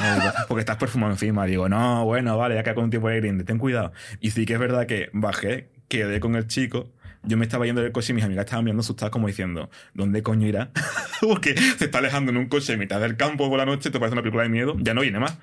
porque 0.49 0.61
estás 0.61 0.77
perfumado 0.77 1.13
encima. 1.13 1.47
Digo, 1.47 1.71
no, 1.71 2.05
bueno, 2.05 2.37
vale, 2.37 2.57
ya 2.57 2.63
que 2.63 2.75
con 2.75 2.85
un 2.85 2.91
tiempo 2.91 3.09
de 3.09 3.17
grinde, 3.17 3.45
ten 3.45 3.57
cuidado. 3.57 3.93
Y 4.21 4.33
sí 4.33 4.45
que 4.45 4.53
es 4.53 4.59
verdad 4.59 4.87
que 4.87 5.09
bajé, 5.15 5.71
quedé 5.89 6.21
con 6.21 6.37
el 6.37 6.47
chico. 6.47 6.91
Yo 7.23 7.37
me 7.37 7.45
estaba 7.45 7.67
yendo 7.67 7.83
del 7.83 7.93
coche 7.93 8.13
y 8.13 8.15
mis 8.15 8.25
amigas 8.25 8.47
estaban 8.47 8.65
mirando 8.65 8.81
asustadas 8.81 9.11
como 9.13 9.27
diciendo, 9.27 9.69
¿dónde 9.93 10.23
coño 10.23 10.49
irá? 10.49 10.71
porque 11.21 11.55
se 11.57 11.85
está 11.85 11.99
alejando 11.99 12.31
en 12.33 12.39
un 12.39 12.47
coche 12.49 12.73
en 12.73 12.79
mitad 12.79 13.01
del 13.01 13.17
campo 13.17 13.49
por 13.51 13.59
la 13.59 13.67
noche, 13.67 13.91
te 13.91 13.99
parece 13.99 14.15
una 14.15 14.23
película 14.23 14.43
de 14.45 14.49
miedo, 14.49 14.75
ya 14.79 14.95
no 14.95 15.03
viene 15.03 15.19
más. 15.19 15.39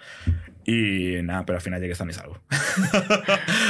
Y 0.65 1.21
nada, 1.23 1.45
pero 1.45 1.57
al 1.57 1.61
final 1.61 1.79
llegué 1.79 1.93
sano 1.95 2.11
y 2.11 2.13
salvo. 2.13 2.41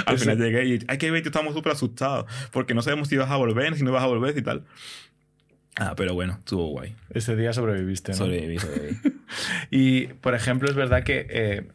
al 0.06 0.16
Eso- 0.16 0.24
final 0.24 0.38
llegué 0.38 0.66
y 0.66 0.80
hay 0.88 0.98
que 0.98 1.12
ver 1.12 1.22
que 1.22 1.30
estamos 1.30 1.54
súper 1.54 1.74
asustados 1.74 2.26
porque 2.52 2.74
no 2.74 2.82
sabemos 2.82 3.08
si 3.10 3.18
vas 3.18 3.30
a 3.30 3.36
volver, 3.36 3.76
si 3.76 3.84
no 3.84 3.92
vas 3.92 4.04
a 4.04 4.08
volver 4.08 4.38
y 4.38 4.42
tal. 4.42 4.64
Ah, 5.80 5.94
pero 5.96 6.16
bueno, 6.16 6.38
estuvo 6.40 6.70
guay. 6.70 6.96
Ese 7.14 7.36
día 7.36 7.54
sobreviviste, 7.54 8.14
¿no? 8.14 8.18
Sobreviví, 8.18 8.58
sobreviví. 8.58 8.98
Y, 9.70 10.08
por 10.08 10.34
ejemplo, 10.34 10.70
es 10.70 10.76
verdad 10.76 11.04
que, 11.04 11.28
eh, 11.30 11.68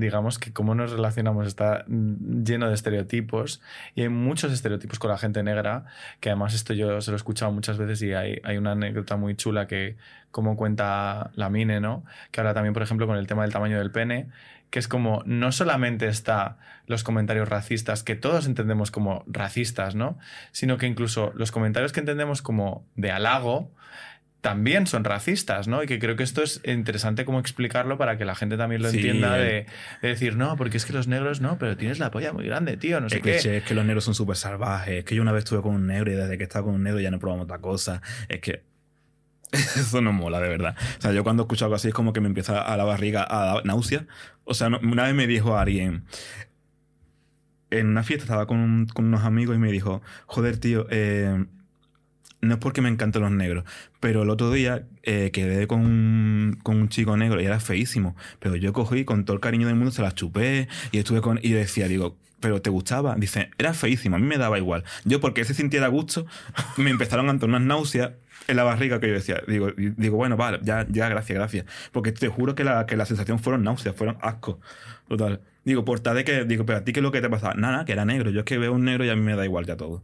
digamos 0.00 0.38
que 0.38 0.52
cómo 0.52 0.74
nos 0.74 0.92
relacionamos 0.92 1.46
está 1.46 1.84
lleno 1.86 2.68
de 2.68 2.74
estereotipos 2.74 3.60
y 3.94 4.02
hay 4.02 4.08
muchos 4.08 4.52
estereotipos 4.52 4.98
con 4.98 5.10
la 5.10 5.18
gente 5.18 5.42
negra, 5.42 5.84
que 6.20 6.30
además 6.30 6.54
esto 6.54 6.72
yo 6.72 7.00
se 7.00 7.10
lo 7.10 7.16
he 7.16 7.18
escuchado 7.18 7.52
muchas 7.52 7.78
veces 7.78 8.02
y 8.02 8.12
hay, 8.12 8.40
hay 8.42 8.56
una 8.56 8.72
anécdota 8.72 9.16
muy 9.16 9.36
chula 9.36 9.66
que, 9.66 9.96
como 10.30 10.56
cuenta 10.56 11.30
la 11.34 11.50
Mine, 11.50 11.80
¿no? 11.80 12.04
Que 12.30 12.40
habla 12.40 12.54
también, 12.54 12.72
por 12.72 12.82
ejemplo, 12.82 13.06
con 13.06 13.16
el 13.16 13.26
tema 13.26 13.42
del 13.42 13.52
tamaño 13.52 13.78
del 13.78 13.90
pene, 13.90 14.28
que 14.70 14.78
es 14.78 14.88
como, 14.88 15.22
no 15.26 15.52
solamente 15.52 16.06
está 16.08 16.58
los 16.86 17.04
comentarios 17.04 17.48
racistas, 17.48 18.02
que 18.02 18.14
todos 18.14 18.46
entendemos 18.46 18.90
como 18.90 19.24
racistas, 19.26 19.94
¿no? 19.94 20.18
Sino 20.52 20.78
que 20.78 20.86
incluso 20.86 21.32
los 21.34 21.50
comentarios 21.50 21.92
que 21.92 22.00
entendemos 22.00 22.42
como 22.42 22.84
de 22.94 23.10
halago, 23.10 23.70
también 24.40 24.86
son 24.86 25.04
racistas, 25.04 25.68
¿no? 25.68 25.82
Y 25.82 25.86
que 25.86 25.98
creo 25.98 26.16
que 26.16 26.22
esto 26.22 26.42
es 26.42 26.62
interesante 26.64 27.24
como 27.26 27.38
explicarlo 27.40 27.98
para 27.98 28.16
que 28.16 28.24
la 28.24 28.34
gente 28.34 28.56
también 28.56 28.80
lo 28.82 28.88
Sí, 28.90 28.96
entienda 28.96 29.34
de, 29.34 29.66
de 30.00 30.08
decir, 30.08 30.36
no, 30.36 30.56
porque 30.56 30.78
es 30.78 30.86
que 30.86 30.92
los 30.94 31.08
negros 31.08 31.40
no, 31.42 31.58
pero 31.58 31.76
tienes 31.76 31.98
la 31.98 32.10
polla 32.10 32.32
muy 32.32 32.46
grande, 32.46 32.76
tío, 32.78 33.00
no 33.00 33.08
sé 33.10 33.16
Es 33.16 33.42
qué. 33.42 33.56
es 33.58 33.64
que 33.64 33.74
los 33.74 33.84
negros 33.84 34.04
son 34.04 34.14
súper 34.14 34.36
salvajes. 34.36 35.00
Es 35.00 35.04
que 35.04 35.14
yo 35.14 35.22
una 35.22 35.32
vez 35.32 35.44
estuve 35.44 35.60
con 35.62 35.74
un 35.74 35.86
negro 35.86 36.10
y 36.10 36.14
desde 36.14 36.38
que 36.38 36.44
he 36.44 36.46
estado 36.46 36.64
con 36.66 36.74
un 36.74 36.82
negro 36.82 37.00
ya 37.00 37.10
no 37.10 37.18
probamos 37.18 37.44
otra 37.44 37.58
cosa. 37.58 38.00
Es 38.28 38.40
que 38.40 38.62
eso 39.52 40.00
no 40.00 40.12
mola, 40.12 40.40
de 40.40 40.48
verdad. 40.48 40.74
O 40.98 41.00
sea, 41.02 41.12
yo 41.12 41.22
cuando 41.24 41.42
escucho 41.42 41.66
algo 41.66 41.74
así 41.74 41.88
es 41.88 41.94
como 41.94 42.12
que 42.12 42.20
me 42.20 42.28
empieza 42.28 42.62
a 42.62 42.76
la 42.76 42.84
barriga 42.84 43.26
a 43.28 43.44
dar 43.54 43.66
náusea. 43.66 44.06
O 44.44 44.54
sea, 44.54 44.70
no- 44.70 44.78
una 44.82 45.04
vez 45.04 45.14
me 45.14 45.26
dijo 45.26 45.58
alguien, 45.58 46.04
en 47.70 47.86
una 47.88 48.02
fiesta 48.02 48.24
estaba 48.24 48.46
con, 48.46 48.58
un- 48.58 48.86
con 48.86 49.04
unos 49.06 49.22
amigos 49.24 49.56
y 49.56 49.58
me 49.58 49.70
dijo, 49.70 50.02
joder, 50.26 50.58
tío, 50.58 50.86
eh, 50.90 51.44
no 52.40 52.54
es 52.54 52.60
porque 52.60 52.80
me 52.80 52.88
encanten 52.88 53.22
los 53.22 53.30
negros, 53.30 53.64
pero 54.00 54.22
el 54.22 54.30
otro 54.30 54.50
día 54.50 54.86
eh, 55.02 55.30
quedé 55.32 55.66
con 55.66 55.80
un, 55.80 56.58
con 56.62 56.76
un 56.76 56.88
chico 56.88 57.16
negro 57.16 57.40
y 57.40 57.44
era 57.44 57.60
feísimo, 57.60 58.16
pero 58.38 58.56
yo 58.56 58.72
cogí 58.72 59.04
con 59.04 59.24
todo 59.24 59.34
el 59.34 59.40
cariño 59.40 59.66
del 59.66 59.76
mundo, 59.76 59.90
se 59.90 60.02
la 60.02 60.12
chupé 60.12 60.68
y 60.92 60.98
estuve 60.98 61.20
con... 61.20 61.38
Y 61.42 61.50
decía, 61.50 61.88
digo, 61.88 62.16
¿pero 62.40 62.62
te 62.62 62.70
gustaba? 62.70 63.14
Dice, 63.16 63.50
era 63.58 63.74
feísimo, 63.74 64.16
a 64.16 64.18
mí 64.18 64.26
me 64.26 64.38
daba 64.38 64.58
igual. 64.58 64.84
Yo 65.04 65.20
porque 65.20 65.44
se 65.44 65.54
sintiera 65.54 65.88
gusto, 65.88 66.26
me 66.76 66.90
empezaron 66.90 67.28
a 67.28 67.32
entrar 67.32 67.48
unas 67.48 67.62
náuseas 67.62 68.12
en 68.48 68.56
la 68.56 68.64
barriga 68.64 69.00
que 69.00 69.08
yo 69.08 69.14
decía, 69.14 69.42
digo, 69.46 69.70
digo 69.76 70.16
bueno, 70.16 70.36
vale, 70.36 70.58
ya, 70.62 70.86
ya, 70.88 71.08
gracias, 71.08 71.36
gracias. 71.36 71.66
Porque 71.92 72.12
te 72.12 72.28
juro 72.28 72.54
que 72.54 72.64
la, 72.64 72.86
que 72.86 72.96
la 72.96 73.06
sensación 73.06 73.38
fueron 73.38 73.62
náuseas, 73.62 73.94
fueron 73.94 74.16
asco. 74.22 74.60
Total. 75.08 75.40
Digo, 75.64 75.84
por 75.84 76.00
tal 76.00 76.16
de 76.16 76.24
que, 76.24 76.44
digo, 76.44 76.64
pero 76.64 76.78
a 76.78 76.84
ti 76.84 76.92
qué 76.92 77.00
es 77.00 77.04
lo 77.04 77.12
que 77.12 77.20
te 77.20 77.28
pasa. 77.28 77.54
Nada, 77.54 77.84
que 77.84 77.92
era 77.92 78.04
negro. 78.04 78.30
Yo 78.30 78.40
es 78.40 78.46
que 78.46 78.58
veo 78.58 78.72
un 78.72 78.84
negro 78.84 79.04
y 79.04 79.10
a 79.10 79.16
mí 79.16 79.22
me 79.22 79.36
da 79.36 79.44
igual 79.44 79.66
ya 79.66 79.76
todo. 79.76 80.02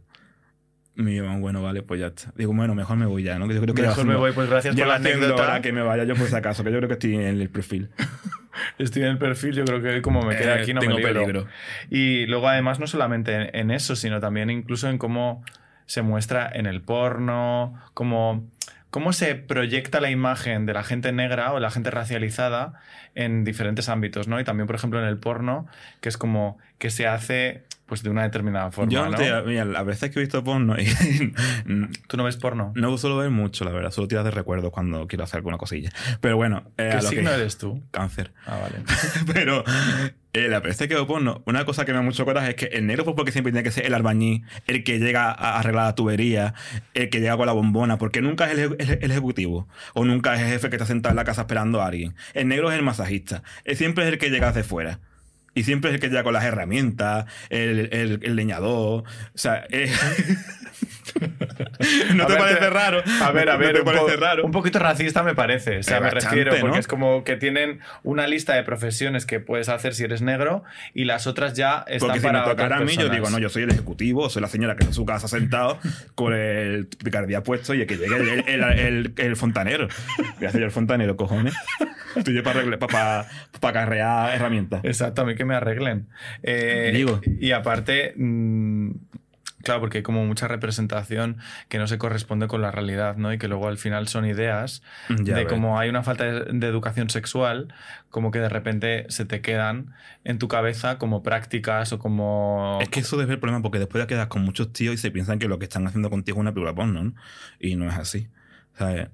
Me 0.97 1.11
digo, 1.11 1.27
bueno, 1.37 1.61
vale, 1.61 1.83
pues 1.83 1.99
ya 1.99 2.07
está. 2.07 2.33
Digo, 2.35 2.53
bueno, 2.53 2.73
mejor 2.75 2.97
me 2.97 3.05
voy 3.05 3.21
ya, 3.23 3.37
¿no? 3.37 3.47
Que 3.47 3.53
yo 3.53 3.61
creo 3.61 3.75
que 3.75 3.83
Mejor 3.83 4.05
me 4.05 4.15
voy, 4.15 4.31
pues 4.31 4.49
gracias 4.49 4.75
por 4.75 4.87
la 4.87 4.95
anécdota. 4.95 5.61
que 5.61 5.71
me 5.71 5.81
vaya 5.81 6.03
yo 6.05 6.15
por 6.15 6.27
si 6.27 6.35
acaso, 6.35 6.63
que 6.63 6.71
yo 6.71 6.77
creo 6.77 6.87
que 6.89 6.93
estoy 6.93 7.15
en 7.15 7.21
el 7.39 7.49
perfil. 7.49 7.89
Estoy 8.79 9.03
en 9.03 9.09
el 9.09 9.17
perfil, 9.19 9.53
yo 9.53 9.65
creo 9.65 9.81
que 9.83 10.01
como 10.01 10.23
me 10.23 10.35
queda 10.35 10.57
Eh, 10.57 10.61
aquí 10.63 10.73
no 10.73 10.81
tengo 10.81 10.95
me 10.95 11.01
libro. 11.03 11.21
peligro. 11.21 11.47
Y 11.91 12.25
luego 12.25 12.47
además 12.49 12.79
no 12.79 12.87
solamente 12.87 13.35
en, 13.35 13.55
en 13.55 13.69
eso, 13.71 13.95
sino 13.95 14.19
también 14.19 14.49
incluso 14.49 14.89
en 14.89 14.97
cómo 14.97 15.43
se 15.85 16.01
muestra 16.01 16.49
en 16.51 16.65
el 16.65 16.81
porno, 16.81 17.75
cómo, 17.93 18.49
cómo 18.89 19.13
se 19.13 19.35
proyecta 19.35 20.01
la 20.01 20.09
imagen 20.09 20.65
de 20.65 20.73
la 20.73 20.83
gente 20.83 21.11
negra 21.11 21.53
o 21.53 21.59
la 21.59 21.69
gente 21.69 21.91
racializada 21.91 22.73
en 23.13 23.43
diferentes 23.43 23.89
ámbitos, 23.89 24.27
¿no? 24.27 24.39
Y 24.39 24.43
también, 24.43 24.65
por 24.65 24.75
ejemplo, 24.75 24.99
en 24.99 25.05
el 25.07 25.17
porno, 25.17 25.67
que 26.01 26.09
es 26.09 26.17
como 26.17 26.57
que 26.79 26.89
se 26.89 27.05
hace 27.05 27.63
pues 27.87 28.03
de 28.03 28.09
una 28.09 28.23
determinada 28.23 28.69
forma, 28.71 28.91
Yo, 28.91 29.09
¿no? 29.09 29.17
mira, 29.45 29.63
a 29.79 29.83
veces 29.83 30.11
que 30.11 30.19
he 30.19 30.21
visto 30.21 30.43
porno 30.43 30.75
y 30.79 30.85
¿Tú 32.07 32.17
no 32.17 32.23
ves 32.23 32.37
porno? 32.37 32.71
no 32.75 32.97
suelo 32.97 33.17
ver 33.17 33.29
mucho, 33.29 33.65
la 33.65 33.71
verdad. 33.71 33.91
Solo 33.91 34.07
tiras 34.07 34.25
de 34.25 34.31
recuerdos 34.31 34.71
cuando 34.71 35.07
quiero 35.07 35.23
hacer 35.23 35.37
alguna 35.37 35.57
cosilla. 35.57 35.89
Pero 36.21 36.35
bueno, 36.37 36.63
eh, 36.77 36.89
¿Qué 36.99 37.01
signo 37.01 37.29
que- 37.31 37.35
eres 37.37 37.57
tú? 37.57 37.81
Cáncer. 37.91 38.31
Ah, 38.45 38.59
vale. 38.61 38.83
Pero 39.33 39.63
eh, 40.33 40.47
la 40.49 40.59
veces 40.59 40.87
que 40.87 40.93
veo 40.95 41.07
porno, 41.07 41.41
una 41.45 41.65
cosa 41.65 41.85
que 41.85 41.91
me 41.93 41.97
da 41.97 42.03
mucho 42.03 42.25
coraje 42.25 42.49
es 42.49 42.55
que 42.55 42.65
el 42.65 42.85
negro, 42.85 43.05
pues 43.05 43.15
porque 43.15 43.31
siempre 43.31 43.51
tiene 43.51 43.63
que 43.63 43.71
ser 43.71 43.85
el 43.85 43.93
albañil, 43.93 44.43
el 44.67 44.83
que 44.83 44.99
llega 44.99 45.31
a 45.31 45.57
arreglar 45.59 45.85
la 45.85 45.95
tubería, 45.95 46.53
el 46.93 47.09
que 47.09 47.19
llega 47.21 47.37
con 47.37 47.45
la 47.47 47.53
bombona, 47.53 47.97
porque 47.97 48.21
nunca 48.21 48.51
es 48.51 48.57
el, 48.59 48.75
el- 48.79 48.99
el 49.01 49.11
ejecutivo 49.11 49.67
o 49.93 50.03
nunca 50.05 50.35
es 50.35 50.41
el 50.41 50.47
jefe 50.49 50.69
que 50.69 50.75
está 50.75 50.85
sentado 50.85 51.11
en 51.11 51.15
la 51.17 51.23
casa 51.23 51.41
esperando 51.41 51.81
a 51.81 51.87
alguien. 51.87 52.15
El 52.33 52.47
negro 52.49 52.69
es 52.71 52.77
el 52.77 52.83
masajista. 52.83 53.43
Él 53.63 53.77
siempre 53.77 54.03
es 54.05 54.11
el 54.11 54.17
que 54.19 54.29
llega 54.29 54.51
de 54.51 54.63
fuera. 54.63 54.99
Y 55.57 55.63
siempre 55.63 55.89
es 55.89 55.95
el 55.95 55.99
que 55.99 56.09
llega 56.09 56.21
con 56.23 56.33
las 56.33 56.43
herramientas, 56.45 57.25
el, 57.49 57.89
el- 57.91 58.35
leñador. 58.35 59.03
O 59.05 59.05
sea, 59.33 59.65
eh, 59.71 59.91
¿no 62.15 62.23
A 62.23 62.27
te 62.27 62.33
ver, 62.33 62.41
parece 62.41 62.69
raro? 62.69 63.01
A 63.21 63.31
ver, 63.31 63.49
a 63.49 63.53
¿No 63.53 63.59
ver, 63.59 63.73
te 63.73 63.79
un, 63.79 63.85
parece 63.85 64.03
po- 64.17 64.21
raro? 64.21 64.45
un 64.45 64.51
poquito 64.51 64.79
racista 64.79 65.23
me 65.23 65.35
parece. 65.35 65.79
O 65.79 65.83
sea, 65.83 65.99
me 65.99 66.09
refiero, 66.09 66.51
porque 66.59 66.75
¿no? 66.75 66.79
es 66.79 66.87
como 66.87 67.23
que 67.23 67.35
tienen 67.35 67.79
una 68.03 68.27
lista 68.27 68.53
de 68.55 68.63
profesiones 68.63 69.25
que 69.25 69.39
puedes 69.39 69.69
hacer 69.69 69.93
si 69.93 70.03
eres 70.03 70.21
negro 70.21 70.63
y 70.93 71.05
las 71.05 71.27
otras 71.27 71.53
ya 71.53 71.83
están 71.87 71.99
Porque 72.09 72.19
si 72.19 72.25
para 72.25 72.41
me 72.41 72.45
tocara 72.49 72.77
a 72.77 72.79
mí, 72.79 72.91
yo 72.93 72.95
personas. 72.97 73.15
digo, 73.17 73.29
no, 73.29 73.39
yo 73.39 73.49
soy 73.49 73.63
el 73.63 73.69
ejecutivo, 73.71 74.29
soy 74.29 74.41
la 74.41 74.47
señora 74.47 74.75
que 74.75 74.79
está 74.83 74.89
en 74.91 74.95
su 74.95 75.05
casa 75.05 75.27
sentado 75.27 75.79
con 76.15 76.33
el 76.33 76.87
picardía 76.87 77.43
puesto 77.43 77.73
y 77.73 77.85
que 77.85 77.97
llegue 77.97 78.15
el, 78.15 78.43
el, 78.47 78.63
el- 78.79 79.13
el 79.17 79.35
fontanero. 79.35 79.87
Voy 80.37 80.47
a 80.47 80.51
ser 80.51 80.61
yo 80.61 80.65
el 80.65 80.71
fontanero, 80.71 81.15
cojones. 81.15 81.53
Estoy 82.15 82.33
yo 82.35 82.43
para, 82.43 82.63
para, 82.79 83.25
para 83.59 83.73
carrear 83.73 84.33
herramientas. 84.33 84.81
Exacto, 84.83 85.21
a 85.21 85.25
mí 85.25 85.35
que 85.35 85.45
me 85.45 85.55
arreglen. 85.55 86.07
Eh, 86.41 86.91
Digo. 86.93 87.21
Y 87.39 87.51
aparte, 87.51 88.13
mm, 88.17 88.91
claro, 89.63 89.79
porque 89.79 89.99
hay 89.99 90.03
como 90.03 90.25
mucha 90.25 90.47
representación 90.47 91.37
que 91.69 91.77
no 91.77 91.87
se 91.87 91.97
corresponde 91.97 92.47
con 92.47 92.61
la 92.61 92.71
realidad, 92.71 93.17
¿no? 93.17 93.33
Y 93.33 93.37
que 93.37 93.47
luego 93.47 93.67
al 93.67 93.77
final 93.77 94.07
son 94.07 94.25
ideas 94.25 94.81
Ya 95.09 95.35
de 95.35 95.47
cómo 95.47 95.79
hay 95.79 95.89
una 95.89 96.03
falta 96.03 96.25
de, 96.25 96.45
de 96.53 96.67
educación 96.67 97.09
sexual, 97.09 97.73
como 98.09 98.31
que 98.31 98.39
de 98.39 98.49
repente 98.49 99.05
se 99.09 99.25
te 99.25 99.41
quedan 99.41 99.93
en 100.23 100.39
tu 100.39 100.47
cabeza 100.47 100.97
como 100.97 101.23
prácticas 101.23 101.93
o 101.93 101.99
como... 101.99 102.79
Es 102.81 102.89
que 102.89 102.99
eso 103.01 103.17
debe 103.17 103.27
ser 103.27 103.35
el 103.35 103.39
problema 103.39 103.61
porque 103.61 103.79
después 103.79 104.03
ya 104.03 104.07
quedas 104.07 104.27
con 104.27 104.43
muchos 104.43 104.73
tíos 104.73 104.95
y 104.95 104.97
se 104.97 105.11
piensan 105.11 105.39
que 105.39 105.47
lo 105.47 105.59
que 105.59 105.65
están 105.65 105.85
haciendo 105.87 106.09
contigo 106.09 106.37
es 106.37 106.41
una 106.41 106.53
película 106.53 106.75
porno, 106.75 107.03
¿no? 107.03 107.13
Y 107.59 107.75
no 107.75 107.89
es 107.89 107.95
así. 107.95 108.27
¿Sabes? 108.77 109.09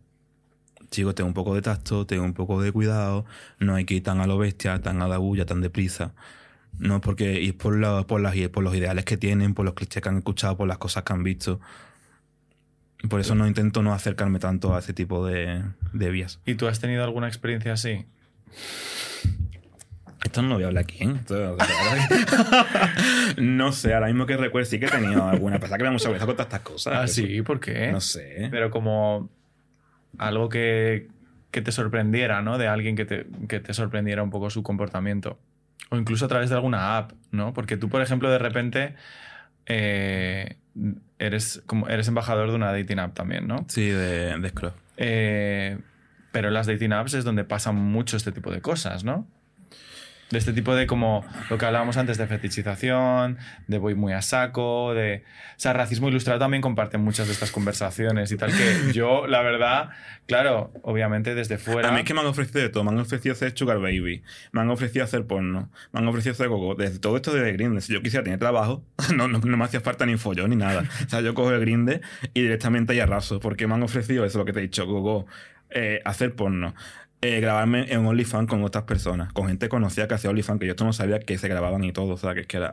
chico, 0.93 1.13
ten 1.13 1.25
un 1.25 1.34
poco 1.34 1.56
de 1.56 1.62
tacto, 1.62 2.06
ten 2.06 2.21
un 2.21 2.34
poco 2.34 2.62
de 2.62 2.71
cuidado, 2.71 3.25
no 3.60 3.75
hay 3.75 3.86
que 3.86 3.95
ir 3.95 4.03
tan 4.03 4.21
a 4.21 4.27
lo 4.27 4.38
bestia, 4.38 4.79
tan 4.82 5.01
a 5.01 5.08
la 5.08 5.17
bulla, 5.17 5.45
tan 5.45 5.62
deprisa. 5.62 6.13
No 6.79 7.01
porque 7.01 7.39
ir 7.41 7.57
por, 7.57 7.77
la- 7.77 8.03
por, 8.07 8.19
las, 8.21 8.36
por 8.49 8.63
los 8.63 8.75
ideales 8.75 9.05
que 9.05 9.17
tienen, 9.17 9.53
por 9.53 9.65
los 9.65 9.73
clichés 9.75 10.01
que 10.01 10.09
han 10.09 10.17
escuchado, 10.17 10.57
por 10.57 10.67
las 10.67 10.77
cosas 10.79 11.03
que 11.03 11.13
han 11.13 11.23
visto. 11.23 11.59
Por 13.09 13.19
eso 13.19 13.36
no 13.36 13.45
intento 13.47 13.83
no 13.83 13.93
acercarme 13.93 14.39
tanto 14.39 14.75
a 14.75 14.79
ese 14.79 14.93
tipo 14.93 15.25
de, 15.25 15.62
de 15.91 16.09
vías. 16.09 16.39
¿Y 16.45 16.55
tú 16.55 16.67
has 16.67 16.79
tenido 16.79 17.03
alguna 17.03 17.27
experiencia 17.27 17.73
así? 17.73 18.05
Esto 20.23 20.41
no 20.41 20.47
lo 20.49 20.53
voy 20.55 20.63
a 20.63 20.67
hablar 20.67 20.86
aquí, 20.86 21.03
¿eh? 21.03 21.13
Esto- 21.19 21.57
no 23.38 23.71
sé, 23.73 23.93
ahora 23.93 24.07
mismo 24.07 24.25
que 24.25 24.38
recuerdo 24.38 24.69
sí 24.69 24.79
que 24.79 24.86
he 24.86 24.89
tenido 24.89 25.27
alguna. 25.27 25.59
Pasa 25.59 25.75
que 25.77 25.83
me 25.83 25.88
da 25.88 25.91
mucha 25.91 26.05
vergüenza 26.09 26.25
contar 26.25 26.45
estas 26.45 26.62
cosas. 26.62 26.93
Ah, 26.95 27.07
sí, 27.07 27.41
¿por 27.41 27.59
qué? 27.59 27.91
No 27.91 27.99
sé. 27.99 28.47
Pero 28.49 28.71
como 28.71 29.29
algo 30.17 30.47
que, 30.47 31.09
que 31.51 31.62
te 31.62 31.73
sorprendiera, 31.73 32.41
¿no? 32.41 32.57
De 32.57 32.67
alguien 32.67 32.95
que 32.95 33.03
te, 33.03 33.27
que 33.49 33.59
te 33.59 33.73
sorprendiera 33.73 34.23
un 34.23 34.29
poco 34.29 34.49
su 34.49 34.63
comportamiento. 34.63 35.38
O 35.89 35.97
incluso 35.97 36.25
a 36.25 36.27
través 36.27 36.49
de 36.49 36.55
alguna 36.55 36.97
app, 36.97 37.12
¿no? 37.31 37.53
Porque 37.53 37.77
tú, 37.77 37.89
por 37.89 38.01
ejemplo, 38.01 38.29
de 38.29 38.39
repente 38.39 38.95
eh, 39.65 40.57
eres, 41.19 41.62
como, 41.65 41.88
eres 41.88 42.07
embajador 42.07 42.49
de 42.49 42.55
una 42.55 42.71
dating 42.71 42.99
app 42.99 43.13
también, 43.13 43.47
¿no? 43.47 43.65
Sí, 43.67 43.88
de, 43.88 44.38
de 44.38 44.49
Scrub. 44.49 44.73
Eh, 44.97 45.77
pero 46.31 46.47
en 46.47 46.53
las 46.55 46.67
dating 46.67 46.93
apps 46.93 47.13
es 47.13 47.23
donde 47.23 47.43
pasan 47.43 47.75
mucho 47.75 48.17
este 48.17 48.31
tipo 48.31 48.51
de 48.51 48.62
cosas, 48.62 49.03
¿no? 49.03 49.27
De 50.31 50.39
este 50.39 50.53
tipo 50.53 50.73
de 50.73 50.88
como 50.88 51.23
lo 51.49 51.57
que 51.59 51.65
hablábamos 51.65 51.97
antes 51.97 52.17
de 52.17 52.25
fetichización, 52.25 53.38
de 53.67 53.77
voy 53.77 53.93
muy 53.93 54.13
a 54.13 54.21
saco, 54.21 54.93
de... 54.93 55.23
O 55.55 55.59
sea, 55.63 55.73
racismo 55.73 56.09
ilustrado 56.09 56.39
también 56.39 56.62
comparte 56.62 56.97
muchas 56.97 57.27
de 57.27 57.33
estas 57.33 57.51
conversaciones 57.51 58.31
y 58.31 58.38
tal 58.38 58.51
que 58.51 58.91
yo, 58.93 59.27
la 59.27 59.41
verdad, 59.43 59.89
claro, 60.25 60.71
obviamente 60.81 61.36
desde 61.36 61.57
fuera... 61.59 61.89
A 61.89 61.91
mí 61.91 61.99
es 61.99 62.05
que 62.05 62.13
me 62.15 62.21
han 62.21 62.25
ofrecido 62.25 62.62
de 62.62 62.69
todo. 62.69 62.83
Me 62.83 62.91
han 62.91 62.99
ofrecido 62.99 63.33
hacer 63.33 63.55
Sugar 63.55 63.77
Baby. 63.79 64.23
Me 64.51 64.62
han 64.62 64.69
ofrecido 64.71 65.05
hacer 65.05 65.25
porno. 65.27 65.69
Me 65.91 65.99
han 65.99 66.07
ofrecido 66.07 66.33
hacer 66.33 66.47
gogo. 66.47 66.75
Desde 66.75 66.97
todo 66.99 67.15
esto 67.15 67.31
de 67.31 67.51
Grindr. 67.53 67.81
Si 67.81 67.93
yo 67.93 68.01
quisiera 68.01 68.23
tener 68.23 68.39
trabajo, 68.39 68.83
no, 69.15 69.27
no, 69.27 69.38
no 69.38 69.57
me 69.57 69.65
hacía 69.65 69.81
falta 69.81 70.05
ni 70.05 70.17
follón 70.17 70.49
ni 70.49 70.55
nada. 70.55 70.83
O 71.05 71.09
sea, 71.09 71.21
yo 71.21 71.33
cojo 71.36 71.51
el 71.51 71.59
Grindr 71.62 72.01
y 72.33 72.41
directamente 72.41 72.93
ahí 72.93 72.99
arraso. 72.99 73.39
Porque 73.39 73.67
me 73.67 73.75
han 73.75 73.83
ofrecido 73.83 74.25
eso, 74.25 74.39
lo 74.39 74.45
que 74.45 74.53
te 74.53 74.59
he 74.59 74.63
dicho, 74.63 74.86
gogo. 74.88 75.27
eh, 75.73 76.01
hacer 76.05 76.36
porno. 76.36 76.73
Eh, 77.23 77.39
grabarme 77.39 77.91
en 77.91 78.05
OnlyFans 78.05 78.49
con 78.49 78.63
otras 78.63 78.83
personas. 78.83 79.31
Con 79.33 79.47
gente 79.47 79.69
conocida 79.69 80.07
que 80.07 80.15
hacía 80.15 80.29
OnlyFans. 80.29 80.59
Que 80.59 80.67
yo 80.67 80.71
esto 80.71 80.86
no 80.86 80.93
sabía 80.93 81.19
que 81.19 81.38
se 81.38 81.47
grababan 81.47 81.83
y 81.83 81.91
todo. 81.91 82.13
O 82.13 82.17
sea, 82.17 82.33
que 82.33 82.41
es 82.41 82.47
que 82.47 82.57
era... 82.57 82.71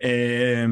Eh, 0.00 0.66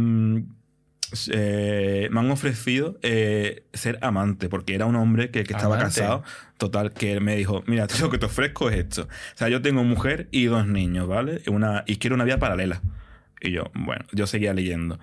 eh, 1.31 2.09
me 2.11 2.21
han 2.21 2.31
ofrecido 2.31 2.99
eh, 3.03 3.65
ser 3.73 3.99
amante, 4.03 4.49
porque 4.49 4.75
era 4.75 4.87
un 4.87 4.97
hombre 4.97 5.31
que, 5.31 5.45
que 5.45 5.53
estaba 5.53 5.77
Amante. 5.77 6.01
casado. 6.01 6.23
Total, 6.57 6.93
que 6.93 7.13
él 7.13 7.21
me 7.21 7.37
dijo, 7.37 7.63
mira, 7.67 7.87
lo 8.01 8.11
que 8.11 8.19
te 8.19 8.27
ofrezco 8.27 8.71
es 8.71 8.79
esto. 8.79 9.03
O 9.03 9.37
sea, 9.37 9.49
yo 9.49 9.61
tengo 9.63 9.85
mujer 9.85 10.29
y 10.31 10.47
dos 10.47 10.67
niños, 10.67 11.09
¿vale? 11.09 11.43
Una, 11.49 11.85
y 11.87 11.97
quiero 11.97 12.15
una 12.15 12.25
vida 12.25 12.39
paralela. 12.39 12.81
Y 13.45 13.51
yo, 13.51 13.65
bueno, 13.75 14.05
yo 14.13 14.27
seguía 14.29 14.55
leyendo. 14.55 14.99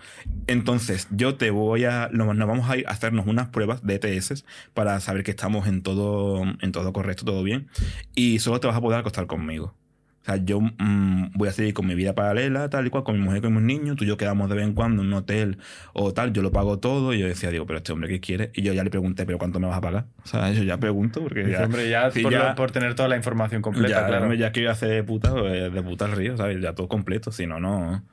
Entonces, 0.47 1.07
yo 1.11 1.35
te 1.35 1.51
voy 1.51 1.83
a... 1.85 2.09
Nos, 2.11 2.25
vamos 2.37 2.69
a 2.69 2.77
ir 2.77 2.87
a 2.87 2.91
hacernos 2.91 3.27
unas 3.27 3.49
pruebas 3.49 3.85
de 3.85 3.95
ETS 3.95 4.45
para 4.73 4.99
saber 5.01 5.23
que 5.23 5.31
estamos 5.31 5.67
en 5.67 5.81
todo, 5.83 6.43
en 6.61 6.71
todo 6.71 6.93
correcto, 6.93 7.25
todo 7.25 7.43
bien. 7.43 7.67
Y 8.15 8.39
solo 8.39 8.59
te 8.59 8.67
vas 8.67 8.77
a 8.77 8.81
poder 8.81 8.99
acostar 8.99 9.27
conmigo. 9.27 9.75
O 10.21 10.25
sea, 10.25 10.35
yo 10.37 10.59
mm, 10.59 11.31
voy 11.35 11.47
a 11.47 11.51
seguir 11.53 11.73
con 11.73 11.87
mi 11.87 11.95
vida 11.95 12.13
paralela, 12.13 12.69
tal 12.69 12.85
y 12.85 12.89
cual, 12.89 13.03
con 13.05 13.17
mi 13.17 13.23
mujer, 13.23 13.41
con 13.41 13.53
mis 13.53 13.63
niños. 13.63 13.95
Tú 13.95 14.03
y 14.03 14.07
yo 14.07 14.17
quedamos 14.17 14.49
de 14.49 14.55
vez 14.57 14.65
en 14.65 14.73
cuando 14.73 15.01
en 15.01 15.07
un 15.07 15.13
hotel 15.13 15.57
o 15.93 16.13
tal. 16.13 16.33
Yo 16.33 16.41
lo 16.41 16.51
pago 16.51 16.77
todo. 16.79 17.13
Y 17.13 17.19
yo 17.19 17.27
decía, 17.27 17.49
digo, 17.51 17.65
pero 17.65 17.77
este 17.77 17.93
hombre, 17.93 18.09
¿qué 18.09 18.19
quiere? 18.19 18.51
Y 18.53 18.61
yo 18.61 18.73
ya 18.73 18.83
le 18.83 18.89
pregunté, 18.89 19.25
¿pero 19.25 19.37
cuánto 19.37 19.59
me 19.59 19.67
vas 19.67 19.77
a 19.77 19.81
pagar? 19.81 20.05
O 20.23 20.27
sea, 20.27 20.51
yo 20.51 20.63
ya 20.63 20.77
pregunto, 20.77 21.21
porque 21.21 21.39
Dice, 21.43 21.59
ya. 21.59 21.65
hombre, 21.65 21.89
ya, 21.89 22.11
sí, 22.11 22.21
por, 22.21 22.31
ya- 22.33 22.49
lo- 22.49 22.55
por 22.55 22.71
tener 22.71 22.95
toda 22.95 23.07
la 23.09 23.15
información 23.15 23.61
completa, 23.61 24.01
ya, 24.01 24.07
claro. 24.07 24.33
ya 24.33 24.51
que 24.51 24.67
a 24.67 24.71
hacer 24.71 24.89
de 24.89 25.03
puta, 25.03 25.31
pues, 25.33 25.73
de 25.73 25.81
puta 25.83 26.05
al 26.05 26.11
río, 26.11 26.35
¿sabes? 26.37 26.61
Ya 26.61 26.73
todo 26.75 26.87
completo, 26.89 27.31
si 27.31 27.47
no, 27.47 27.59
no. 27.59 28.03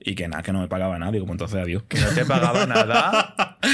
Y 0.00 0.14
que 0.14 0.28
nada, 0.28 0.42
que 0.42 0.52
no 0.52 0.60
me 0.60 0.68
pagaba 0.68 0.98
nada, 0.98 1.10
digo, 1.12 1.26
pues 1.26 1.34
entonces 1.34 1.60
adiós. 1.60 1.82
Que 1.88 1.98
no 2.00 2.08
te 2.10 2.24
pagaba 2.24 2.66
nada. 2.66 3.58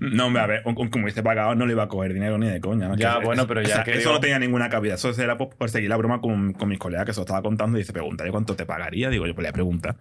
No, 0.00 0.26
hombre, 0.26 0.42
a 0.42 0.46
ver, 0.46 0.62
un- 0.64 0.74
un- 0.78 0.88
como 0.88 1.04
hubiese 1.04 1.22
pagado, 1.22 1.54
no 1.54 1.66
le 1.66 1.72
iba 1.74 1.82
a 1.82 1.88
coger 1.88 2.14
dinero 2.14 2.38
ni 2.38 2.46
de 2.48 2.60
coña. 2.62 2.88
¿no? 2.88 2.96
Ya, 2.96 3.18
Que- 3.18 3.26
bueno, 3.26 3.46
pero 3.46 3.60
ya 3.60 3.68
o 3.68 3.72
sea, 3.74 3.84
que 3.84 3.90
Eso 3.90 4.00
digo- 4.00 4.12
no 4.14 4.20
tenía 4.20 4.38
ninguna 4.38 4.70
cabida. 4.70 4.94
Eso 4.94 5.10
era 5.20 5.36
por, 5.36 5.50
por 5.54 5.68
seguir 5.68 5.90
la 5.90 5.96
broma 5.98 6.22
con, 6.22 6.54
con 6.54 6.70
mis 6.70 6.78
colegas 6.78 7.04
que 7.04 7.12
se 7.12 7.18
lo 7.20 7.24
estaba 7.24 7.42
contando 7.42 7.76
y 7.76 7.82
dice, 7.82 7.92
pregúntale 7.92 8.30
cuánto 8.30 8.56
te 8.56 8.64
pagaría. 8.64 9.10
Digo, 9.10 9.26
yo 9.26 9.34
pues 9.34 9.42
le 9.42 9.48
voy 9.48 9.50
a 9.50 9.52
preguntar. 9.52 9.96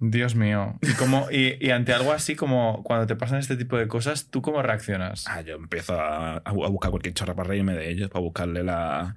Dios 0.00 0.34
mío. 0.34 0.76
Y, 0.82 0.92
como, 0.94 1.28
y, 1.30 1.56
y 1.64 1.70
ante 1.70 1.92
algo 1.94 2.10
así 2.12 2.34
como 2.34 2.82
cuando 2.82 3.06
te 3.06 3.14
pasan 3.14 3.38
este 3.38 3.56
tipo 3.56 3.76
de 3.78 3.86
cosas, 3.86 4.30
¿tú 4.30 4.42
cómo 4.42 4.60
reaccionas? 4.62 5.26
Ah, 5.28 5.42
yo 5.42 5.54
empiezo 5.54 5.94
a, 6.00 6.38
a 6.38 6.50
buscar 6.52 6.90
cualquier 6.90 7.14
chorra 7.14 7.34
para 7.34 7.50
reírme 7.50 7.74
de 7.74 7.90
ellos, 7.90 8.10
para 8.10 8.20
buscarle 8.22 8.64
la, 8.64 9.14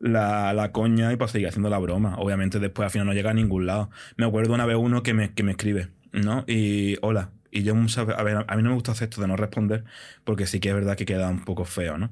la, 0.00 0.52
la 0.52 0.72
coña 0.72 1.12
y 1.12 1.16
para 1.16 1.30
seguir 1.30 1.48
haciendo 1.48 1.70
la 1.70 1.78
broma. 1.78 2.16
Obviamente 2.18 2.58
después 2.58 2.86
al 2.86 2.90
final 2.90 3.06
no 3.06 3.12
llega 3.12 3.30
a 3.30 3.34
ningún 3.34 3.66
lado. 3.66 3.90
Me 4.16 4.26
acuerdo 4.26 4.54
una 4.54 4.66
vez 4.66 4.76
uno 4.76 5.02
que 5.02 5.14
me, 5.14 5.32
que 5.32 5.42
me 5.42 5.52
escribe, 5.52 5.88
¿no? 6.12 6.44
Y 6.46 6.96
hola. 7.02 7.30
Y 7.50 7.62
yo 7.62 7.74
veces, 7.74 7.98
a 7.98 8.22
ver, 8.22 8.44
a 8.46 8.56
mí 8.56 8.62
no 8.62 8.68
me 8.68 8.74
gusta 8.74 8.92
hacer 8.92 9.08
esto 9.08 9.22
de 9.22 9.26
no 9.26 9.36
responder 9.36 9.84
porque 10.24 10.46
sí 10.46 10.60
que 10.60 10.68
es 10.68 10.74
verdad 10.74 10.96
que 10.96 11.06
queda 11.06 11.28
un 11.30 11.44
poco 11.44 11.64
feo, 11.64 11.96
¿no? 11.96 12.10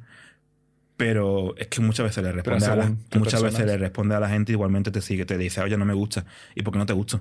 Pero 0.97 1.55
es 1.59 1.67
que 1.67 1.83
muchas 1.83 2.07
veces 2.07 2.25
le 2.25 2.33
responde 2.33 2.65
a 2.67 2.75
la, 2.75 2.95
muchas 3.17 3.43
veces 3.43 3.67
le 3.67 3.77
responde 3.77 4.15
a 4.15 4.21
la 4.21 4.31
gente 4.31 4.53
igualmente 4.53 4.91
te 4.91 5.03
sigue, 5.03 5.27
te 5.27 5.37
dice, 5.37 5.61
oye, 5.61 5.77
no 5.77 5.85
me 5.85 5.93
gusta. 5.93 6.25
¿Y 6.55 6.63
por 6.63 6.73
qué 6.73 6.79
no 6.79 6.87
te 6.87 6.95
gusta? 6.95 7.21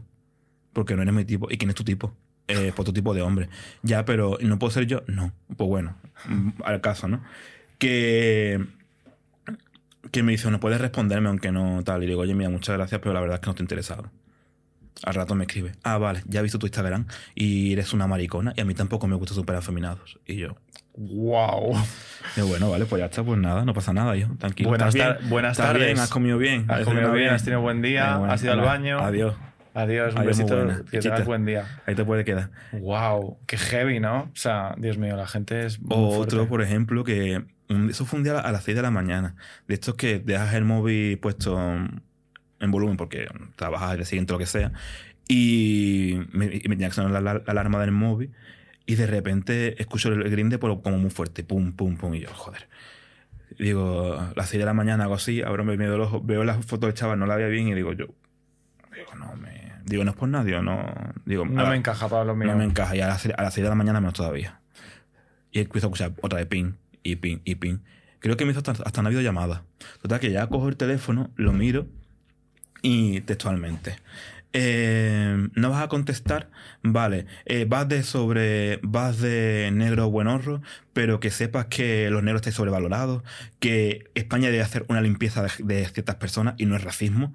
Porque 0.72 0.96
no 0.96 1.02
eres 1.02 1.14
mi 1.14 1.26
tipo. 1.26 1.52
¿Y 1.52 1.58
quién 1.58 1.70
es 1.70 1.76
tu 1.76 1.84
tipo? 1.84 2.14
Eh, 2.48 2.72
pues 2.74 2.86
tu 2.86 2.94
tipo 2.94 3.14
de 3.14 3.22
hombre. 3.22 3.50
Ya, 3.82 4.06
pero 4.06 4.38
¿no 4.42 4.60
puedo 4.60 4.72
ser 4.72 4.86
yo? 4.86 5.04
No. 5.08 5.34
Pues 5.58 5.68
bueno, 5.68 5.98
mm, 6.28 6.50
al 6.64 6.80
caso, 6.80 7.10
¿no? 7.10 7.22
Que, 7.78 8.64
que 10.12 10.24
me 10.24 10.32
dice, 10.34 10.50
no 10.52 10.60
puedes 10.60 10.80
responderme 10.82 11.30
aunque 11.30 11.52
no 11.52 11.84
tal. 11.84 12.04
Y 12.04 12.08
digo, 12.08 12.22
oye, 12.22 12.34
mira, 12.36 12.50
muchas 12.50 12.76
gracias, 12.78 13.00
pero 13.02 13.14
la 13.14 13.20
verdad 13.22 13.36
es 13.36 13.42
que 13.42 13.48
no 13.48 13.52
estoy 13.52 13.64
interesado. 13.64 14.12
Al 15.04 15.14
rato 15.14 15.36
me 15.36 15.44
escribe, 15.44 15.74
ah, 15.84 15.98
vale, 15.98 16.22
ya 16.26 16.40
he 16.40 16.44
visto 16.44 16.58
tu 16.58 16.68
Instagram 16.68 17.06
y 17.36 17.74
eres 17.74 17.92
una 17.92 18.08
maricona 18.08 18.54
y 18.56 18.62
a 18.62 18.66
mí 18.66 18.74
tampoco 18.74 19.08
me 19.08 19.16
gusta 19.18 19.34
super 19.34 19.56
afeminados. 19.58 20.18
Y 20.26 20.38
yo, 20.38 20.56
¡Wow! 20.96 21.74
digo, 22.36 22.48
bueno, 22.48 22.70
vale, 22.72 22.86
pues 22.86 23.02
ya 23.02 23.08
está, 23.08 23.22
pues 23.22 23.38
nada, 23.38 23.66
no 23.66 23.74
pasa 23.74 23.92
nada, 23.92 24.16
yo, 24.16 24.30
tranquilo. 24.40 24.70
Buenas 24.70 24.96
¿estás 24.96 25.08
tar- 25.10 25.18
bien? 25.20 25.30
buenas 25.30 25.52
¿Estás 25.52 25.66
tardes. 25.74 25.86
bien? 25.88 26.00
¿Has 26.00 26.10
comido 26.10 26.38
bien? 26.38 26.62
Has 26.62 26.66
comido 26.66 26.80
desayunado 26.86 27.14
bien, 27.14 27.30
has 27.30 27.44
tenido 27.44 27.62
buen 27.62 27.82
día, 27.82 28.18
Venga, 28.20 28.34
has 28.34 28.44
ido 28.44 28.54
al 28.54 28.62
baño. 28.62 29.00
Adiós. 29.00 29.36
Adiós, 29.74 30.14
un 30.14 30.20
Adiós, 30.22 30.38
besito. 30.38 30.86
Que 30.90 31.00
tengas 31.00 31.26
buen 31.26 31.46
día. 31.46 31.82
Ahí 31.86 31.96
te 31.96 32.06
puede 32.06 32.24
quedar. 32.24 32.50
¡Wow! 32.72 33.40
¡Qué 33.46 33.58
heavy, 33.58 34.00
¿no? 34.00 34.20
O 34.22 34.36
sea, 34.36 34.74
Dios 34.78 34.98
mío, 34.98 35.18
la 35.18 35.28
gente 35.28 35.66
es. 35.66 35.82
muy 35.82 35.90
O 35.94 36.18
otro, 36.20 36.48
por 36.48 36.62
ejemplo, 36.62 37.04
que 37.04 37.44
un- 37.70 37.90
eso 37.90 38.06
fue 38.06 38.18
un 38.20 38.24
día 38.24 38.40
a 38.40 38.52
las 38.52 38.64
6 38.64 38.76
de 38.76 38.82
la 38.84 38.92
mañana. 38.92 39.36
De 39.68 39.74
estos 39.76 39.96
que 39.96 40.20
dejas 40.20 40.54
el 40.54 40.66
móvil 40.66 41.18
puesto 41.20 41.58
en 42.60 42.72
volumen 42.72 42.98
porque 42.98 43.28
trabajas 43.56 43.92
el 43.92 43.98
día 43.98 44.06
siguiente 44.06 44.34
lo 44.34 44.40
que 44.40 44.46
sea. 44.46 44.72
Y 45.28 46.20
me, 46.32 46.48
me 46.48 46.60
tenía 46.62 46.88
que 46.90 46.94
sonar 46.96 47.12
la, 47.12 47.22
la- 47.22 47.34
la 47.46 47.52
alarma 47.52 47.80
del 47.82 47.92
móvil. 47.92 48.32
Y 48.86 48.96
de 48.96 49.08
repente 49.08 49.82
escucho 49.82 50.10
el 50.10 50.30
grinde 50.30 50.60
pero 50.60 50.82
como 50.82 50.98
muy 50.98 51.10
fuerte. 51.10 51.44
Pum, 51.44 51.74
pum, 51.74 51.98
pum. 51.98 52.14
Y 52.16 52.20
yo, 52.22 52.30
joder. 52.34 52.68
Digo, 53.58 54.14
a 54.14 54.34
las 54.36 54.50
6 54.50 54.60
de 54.60 54.66
la 54.66 54.74
mañana 54.74 55.06
hago 55.06 55.14
así, 55.16 55.42
abro 55.42 55.64
mi 55.64 55.78
medio 55.78 55.96
el 55.96 56.02
ojo, 56.02 56.22
veo 56.22 56.44
la 56.44 56.56
foto 56.62 56.88
del 56.88 56.94
chaval, 56.96 57.18
no 57.20 57.26
la 57.26 57.36
veía 57.36 57.48
bien 57.48 57.68
y 57.70 57.74
digo 57.74 57.94
yo, 57.94 58.08
digo, 58.94 59.16
no 59.18 59.34
me... 59.38 59.72
Digo, 59.86 60.04
no 60.04 60.12
es 60.12 60.18
por 60.18 60.28
nadie, 60.28 60.60
no... 60.62 60.84
Digo, 61.26 61.46
No 61.46 61.66
me 61.68 61.76
encaja, 61.76 62.10
Pablo 62.10 62.36
mío. 62.36 62.48
no 62.52 62.58
me 62.58 62.66
encaja. 62.66 62.96
Y 62.96 63.02
a 63.02 63.08
las, 63.08 63.26
a 63.28 63.42
las 63.44 63.54
6 63.54 63.64
de 63.64 63.70
la 63.70 63.76
mañana 63.76 64.02
menos 64.02 64.16
todavía. 64.16 64.60
Y 65.52 65.60
empiezo 65.60 65.88
a 65.88 65.90
escuchar 65.90 66.14
otra 66.22 66.40
de 66.40 66.48
ping, 66.48 66.74
y 67.06 67.16
ping, 67.18 67.40
y 67.46 67.56
ping. 67.56 67.80
Creo 68.20 68.38
que 68.38 68.46
me 68.46 68.52
hizo 68.52 68.60
hasta, 68.60 68.72
hasta 68.84 69.02
una 69.02 69.10
videollamada. 69.12 69.66
Total, 70.02 70.20
que 70.20 70.32
ya 70.32 70.48
cojo 70.48 70.70
el 70.70 70.78
teléfono, 70.78 71.32
lo 71.38 71.54
miro 71.54 71.88
y 72.82 73.22
textualmente. 73.22 73.98
eh, 74.54 75.50
no 75.56 75.70
vas 75.70 75.84
a 75.84 75.90
contestar, 75.90 76.50
vale, 76.84 77.26
eh, 77.46 77.66
vas 77.68 77.90
de 77.90 78.04
sobre, 78.04 78.80
vas 78.84 79.20
de 79.20 79.70
negro 79.74 80.10
buenorro, 80.10 80.62
pero 80.94 81.20
que 81.20 81.32
sepas 81.32 81.66
que 81.68 82.10
los 82.10 82.24
negros 82.24 82.42
están 82.42 82.54
sobrevalorados, 82.54 83.24
que 83.60 84.12
España 84.16 84.50
debe 84.50 84.62
hacer 84.64 84.86
una 84.90 85.02
limpieza 85.02 85.46
de 85.60 85.86
ciertas 85.88 86.16
personas 86.18 86.56
y 86.58 86.66
no 86.68 86.76
es 86.78 86.84
racismo. 86.84 87.34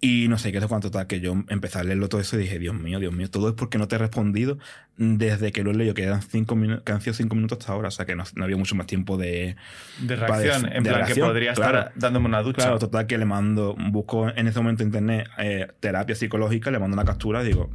Y 0.00 0.28
no 0.28 0.36
sé 0.36 0.52
qué 0.52 0.58
es 0.58 0.66
cuánto 0.66 0.90
tal, 0.90 1.06
que 1.06 1.20
yo 1.20 1.32
empecé 1.48 1.78
a 1.78 1.84
leerlo 1.84 2.08
todo 2.08 2.20
eso 2.20 2.36
y 2.36 2.40
dije, 2.40 2.58
Dios 2.58 2.74
mío, 2.74 3.00
Dios 3.00 3.14
mío, 3.14 3.30
todo 3.30 3.48
es 3.48 3.54
porque 3.54 3.78
no 3.78 3.88
te 3.88 3.96
he 3.96 3.98
respondido 3.98 4.58
desde 4.96 5.52
que 5.52 5.62
lo 5.62 5.70
he 5.70 5.74
leído, 5.74 5.94
que 5.94 6.02
eran 6.02 6.22
cinco 6.22 6.54
minutos, 6.54 6.84
que 6.84 6.92
han 6.92 7.00
sido 7.00 7.14
cinco 7.14 7.34
minutos 7.34 7.58
hasta 7.58 7.72
ahora, 7.72 7.88
o 7.88 7.90
sea 7.90 8.04
que 8.04 8.14
no, 8.14 8.24
no 8.34 8.44
había 8.44 8.56
mucho 8.56 8.74
más 8.74 8.86
tiempo 8.86 9.16
de, 9.16 9.56
De 10.00 10.16
reacción, 10.16 10.66
en 10.66 10.82
de 10.82 10.90
plan 10.90 10.94
reacción, 10.96 11.14
que 11.14 11.32
podría 11.32 11.54
claro. 11.54 11.78
estar 11.78 11.92
dándome 11.96 12.26
una 12.26 12.42
ducha. 12.42 12.62
Claro, 12.62 12.78
total 12.78 13.06
que 13.06 13.16
le 13.16 13.24
mando, 13.24 13.74
busco 13.90 14.28
en 14.28 14.46
ese 14.48 14.58
momento 14.58 14.82
en 14.82 14.88
internet 14.88 15.28
eh, 15.38 15.68
terapia 15.80 16.14
psicológica, 16.14 16.70
le 16.70 16.78
mando 16.78 16.94
una 16.94 17.04
captura 17.04 17.42
y 17.42 17.46
digo, 17.46 17.70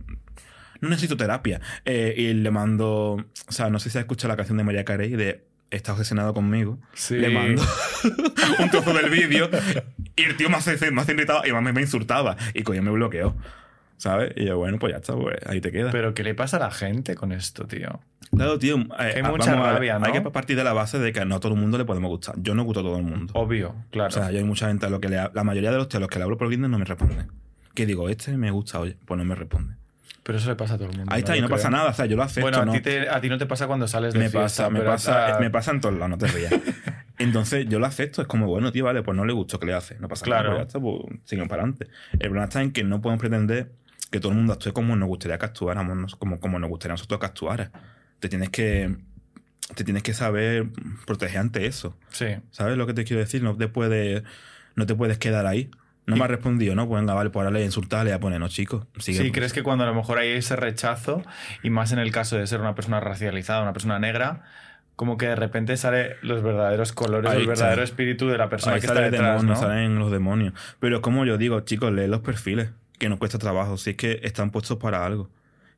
no 0.82 0.90
necesito 0.90 1.16
terapia. 1.16 1.62
Eh, 1.86 2.14
y 2.18 2.34
le 2.34 2.52
mando, 2.52 3.14
o 3.48 3.52
sea, 3.52 3.70
no 3.70 3.80
sé 3.80 3.90
si 3.90 3.98
has 3.98 4.04
escuchado 4.04 4.30
la 4.30 4.38
canción 4.38 4.58
de 4.58 4.64
María 4.64 4.84
Carey 4.84 5.12
de 5.12 5.46
Está 5.72 5.94
obsesionado 5.94 6.34
conmigo. 6.34 6.78
Sí. 6.94 7.16
Le 7.16 7.30
mando 7.30 7.64
un 8.60 8.70
trozo 8.70 8.94
del 8.94 9.10
vídeo 9.10 9.50
y 10.16 10.24
el 10.24 10.36
tío 10.38 10.50
más, 10.50 10.70
más 10.92 11.10
irritado 11.10 11.42
y 11.48 11.52
más 11.54 11.64
me, 11.64 11.72
me 11.74 11.82
insultaba. 11.82 12.36
Y 12.54 12.64
coño, 12.64 12.82
me 12.84 12.92
bloqueó. 12.92 13.36
¿Sabes? 13.98 14.34
Y 14.36 14.46
yo, 14.46 14.58
bueno, 14.58 14.80
pues 14.80 14.94
ya 14.94 14.98
está, 14.98 15.16
pues 15.16 15.38
ahí 15.46 15.62
te 15.62 15.72
queda. 15.72 15.92
Pero 15.92 16.14
¿qué 16.16 16.24
le 16.24 16.34
pasa 16.34 16.58
a 16.58 16.60
la 16.60 16.72
gente 16.72 17.14
con 17.16 17.32
esto, 17.32 17.68
tío? 17.68 18.00
Claro, 18.36 18.58
tío. 18.58 18.78
eh, 19.00 19.14
hay 19.16 19.24
mucha 19.24 19.54
rabia, 19.56 20.00
¿no? 20.00 20.08
Hay 20.08 20.12
que 20.12 20.22
partir 20.22 20.56
de 20.58 20.64
la 20.64 20.74
base 20.74 20.98
de 20.98 21.14
que 21.14 21.24
no 21.24 21.36
a 21.36 21.40
todo 21.40 21.54
el 21.54 21.60
mundo 21.60 21.78
le 21.78 21.86
podemos 21.86 22.10
gustar. 22.10 22.34
Yo 22.40 22.56
no 22.56 22.64
gusto 22.64 22.80
a 22.80 22.84
todo 22.84 22.98
el 22.98 23.04
mundo. 23.04 23.32
Obvio, 23.36 23.76
claro. 23.92 24.08
O 24.10 24.12
sea, 24.12 24.32
yo 24.32 24.40
hay 24.40 24.44
mucha 24.44 24.68
gente 24.70 24.88
a 24.88 24.90
lo 24.90 25.00
que 25.00 25.08
le, 25.10 25.18
la 25.32 25.44
mayoría 25.44 25.72
de 25.72 25.78
los 25.78 25.88
tíos 25.88 25.98
a 25.98 26.02
los 26.02 26.10
que 26.10 26.18
le 26.18 26.24
hablo 26.24 26.38
por 26.38 26.48
Grindr 26.48 26.68
no 26.68 26.80
me 26.80 26.86
responden. 26.86 27.32
Que 27.76 27.86
digo, 27.86 28.10
este 28.10 28.36
me 28.38 28.50
gusta, 28.50 28.80
oye, 28.80 28.98
pues 29.06 29.18
no 29.18 29.24
me 29.24 29.36
responde. 29.36 29.76
Pero 30.24 30.38
eso 30.38 30.50
le 30.50 30.56
pasa 30.56 30.76
a 30.76 30.78
todo 30.78 30.90
el 30.90 30.98
mundo. 30.98 31.12
Ahí 31.14 31.20
está, 31.20 31.34
y 31.36 31.40
Yo 31.40 31.44
no 31.48 31.50
pasa 31.50 31.70
nada, 31.70 31.90
o 31.90 31.94
sea, 31.94 32.06
yo 32.06 32.16
lo 32.16 32.24
acepto, 32.24 32.42
Bueno, 32.42 32.60
a, 32.60 32.66
¿no? 32.66 32.72
ti 32.74 32.82
te- 32.82 33.10
a 33.10 33.20
ti 33.22 33.30
no 33.30 33.38
te 33.38 33.46
pasa 33.46 33.68
cuando 33.68 33.88
sales 33.88 34.14
de 34.14 34.20
me 34.20 34.30
fiesta, 34.30 34.42
pasa, 34.44 34.70
me 34.70 34.82
pasa, 34.82 35.36
a- 35.38 35.40
me 35.40 35.50
pasa 35.50 35.72
en 35.72 35.82
todos 35.82 35.96
lados, 35.96 36.10
no 36.12 36.18
te 36.18 36.28
rías. 36.28 36.52
Entonces 37.18 37.68
yo 37.70 37.80
lo 37.80 37.86
acepto, 37.86 38.22
es 38.22 38.28
como, 38.28 38.48
bueno, 38.48 38.72
tío, 38.72 38.86
vale, 38.86 39.04
pues 39.04 39.16
no 39.16 39.26
le 39.26 39.34
gustó 39.34 39.60
que 39.60 39.66
le 39.68 39.74
hace, 39.74 39.98
no 40.00 40.08
pasa 40.08 40.26
Claro. 40.26 40.52
nada, 40.54 40.68
pues 40.68 40.82
pues 40.82 41.20
siguen 41.26 41.48
para 41.48 41.64
adelante. 41.64 41.88
El 42.14 42.20
problema 42.20 42.46
está 42.46 42.62
en 42.62 42.72
que 42.72 42.84
no 42.84 43.02
podemos 43.02 43.20
pretender 43.20 43.72
que 44.10 44.20
todo 44.20 44.32
el 44.32 44.38
mundo 44.38 44.54
actúe 44.54 44.74
como 44.74 44.96
nos 44.96 45.08
gustaría 45.08 45.38
que 45.38 45.46
actuáramos, 45.46 45.96
¿no? 45.98 46.08
como, 46.18 46.40
como 46.40 46.60
nos 46.60 46.70
gustaría 46.70 46.94
a 46.94 46.96
nosotros 46.96 47.20
que 47.20 47.26
actuara. 47.28 47.72
Te 48.20 48.28
tienes 48.30 48.50
que, 48.50 48.96
te 49.76 49.84
tienes 49.84 50.04
que 50.04 50.14
saber 50.14 50.68
proteger 51.06 51.40
ante 51.40 51.66
eso. 51.66 51.96
Sí. 52.10 52.26
¿Sabes 52.52 52.78
lo 52.78 52.86
que 52.88 52.94
te 52.94 53.04
quiero 53.06 53.20
decir? 53.22 53.42
No 53.44 53.56
te 53.56 53.68
puedes, 53.68 54.24
no 54.76 54.86
te 54.86 54.96
puedes 54.96 55.18
quedar 55.18 55.46
ahí. 55.48 55.70
No 56.12 56.18
me 56.18 56.26
ha 56.26 56.28
respondido, 56.28 56.76
¿no? 56.76 56.88
Pues 56.88 57.02
venga, 57.02 57.14
vale, 57.14 57.30
pues 57.32 57.44
ahora 57.46 57.58
le 57.58 57.66
insultarle 57.66 58.12
y 58.12 58.14
a 58.14 58.20
poner, 58.20 58.40
no, 58.40 58.48
chicos. 58.48 58.86
Sigue, 59.00 59.18
Sí, 59.18 59.24
pues. 59.26 59.34
¿crees 59.34 59.54
que 59.54 59.64
cuando 59.64 59.84
a 59.84 59.88
lo 59.88 59.96
mejor 59.96 60.20
hay 60.20 60.30
ese 60.30 60.56
rechazo, 60.56 61.24
y 61.64 61.70
más 61.70 61.92
en 61.92 62.00
el 62.00 62.12
caso 62.12 62.38
de 62.38 62.46
ser 62.48 62.62
una 62.62 62.76
persona 62.76 63.00
racializada, 63.00 63.62
una 63.64 63.74
persona 63.74 63.98
negra, 64.00 64.44
como 64.96 65.18
que 65.18 65.26
de 65.28 65.36
repente 65.36 65.76
sale 65.78 66.18
los 66.22 66.44
verdaderos 66.44 66.92
colores, 66.92 67.32
Ahí 67.32 67.38
el 67.38 67.42
está. 67.44 67.54
verdadero 67.54 67.82
espíritu 67.84 68.28
de 68.28 68.38
la 68.38 68.50
persona 68.50 68.76
Ahí 68.76 68.82
que 68.82 68.88
sale 68.88 69.06
está 69.06 69.12
detrás, 69.12 69.42
demonio, 69.42 69.54
¿no? 69.56 69.60
salen 69.60 69.98
los 70.00 70.12
demonios. 70.12 70.54
Pero 70.80 71.02
como 71.02 71.26
yo 71.26 71.38
digo, 71.40 71.60
chicos, 71.62 71.92
lee 71.92 72.08
los 72.08 72.20
perfiles, 72.22 72.70
que 73.00 73.10
no 73.10 73.18
cuesta 73.18 73.40
trabajo, 73.40 73.78
si 73.78 73.92
es 73.92 73.96
que 73.96 74.20
están 74.24 74.52
puestos 74.52 74.78
para 74.78 75.04
algo. 75.06 75.30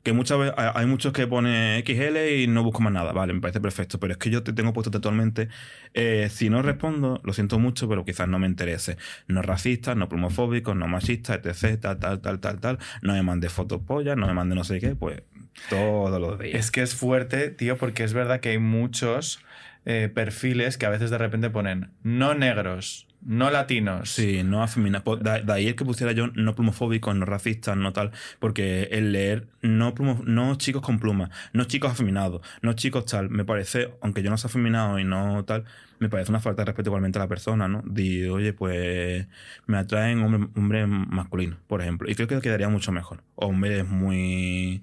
Que 0.04 0.12
muchas 0.12 0.38
veces 0.38 0.54
hay 0.56 0.86
muchos 0.86 1.12
que 1.12 1.26
ponen 1.26 1.82
XL 1.84 2.16
y 2.36 2.46
no 2.46 2.62
busco 2.62 2.80
más 2.80 2.92
nada, 2.92 3.12
vale, 3.12 3.32
me 3.32 3.40
parece 3.40 3.60
perfecto, 3.60 3.98
pero 3.98 4.12
es 4.12 4.18
que 4.18 4.30
yo 4.30 4.44
te 4.44 4.52
tengo 4.52 4.72
puesto 4.72 4.92
totalmente, 4.92 5.48
eh, 5.94 6.28
si 6.30 6.50
no 6.50 6.62
respondo, 6.62 7.20
lo 7.24 7.32
siento 7.32 7.58
mucho, 7.58 7.88
pero 7.88 8.04
quizás 8.04 8.28
no 8.28 8.38
me 8.38 8.46
interese. 8.46 8.96
No 9.26 9.42
racista, 9.42 9.96
no 9.96 10.08
plumofóbico, 10.08 10.74
no 10.74 10.86
machista, 10.86 11.34
etc, 11.34 11.80
tal, 11.80 11.98
tal, 11.98 12.20
tal, 12.20 12.38
tal, 12.38 12.60
tal. 12.60 12.78
No 13.02 13.14
me 13.14 13.22
mande 13.22 13.48
fotos 13.48 13.82
pollas, 13.82 14.16
no 14.16 14.26
me 14.28 14.34
mande 14.34 14.54
no 14.54 14.62
sé 14.62 14.78
qué, 14.78 14.94
pues 14.94 15.22
todos 15.68 16.20
los 16.20 16.38
días. 16.38 16.54
Es 16.54 16.70
que 16.70 16.82
es 16.82 16.94
fuerte, 16.94 17.50
tío, 17.50 17.76
porque 17.76 18.04
es 18.04 18.12
verdad 18.12 18.40
que 18.40 18.50
hay 18.50 18.58
muchos 18.58 19.40
eh, 19.86 20.10
perfiles 20.14 20.78
que 20.78 20.86
a 20.86 20.90
veces 20.90 21.10
de 21.10 21.18
repente 21.18 21.50
ponen 21.50 21.90
no 22.02 22.34
negros, 22.34 23.06
no 23.24 23.50
latinos. 23.50 24.10
Sí, 24.10 24.42
no 24.44 24.62
afeminado. 24.62 25.04
Pues 25.04 25.22
De, 25.22 25.52
ahí 25.52 25.66
el 25.68 25.74
que 25.76 25.84
pusiera 25.84 26.12
yo 26.12 26.28
no 26.34 26.54
plumofóbico, 26.54 27.12
no 27.14 27.24
racista, 27.26 27.74
no 27.74 27.92
tal. 27.92 28.12
Porque 28.38 28.88
el 28.92 29.12
leer 29.12 29.46
no, 29.62 29.94
plumo- 29.94 30.22
no 30.24 30.54
chicos 30.56 30.82
con 30.82 30.98
plumas, 30.98 31.30
no 31.52 31.64
chicos 31.64 31.92
afeminados, 31.92 32.42
no 32.62 32.74
chicos 32.74 33.06
tal, 33.06 33.30
me 33.30 33.44
parece, 33.44 33.90
aunque 34.02 34.22
yo 34.22 34.30
no 34.30 34.36
sea 34.36 34.48
afeminado 34.48 34.98
y 34.98 35.04
no 35.04 35.44
tal, 35.44 35.64
me 35.98 36.08
parece 36.08 36.30
una 36.32 36.40
falta 36.40 36.62
de 36.62 36.66
respeto 36.66 36.90
igualmente 36.90 37.18
a 37.18 37.22
la 37.22 37.28
persona, 37.28 37.66
¿no? 37.68 37.82
De, 37.86 38.28
oye, 38.30 38.52
pues 38.52 39.26
me 39.66 39.78
atraen 39.78 40.20
hombres 40.22 40.48
hombres 40.56 40.86
masculinos, 40.88 41.58
por 41.66 41.80
ejemplo. 41.80 42.10
Y 42.10 42.14
creo 42.14 42.28
que 42.28 42.40
quedaría 42.40 42.68
mucho 42.68 42.92
mejor. 42.92 43.22
Hombres 43.36 43.88
muy 43.88 44.82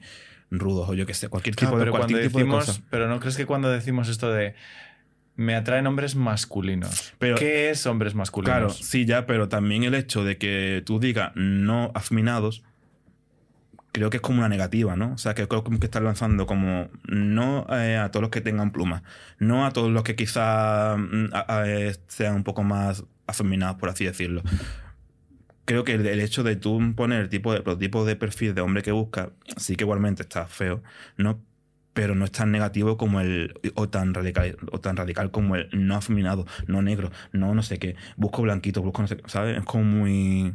rudos 0.50 0.90
o 0.90 0.94
yo 0.94 1.06
qué 1.06 1.14
sé, 1.14 1.30
cualquier 1.30 1.56
Claro, 1.56 1.72
tipo, 1.72 1.78
de, 1.80 1.84
pero 1.84 1.92
cuando 1.92 2.08
cualquier 2.08 2.28
tipo 2.32 2.40
de 2.40 2.46
cosa. 2.48 2.82
pero 2.90 3.08
no 3.08 3.20
crees 3.20 3.38
que 3.38 3.46
cuando 3.46 3.70
decimos 3.70 4.10
esto 4.10 4.32
de 4.34 4.54
me 5.36 5.56
atraen 5.56 5.88
hombres 5.88 6.16
masculinos. 6.16 7.14
Pero- 7.20 7.36
¿Qué 7.38 7.70
es 7.70 7.86
hombres 7.86 8.16
masculinos? 8.16 8.52
Claro, 8.58 8.70
sí, 8.70 9.06
ya, 9.06 9.26
pero 9.26 9.50
también 9.50 9.84
el 9.84 9.96
hecho 9.96 10.24
de 10.24 10.38
que 10.38 10.84
tú 10.86 11.00
digas 11.00 11.32
no 11.36 11.92
afeminados, 11.96 12.64
creo 13.92 14.10
que 14.10 14.18
es 14.18 14.22
como 14.22 14.40
una 14.40 14.50
negativa, 14.50 14.96
¿no? 14.96 15.14
O 15.14 15.18
sea, 15.18 15.34
que 15.34 15.48
creo 15.48 15.64
como 15.64 15.80
que 15.80 15.86
estás 15.86 16.02
lanzando 16.02 16.46
como 16.46 16.90
no 17.08 17.66
eh, 17.72 17.98
a 17.98 18.10
todos 18.12 18.22
los 18.22 18.32
que 18.32 18.42
tengan 18.42 18.72
plumas, 18.72 19.04
no 19.40 19.66
a 19.66 19.72
todos 19.72 19.92
los 19.92 20.04
que 20.04 20.16
quizá 20.16 20.96
mm, 20.98 21.30
eh, 21.66 21.96
sean 22.08 22.36
un 22.36 22.44
poco 22.44 22.64
más 22.64 23.04
afeminados, 23.28 23.78
por 23.78 23.90
así 23.90 24.06
decirlo. 24.06 24.44
Creo 25.66 25.84
que 25.84 25.94
el, 25.94 26.06
el 26.08 26.20
hecho 26.22 26.44
de 26.44 26.56
tú 26.56 26.82
poner 26.96 27.22
el 27.22 27.30
tipo 27.30 27.54
de, 27.54 27.62
los 27.66 27.78
tipos 27.80 28.06
de 28.08 28.16
perfil 28.16 28.54
de 28.54 28.62
hombre 28.62 28.82
que 28.84 28.92
buscas, 28.92 29.30
sí 29.58 29.76
que 29.76 29.84
igualmente 29.84 30.22
está 30.24 30.46
feo, 30.48 30.82
¿no? 31.18 31.40
Pero 31.94 32.16
no 32.16 32.24
es 32.26 32.32
tan 32.32 32.52
negativo 32.52 32.96
como 32.98 33.20
el. 33.20 33.54
o 33.76 33.90
tan 33.90 34.14
radical, 34.14 34.58
o 34.72 34.80
tan 34.80 34.96
radical 34.96 35.30
como 35.32 35.56
el 35.58 35.68
no 35.74 35.96
afeminado, 35.96 36.46
no 36.68 36.82
negro, 36.82 37.12
no 37.34 37.54
no 37.54 37.64
sé 37.64 37.80
qué. 37.80 37.96
Busco 38.16 38.42
blanquito, 38.44 38.82
busco 38.82 39.02
no 39.02 39.08
sé 39.10 39.18
qué. 39.18 39.24
¿Sabes? 39.28 39.58
Es 39.58 39.64
como 39.66 39.84
muy. 39.84 40.54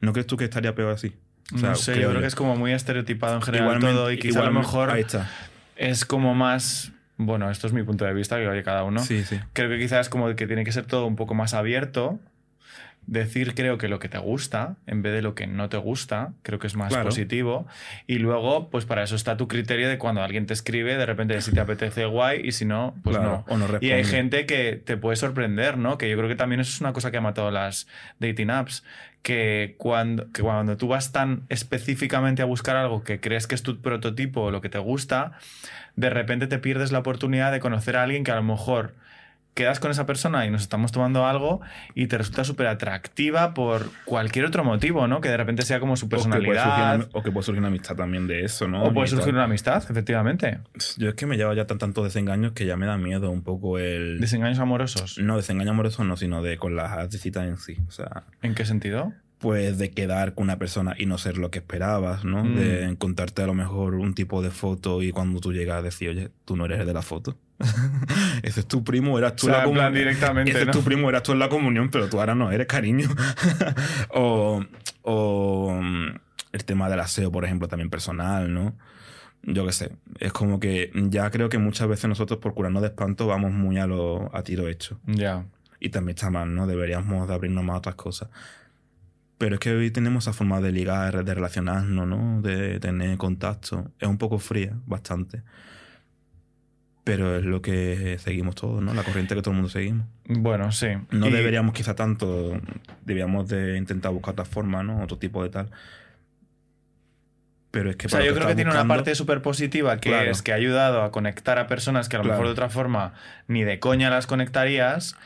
¿No 0.00 0.12
crees 0.12 0.26
tú 0.26 0.36
que 0.38 0.44
estaría 0.44 0.74
peor 0.74 0.92
así? 0.94 1.12
O 1.54 1.58
sea, 1.58 1.70
no 1.70 1.74
sé, 1.74 2.00
yo 2.00 2.08
creo 2.10 2.20
que 2.20 2.26
es 2.28 2.34
como 2.34 2.56
muy 2.56 2.72
estereotipado 2.72 3.34
en 3.34 3.42
general 3.42 3.66
Igualmente- 3.66 3.94
todo 3.96 4.12
y 4.12 4.18
quizá 4.18 4.40
a 4.40 4.44
lo 4.46 4.52
mejor 4.52 4.90
Ahí 4.90 5.00
está. 5.02 5.28
es 5.76 6.04
como 6.04 6.34
más... 6.34 6.92
Bueno, 7.18 7.50
esto 7.50 7.66
es 7.66 7.72
mi 7.74 7.82
punto 7.82 8.06
de 8.06 8.14
vista, 8.14 8.36
que 8.38 8.48
oye 8.48 8.62
cada 8.62 8.84
uno. 8.84 9.00
Sí, 9.00 9.24
sí. 9.24 9.38
Creo 9.52 9.68
que 9.68 9.78
quizás 9.78 10.06
es 10.06 10.08
como 10.08 10.34
que 10.34 10.46
tiene 10.46 10.64
que 10.64 10.72
ser 10.72 10.86
todo 10.86 11.04
un 11.06 11.16
poco 11.16 11.34
más 11.34 11.52
abierto. 11.52 12.18
Decir, 13.06 13.54
creo 13.54 13.76
que 13.76 13.88
lo 13.88 13.98
que 13.98 14.08
te 14.08 14.18
gusta, 14.18 14.76
en 14.86 15.02
vez 15.02 15.12
de 15.12 15.20
lo 15.22 15.34
que 15.34 15.46
no 15.48 15.68
te 15.68 15.76
gusta, 15.78 16.32
creo 16.42 16.58
que 16.60 16.68
es 16.68 16.76
más 16.76 16.90
Claro. 16.92 17.06
positivo. 17.08 17.66
Y 18.06 18.18
luego, 18.18 18.70
pues 18.70 18.84
para 18.84 19.02
eso 19.02 19.16
está 19.16 19.36
tu 19.36 19.48
criterio 19.48 19.88
de 19.88 19.98
cuando 19.98 20.22
alguien 20.22 20.46
te 20.46 20.52
escribe, 20.54 20.96
de 20.96 21.06
repente 21.06 21.40
si 21.40 21.50
te 21.52 21.58
apetece 21.60 22.04
guay 22.04 22.40
y 22.44 22.52
si 22.52 22.64
no, 22.66 22.94
pues 23.02 23.16
Claro, 23.16 23.44
no. 23.48 23.54
o 23.54 23.58
no 23.58 23.66
y 23.80 23.90
hay 23.90 24.04
gente 24.04 24.46
que 24.46 24.74
te 24.76 24.96
puede 24.96 25.16
sorprender, 25.16 25.76
¿no? 25.76 25.98
Que 25.98 26.08
yo 26.08 26.16
creo 26.16 26.28
que 26.28 26.36
también 26.36 26.60
eso 26.60 26.70
es 26.70 26.80
una 26.80 26.92
cosa 26.92 27.10
que 27.10 27.16
ha 27.16 27.20
matado 27.20 27.50
las 27.50 27.88
dating 28.20 28.50
apps. 28.50 28.84
Que 29.22 29.74
cuando, 29.76 30.30
que 30.32 30.40
cuando 30.42 30.76
tú 30.78 30.88
vas 30.88 31.12
tan 31.12 31.42
específicamente 31.50 32.42
a 32.42 32.46
buscar 32.46 32.76
algo 32.76 33.02
que 33.04 33.20
crees 33.20 33.46
que 33.46 33.54
es 33.54 33.62
tu 33.62 33.80
prototipo 33.82 34.42
o 34.42 34.50
lo 34.50 34.60
que 34.60 34.68
te 34.70 34.78
gusta, 34.78 35.32
de 35.96 36.08
repente 36.10 36.46
te 36.46 36.58
pierdes 36.58 36.90
la 36.92 37.00
oportunidad 37.00 37.52
de 37.52 37.60
conocer 37.60 37.96
a 37.96 38.02
alguien 38.04 38.24
que 38.24 38.30
a 38.30 38.36
lo 38.36 38.42
mejor 38.42 38.94
quedas 39.54 39.80
con 39.80 39.90
esa 39.90 40.06
persona 40.06 40.46
y 40.46 40.50
nos 40.50 40.62
estamos 40.62 40.92
tomando 40.92 41.26
algo 41.26 41.60
y 41.94 42.06
te 42.06 42.16
resulta 42.18 42.44
súper 42.44 42.66
atractiva 42.68 43.52
por 43.54 43.90
cualquier 44.04 44.44
otro 44.44 44.64
motivo, 44.64 45.06
¿no? 45.08 45.20
Que 45.20 45.28
de 45.28 45.36
repente 45.36 45.62
sea 45.62 45.80
como 45.80 45.96
su 45.96 46.06
O 46.06 46.08
que, 46.08 46.16
puede 46.16 46.22
surgir 46.22 46.44
personalidad. 46.54 46.94
una, 46.96 47.08
o 47.12 47.22
que 47.22 47.32
puede 47.32 47.44
surgir 47.44 47.58
una 47.60 47.68
amistad 47.68 47.96
también 47.96 48.26
de 48.26 48.44
eso, 48.44 48.68
¿no? 48.68 48.84
O 48.84 48.92
puede 48.94 49.08
Y 49.08 49.10
tal. 49.10 49.18
surgir 49.18 49.34
una 49.34 49.44
amistad, 49.44 49.82
efectivamente. 49.90 50.60
Yo 50.98 51.10
es 51.10 51.14
que 51.14 51.26
me 51.26 51.36
llevo 51.36 51.52
ya 51.52 51.66
tan 51.66 51.78
tantos 51.78 52.04
desengaños 52.04 52.52
que 52.52 52.64
ya 52.66 52.76
me 52.76 52.86
da 52.86 52.96
miedo 52.96 53.30
un 53.30 53.42
poco 53.42 53.78
el. 53.78 54.20
Desengaños 54.20 54.58
amorosos. 54.58 55.18
No, 55.18 55.36
desengaño 55.36 55.70
amoroso 55.72 56.04
no, 56.04 56.16
sino 56.16 56.42
de 56.42 56.56
con 56.56 56.76
las 56.76 57.10
citas 57.16 57.46
en 57.46 57.58
sí. 57.58 57.76
O 57.88 57.90
sea, 57.90 58.24
¿En 58.42 58.54
qué 58.54 58.64
sentido? 58.64 59.12
Pues 59.40 59.78
de 59.78 59.90
quedar 59.90 60.34
con 60.34 60.44
una 60.44 60.58
persona 60.58 60.94
y 60.98 61.06
no 61.06 61.16
ser 61.16 61.38
lo 61.38 61.50
que 61.50 61.60
esperabas, 61.60 62.24
¿no? 62.24 62.44
Mm. 62.44 62.54
De 62.56 62.84
encontrarte 62.84 63.42
a 63.42 63.46
lo 63.46 63.54
mejor 63.54 63.94
un 63.94 64.14
tipo 64.14 64.42
de 64.42 64.50
foto 64.50 65.02
y 65.02 65.12
cuando 65.12 65.40
tú 65.40 65.52
llegas 65.52 65.82
decir, 65.82 66.10
oye, 66.10 66.30
tú 66.44 66.56
no 66.56 66.66
eres 66.66 66.80
el 66.80 66.86
de 66.86 66.92
la 66.92 67.00
foto. 67.02 67.38
Ese 68.42 68.60
es 68.60 68.66
tu 68.66 68.84
primo, 68.84 69.18
eras 69.18 69.36
tú 69.36 69.46
O 69.46 69.50
sea, 69.50 69.54
en 69.54 69.60
la 69.60 69.64
comunión. 69.64 69.94
directamente, 69.94 70.50
Ese 70.50 70.66
¿no? 70.66 70.70
es 70.70 70.76
tu 70.76 70.84
primo, 70.84 71.08
eras 71.08 71.22
tú 71.22 71.32
en 71.32 71.38
la 71.38 71.48
comunión, 71.48 71.88
pero 71.90 72.08
tú 72.08 72.20
ahora 72.20 72.34
no 72.34 72.52
eres, 72.52 72.66
cariño. 72.66 73.08
o, 74.10 74.62
o 75.02 75.80
mm, 75.82 76.06
el 76.52 76.64
tema 76.64 76.90
del 76.90 77.00
aseo, 77.00 77.32
por 77.32 77.46
ejemplo, 77.46 77.66
también 77.66 77.88
personal, 77.88 78.52
¿no? 78.52 78.76
Yo 79.42 79.64
qué 79.64 79.72
sé. 79.72 79.92
Es 80.18 80.34
como 80.34 80.60
que 80.60 80.90
ya 80.94 81.30
creo 81.30 81.48
que 81.48 81.56
muchas 81.56 81.88
veces 81.88 82.08
nosotros 82.08 82.40
por 82.40 82.52
curarnos 82.52 82.82
de 82.82 82.88
espanto 82.88 83.26
vamos 83.26 83.52
muy 83.52 83.78
a, 83.78 83.86
lo, 83.86 84.34
a 84.36 84.42
tiro 84.42 84.68
hecho. 84.68 85.00
Ya. 85.06 85.46
Y 85.78 85.88
también 85.88 86.14
está 86.14 86.28
mal, 86.28 86.54
¿no? 86.54 86.66
Deberíamos 86.66 87.26
de 87.26 87.32
abrirnos 87.32 87.64
más 87.64 87.76
a 87.76 87.78
otras 87.78 87.94
cosas. 87.94 88.28
Pero 89.40 89.54
es 89.54 89.60
que 89.60 89.70
hoy 89.72 89.90
tenemos 89.90 90.24
esa 90.24 90.34
forma 90.34 90.60
de 90.60 90.70
ligar, 90.70 91.24
de 91.24 91.32
relacionarnos, 91.34 92.06
¿no? 92.06 92.42
De 92.42 92.78
tener 92.78 93.16
contacto. 93.16 93.90
Es 93.98 94.06
un 94.06 94.18
poco 94.18 94.38
fría, 94.38 94.74
bastante. 94.84 95.42
Pero 97.04 97.36
es 97.36 97.44
lo 97.46 97.62
que 97.62 98.18
seguimos 98.18 98.54
todos, 98.54 98.82
¿no? 98.82 98.92
La 98.92 99.02
corriente 99.02 99.34
que 99.34 99.40
todo 99.40 99.52
el 99.52 99.56
mundo 99.56 99.70
seguimos. 99.70 100.06
Bueno, 100.26 100.70
sí. 100.72 100.88
No 101.10 101.28
Y- 101.28 101.32
deberíamos 101.32 101.72
quizá 101.72 101.94
tanto, 101.94 102.60
deberíamos 103.06 103.48
de 103.48 103.78
intentar 103.78 104.12
buscar 104.12 104.32
otra 104.32 104.44
forma, 104.44 104.82
¿no? 104.82 105.02
Otro 105.02 105.16
tipo 105.16 105.42
de 105.42 105.48
tal. 105.48 105.70
Pero 107.70 107.88
es 107.88 107.96
que 107.96 108.08
O 108.08 108.10
sea, 108.10 108.20
yo 108.20 108.32
lo 108.32 108.36
creo 108.36 108.48
que 108.48 108.56
tiene 108.56 108.72
una 108.72 108.86
parte 108.86 109.14
súper 109.14 109.40
positiva 109.40 109.96
que 110.00 110.10
Claro. 110.10 110.30
es 110.30 110.42
que 110.42 110.52
ha 110.52 110.56
ayudado 110.56 111.02
a 111.02 111.12
conectar 111.12 111.58
a 111.58 111.66
personas 111.66 112.10
que 112.10 112.16
a 112.16 112.18
lo 112.18 112.24
Claro. 112.24 112.34
mejor 112.40 112.46
de 112.48 112.52
otra 112.52 112.68
forma 112.68 113.14
ni 113.48 113.62
de 113.64 113.78
coña 113.78 114.10
las 114.10 114.26
conectarías, 114.26 115.16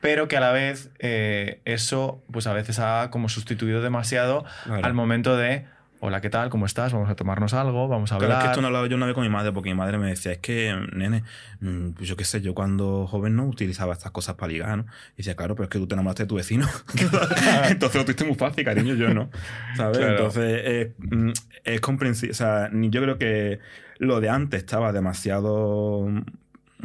pero 0.00 0.28
que 0.28 0.36
a 0.36 0.40
la 0.40 0.52
vez 0.52 0.90
eh, 0.98 1.60
eso 1.64 2.22
pues 2.32 2.46
a 2.46 2.52
veces 2.52 2.78
ha 2.78 3.10
como 3.10 3.28
sustituido 3.28 3.80
demasiado 3.82 4.44
Claro. 4.64 4.84
al 4.84 4.94
momento 4.94 5.36
de 5.36 5.64
hola, 5.98 6.20
¿qué 6.20 6.28
tal? 6.30 6.50
¿Cómo 6.50 6.66
estás? 6.66 6.92
Vamos 6.92 7.08
a 7.08 7.16
tomarnos 7.16 7.54
algo, 7.54 7.88
vamos 7.88 8.12
a 8.12 8.18
Claro, 8.18 8.34
hablar. 8.34 8.38
es 8.38 8.44
que 8.44 8.50
esto 8.52 8.60
no 8.60 8.68
lo 8.68 8.76
hablaba 8.76 8.86
yo 8.88 8.96
una 8.96 9.06
vez 9.06 9.14
con 9.14 9.24
mi 9.24 9.30
madre, 9.30 9.50
porque 9.52 9.70
mi 9.70 9.74
madre 9.76 9.96
me 9.98 10.08
decía, 10.08 10.30
es 10.32 10.38
que, 10.38 10.72
nene, 10.92 11.24
mm, 11.60 11.92
pues 11.92 12.06
yo 12.08 12.16
qué 12.16 12.24
sé, 12.24 12.42
yo 12.42 12.54
cuando 12.54 13.06
joven 13.06 13.34
no 13.34 13.44
utilizaba 13.46 13.94
estas 13.94 14.12
cosas 14.12 14.34
para 14.36 14.52
ligar, 14.52 14.76
¿no? 14.76 14.84
Y 15.14 15.18
decía, 15.18 15.34
claro, 15.34 15.54
pero 15.56 15.64
es 15.64 15.70
que 15.70 15.78
tú 15.78 15.88
te 15.88 15.94
enamoraste 15.94 16.24
de 16.24 16.26
tu 16.28 16.34
vecino. 16.36 16.68
Entonces 17.70 17.96
lo 17.96 18.04
tuviste 18.04 18.24
muy 18.24 18.34
fácil, 18.36 18.64
cariño, 18.64 18.94
yo 18.94 19.12
no. 19.14 19.30
¿Sabes? 19.74 19.96
Claro. 19.98 20.12
Entonces 20.12 20.60
eh, 20.64 20.92
mm, 20.98 21.30
es 21.64 21.80
comprensible. 21.80 22.32
O 22.32 22.34
sea, 22.34 22.70
yo 22.72 23.02
creo 23.02 23.18
que 23.18 23.58
lo 23.98 24.20
de 24.20 24.28
antes 24.28 24.60
estaba 24.60 24.92
demasiado. 24.92 26.06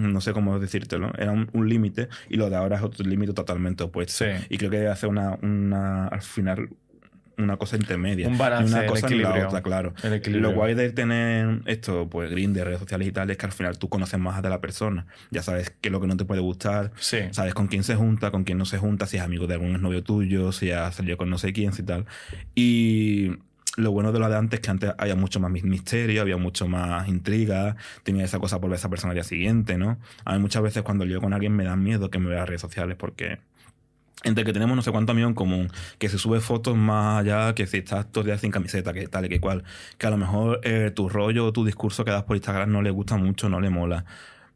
No 0.02 0.22
sé 0.22 0.34
cómo 0.34 0.60
decírtelo, 0.60 1.12
era 1.18 1.32
un, 1.32 1.50
un 1.54 1.70
límite 1.70 2.08
y 2.30 2.38
lo 2.38 2.50
de 2.50 2.56
ahora 2.56 2.78
es 2.78 2.82
otro 2.84 3.06
límite 3.06 3.34
totalmente 3.34 3.84
opuesto. 3.84 4.26
Sí. 4.26 4.32
Y 4.50 4.58
creo 4.58 4.72
que 4.72 4.78
debe 4.78 4.90
hacer 4.90 5.10
una, 5.10 5.38
una, 5.42 6.08
al 6.08 6.22
final, 6.22 6.70
una 7.38 7.58
cosa 7.58 7.76
intermedia. 7.76 8.28
Un 8.28 8.38
balance, 8.38 8.72
una 8.74 8.84
el 8.84 8.90
cosa 8.90 9.08
equilibrio. 9.08 9.36
la 9.38 9.48
otra, 9.48 9.62
claro. 9.62 9.94
El 10.04 10.14
equilibrio. 10.14 10.50
Lo 10.50 10.56
guay 10.56 10.74
de 10.76 10.92
tener 10.92 11.62
esto, 11.66 12.08
pues 12.10 12.30
Grindr, 12.30 12.64
redes 12.66 12.80
sociales 12.80 13.08
y 13.08 13.12
tal, 13.12 13.30
es 13.32 13.38
que 13.38 13.46
al 13.46 13.52
final 13.52 13.78
tú 13.80 13.90
conoces 13.90 14.20
más 14.20 14.42
de 14.44 14.50
la 14.50 14.62
persona. 14.62 15.08
Ya 15.32 15.42
sabes 15.42 15.72
qué 15.82 15.90
es 15.90 15.92
lo 15.92 16.00
que 16.02 16.08
no 16.08 16.18
te 16.18 16.26
puede 16.26 16.42
gustar, 16.42 16.92
Sí. 16.98 17.18
sabes 17.32 17.54
con 17.54 17.68
quién 17.68 17.84
se 17.84 17.96
junta, 17.96 18.32
con 18.32 18.44
quién 18.44 18.58
no 18.58 18.66
se 18.66 18.78
junta, 18.78 19.08
si 19.08 19.18
es 19.18 19.24
amigo 19.24 19.48
de 19.48 19.56
algún 19.56 19.82
novio 19.82 20.04
tuyo, 20.04 20.52
si 20.52 20.72
ha 20.72 20.92
salido 20.92 21.18
con 21.18 21.30
no 21.30 21.38
sé 21.38 21.52
quién, 21.54 21.74
si 21.74 21.84
tal. 21.84 22.06
Y 22.56 23.32
lo 23.78 23.92
bueno 23.92 24.12
de 24.12 24.20
lo 24.20 24.28
de 24.30 24.36
antes 24.38 24.60
es 24.60 24.66
que 24.66 24.72
antes 24.72 24.92
había 24.98 25.16
mucho 25.16 25.40
más 25.40 25.52
mis- 25.52 25.64
misterio, 25.64 26.22
había 26.22 26.38
mucho 26.38 26.68
más 26.68 27.08
intriga, 27.08 27.76
tenía 28.04 28.26
esa 28.26 28.40
cosa 28.40 28.60
por 28.60 28.70
ver 28.70 28.76
a 28.76 28.80
esa 28.80 28.90
persona 28.90 29.12
al 29.12 29.16
día 29.16 29.24
siguiente, 29.24 29.78
¿no? 29.78 29.98
A 30.26 30.34
mí 30.34 30.40
muchas 30.40 30.62
veces 30.62 30.84
cuando 30.84 31.06
lío 31.06 31.22
con 31.22 31.34
alguien 31.34 31.56
me 31.56 31.64
da 31.64 31.76
miedo 31.76 32.10
que 32.10 32.20
me 32.20 32.30
vea 32.30 32.42
en 32.42 32.48
redes 32.48 32.62
sociales 32.62 32.98
porque 32.98 33.40
entre 34.24 34.44
que 34.44 34.54
tenemos 34.54 34.76
no 34.76 34.84
sé 34.84 34.92
cuánto 34.92 35.14
amigos 35.14 35.30
en 35.30 35.36
común, 35.36 35.72
que 35.98 36.08
se 36.08 36.20
sube 36.20 36.42
fotos 36.42 36.78
más 36.78 37.22
allá, 37.22 37.56
que 37.56 37.66
si 37.66 37.78
estás 37.78 38.12
todo 38.12 38.22
el 38.22 38.28
día 38.28 38.38
sin 38.38 38.52
camiseta, 38.52 38.94
que 38.94 39.08
tal 39.08 39.26
y 39.26 39.30
que 39.30 39.40
cual, 39.40 39.64
que 39.98 40.06
a 40.06 40.12
lo 40.12 40.18
mejor 40.18 40.60
eh, 40.64 40.92
tu 40.94 41.10
rollo 41.10 41.52
tu 41.52 41.66
discurso 41.66 42.06
que 42.06 42.12
das 42.12 42.24
por 42.24 42.36
Instagram 42.36 42.72
no 42.72 42.82
le 42.84 42.92
gusta 42.92 43.18
mucho, 43.18 43.50
no 43.50 43.60
le 43.60 43.70
mola. 43.72 44.06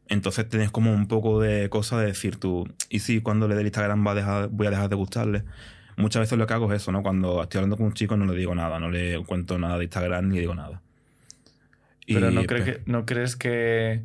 Entonces 0.08 0.48
tienes 0.48 0.70
como 0.70 0.92
un 0.92 1.08
poco 1.08 1.40
de 1.40 1.68
cosa 1.68 1.98
de 1.98 2.06
decir 2.06 2.36
tú, 2.36 2.68
y 2.90 3.00
si 3.00 3.20
cuando 3.22 3.48
le 3.48 3.56
dé 3.56 3.62
el 3.62 3.66
Instagram 3.66 4.06
va 4.06 4.12
a 4.12 4.14
dejar, 4.14 4.48
voy 4.50 4.68
a 4.68 4.70
dejar 4.70 4.88
de 4.88 4.94
gustarle. 4.94 5.42
Muchas 5.96 6.20
veces 6.20 6.38
lo 6.38 6.46
que 6.46 6.54
hago 6.54 6.70
es 6.72 6.82
eso, 6.82 6.92
¿no? 6.92 7.02
Cuando 7.02 7.42
estoy 7.42 7.58
hablando 7.58 7.76
con 7.76 7.86
un 7.86 7.92
chico 7.94 8.16
no 8.16 8.26
le 8.26 8.38
digo 8.38 8.54
nada, 8.54 8.78
no 8.78 8.90
le 8.90 9.18
cuento 9.24 9.58
nada 9.58 9.78
de 9.78 9.84
Instagram 9.84 10.28
ni 10.28 10.38
digo 10.40 10.54
nada. 10.54 10.82
Pero 12.06 12.30
¿no, 12.30 12.44
cree 12.44 12.62
pues, 12.62 12.76
que, 12.78 12.82
¿no 12.90 13.06
crees 13.06 13.36
que, 13.36 14.02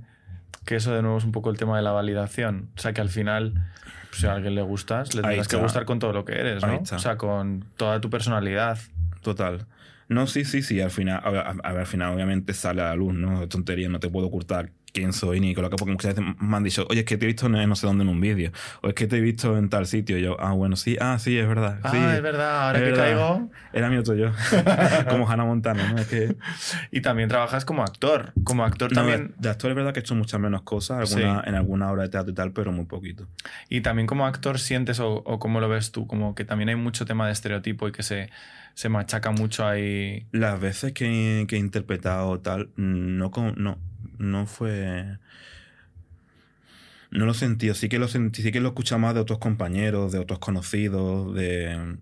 que 0.66 0.76
eso 0.78 0.94
de 0.94 1.02
nuevo 1.02 1.18
es 1.18 1.24
un 1.24 1.32
poco 1.32 1.50
el 1.52 1.58
tema 1.58 1.76
de 1.78 1.84
la 1.84 1.92
validación? 1.92 2.70
O 2.76 2.80
sea, 2.80 2.94
que 2.94 3.02
al 3.02 3.10
final, 3.10 3.54
pues, 4.10 4.22
si 4.22 4.28
a 4.28 4.34
alguien 4.34 4.56
le 4.56 4.62
gustas, 4.62 5.14
le 5.14 5.22
tendrás 5.22 5.48
que 5.48 5.58
gustar 5.58 5.86
con 5.86 6.00
todo 6.00 6.14
lo 6.14 6.26
que 6.26 6.34
eres, 6.34 6.66
¿no? 6.66 6.80
O 6.80 7.00
sea, 7.00 7.18
con 7.18 7.66
toda 7.78 8.02
tu 8.02 8.10
personalidad. 8.10 8.80
Total. 9.22 9.66
No, 10.08 10.28
sí, 10.28 10.44
sí, 10.46 10.62
sí. 10.62 10.82
Al 10.82 10.92
final, 10.92 11.22
a 11.24 11.30
ver, 11.30 11.42
a- 11.42 11.50
a 11.64 11.72
ver, 11.72 11.82
al 11.82 11.86
final 11.88 12.14
obviamente 12.14 12.54
sale 12.54 12.82
a 12.82 12.86
la 12.86 12.96
luz, 12.96 13.14
¿no? 13.14 13.48
Tontería, 13.48 13.88
no 13.88 14.00
te 14.00 14.10
puedo 14.10 14.28
ocultar 14.28 14.72
quién 14.94 15.14
soy 15.14 15.40
ni 15.40 15.54
con 15.56 15.64
lo 15.64 15.70
que 15.70 15.76
porque 15.78 15.92
muchas 15.92 16.16
veces 16.16 16.36
me 16.40 16.58
han 16.58 16.64
dicho, 16.64 16.86
oye, 16.90 17.02
es 17.02 17.06
que 17.06 17.18
te 17.18 17.26
he 17.26 17.28
visto 17.28 17.46
en 17.48 17.70
no 17.70 17.76
sé 17.76 17.88
dónde 17.88 18.04
en 18.04 18.10
un 18.10 18.20
vídeo, 18.22 18.52
o 18.82 18.90
es 18.90 18.94
que 18.94 19.08
te 19.08 19.18
he 19.18 19.22
visto 19.22 19.58
en 19.58 19.70
tal 19.70 19.86
sitio. 19.88 20.18
Y 20.18 20.22
yo, 20.22 20.36
ah, 20.40 20.52
bueno, 20.52 20.76
sí, 20.76 20.98
ah, 21.00 21.18
sí, 21.20 21.38
es 21.38 21.48
verdad. 21.48 21.80
Ah, 21.84 22.14
es 22.16 22.22
verdad, 22.22 22.68
ahora 22.68 22.80
es 22.80 22.84
que 22.86 22.92
verdad. 22.92 23.06
caigo. 23.06 23.52
Era 23.74 23.90
mi 23.90 23.98
otro 23.98 24.16
yo. 24.16 24.32
Como 25.10 25.30
Hannah 25.30 25.46
Montana, 25.46 25.92
¿no? 25.92 25.98
Es 26.00 26.08
que. 26.08 26.36
Y 26.92 27.02
también 27.02 27.30
trabajas 27.30 27.64
como 27.66 27.84
actor. 27.84 28.34
Como 28.44 28.64
actor 28.66 28.92
No, 28.92 28.96
también. 29.02 29.34
de 29.38 29.50
actor 29.50 29.70
es 29.72 29.76
verdad 29.76 29.94
que 29.94 30.00
he 30.00 30.04
hecho 30.04 30.16
muchas 30.16 30.40
menos 30.40 30.62
cosas 30.64 31.14
alguna, 31.14 31.44
en 31.46 31.56
alguna 31.56 31.92
obra 31.92 32.04
de 32.04 32.10
teatro 32.10 32.32
y 32.32 32.36
tal, 32.36 32.52
pero 32.52 32.72
muy 32.72 32.86
poquito. 32.86 33.28
Y 33.70 33.82
también 33.82 34.08
como 34.08 34.26
actor 34.26 34.60
sientes 34.60 35.00
o, 35.00 35.14
o 35.26 35.40
cómo 35.40 35.60
lo 35.62 35.70
ves 35.70 35.92
tú, 35.92 36.08
como 36.08 36.36
que 36.36 36.44
también 36.46 36.70
hay 36.70 36.76
mucho 36.76 37.06
tema 37.06 37.26
de 37.28 37.34
estereotipo 37.34 37.88
y 37.88 37.92
que 37.94 38.04
se, 38.04 38.30
se 38.74 38.90
machaca 38.90 39.32
mucho 39.32 39.66
ahí. 39.66 40.28
Las 40.32 40.60
veces 40.60 40.92
que, 40.94 41.46
que 41.48 41.56
he 41.56 41.60
interpretado 41.60 42.40
tal, 42.40 42.70
no, 42.76 43.32
con- 43.32 43.56
no, 43.58 43.78
no 44.22 44.46
fue. 44.46 45.18
No 47.10 47.26
lo 47.26 47.34
sentí, 47.34 47.74
sí 47.74 47.90
que 47.90 48.00
lo 48.00 48.08
sentí, 48.08 48.42
sí 48.42 48.52
que 48.52 48.62
lo 48.62 48.70
escuché 48.70 48.96
más 48.98 49.14
de 49.14 49.20
otros 49.20 49.40
compañeros, 49.40 50.12
de 50.12 50.20
otros 50.20 50.40
conocidos, 50.40 51.34
de. 51.36 51.98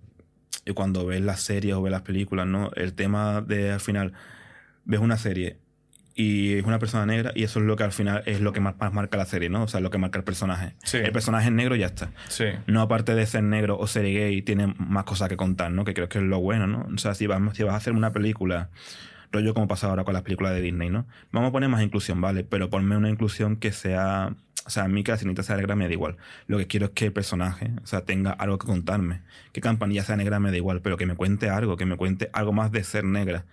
Y 0.66 0.74
cuando 0.74 1.06
ves 1.06 1.22
las 1.22 1.42
series 1.42 1.74
o 1.76 1.82
ves 1.82 1.92
las 1.92 2.04
películas, 2.04 2.46
¿no? 2.46 2.70
El 2.76 2.94
tema 2.94 3.42
de 3.42 3.72
al 3.72 3.80
final, 3.80 4.14
ves 4.86 5.00
una 5.00 5.18
serie 5.18 5.58
y 6.14 6.58
es 6.58 6.66
una 6.66 6.80
persona 6.80 7.06
negra 7.06 7.32
y 7.34 7.44
eso 7.44 7.60
es 7.60 7.66
lo 7.66 7.76
que 7.76 7.84
al 7.84 7.94
final 7.94 8.24
es 8.26 8.42
lo 8.42 8.52
que 8.52 8.60
más, 8.60 8.76
más 8.78 8.94
marca 8.94 9.18
la 9.18 9.26
serie, 9.26 9.50
¿no? 9.50 9.64
O 9.64 9.68
sea, 9.68 9.80
lo 9.80 9.90
que 9.90 9.98
marca 9.98 10.20
el 10.20 10.26
personaje. 10.26 10.74
Sí. 10.84 10.98
El 10.98 11.12
personaje 11.12 11.48
es 11.48 11.54
negro 11.54 11.76
y 11.76 11.80
ya 11.80 11.88
está. 11.88 12.12
Sí. 12.28 12.46
No 12.68 12.82
aparte 12.82 13.16
de 13.16 13.26
ser 13.26 13.44
negro 13.44 13.80
o 13.80 13.88
ser 13.88 14.04
gay, 14.04 14.42
tiene 14.42 14.76
más 14.78 15.06
cosas 15.06 15.30
que 15.30 15.38
contar, 15.38 15.72
¿no? 15.72 15.86
Que 15.86 15.94
creo 15.94 16.10
que 16.10 16.18
es 16.18 16.24
lo 16.24 16.40
bueno, 16.40 16.68
¿no? 16.68 16.88
O 16.94 16.98
sea, 16.98 17.16
si 17.16 17.26
vas, 17.26 17.42
si 17.56 17.64
vas 17.64 17.74
a 17.74 17.78
hacer 17.78 17.94
una 17.94 18.12
película, 18.12 18.70
rollo 19.32 19.54
como 19.54 19.68
pasa 19.68 19.88
ahora 19.88 20.04
con 20.04 20.14
las 20.14 20.24
películas 20.24 20.54
de 20.54 20.62
Disney, 20.62 20.90
¿no? 20.90 21.06
Vamos 21.32 21.50
a 21.50 21.52
poner 21.52 21.70
más 21.70 21.82
inclusión, 21.82 22.22
¿vale? 22.22 22.44
Pero 22.44 22.70
ponme 22.70 22.98
una 22.98 23.10
inclusión 23.10 23.58
que 23.58 23.72
sea... 23.72 24.36
O 24.66 24.72
sea, 24.72 24.84
a 24.84 24.88
mí 24.88 25.04
que 25.04 25.12
la 25.12 25.18
sirenita 25.18 25.42
sea 25.42 25.56
negra 25.56 25.76
me 25.76 25.88
da 25.88 25.94
igual. 25.94 26.18
Lo 26.46 26.58
que 26.58 26.68
quiero 26.68 26.88
es 26.88 26.92
que 26.92 27.06
el 27.06 27.14
personaje, 27.14 27.72
o 27.82 27.88
sea, 27.88 28.02
tenga 28.02 28.32
algo 28.32 28.60
que 28.60 28.68
contarme. 28.68 29.22
Que 29.52 29.62
Campanilla 29.62 30.04
sea 30.04 30.16
negra 30.16 30.40
me 30.40 30.52
da 30.52 30.58
igual, 30.58 30.82
pero 30.82 30.96
que 30.98 31.06
me 31.08 31.16
cuente 31.16 31.50
algo, 31.50 31.76
que 31.76 31.86
me 31.86 31.96
cuente 31.98 32.30
algo 32.34 32.54
más 32.54 32.72
de 32.72 32.84
ser 32.84 33.04
negra. 33.04 33.46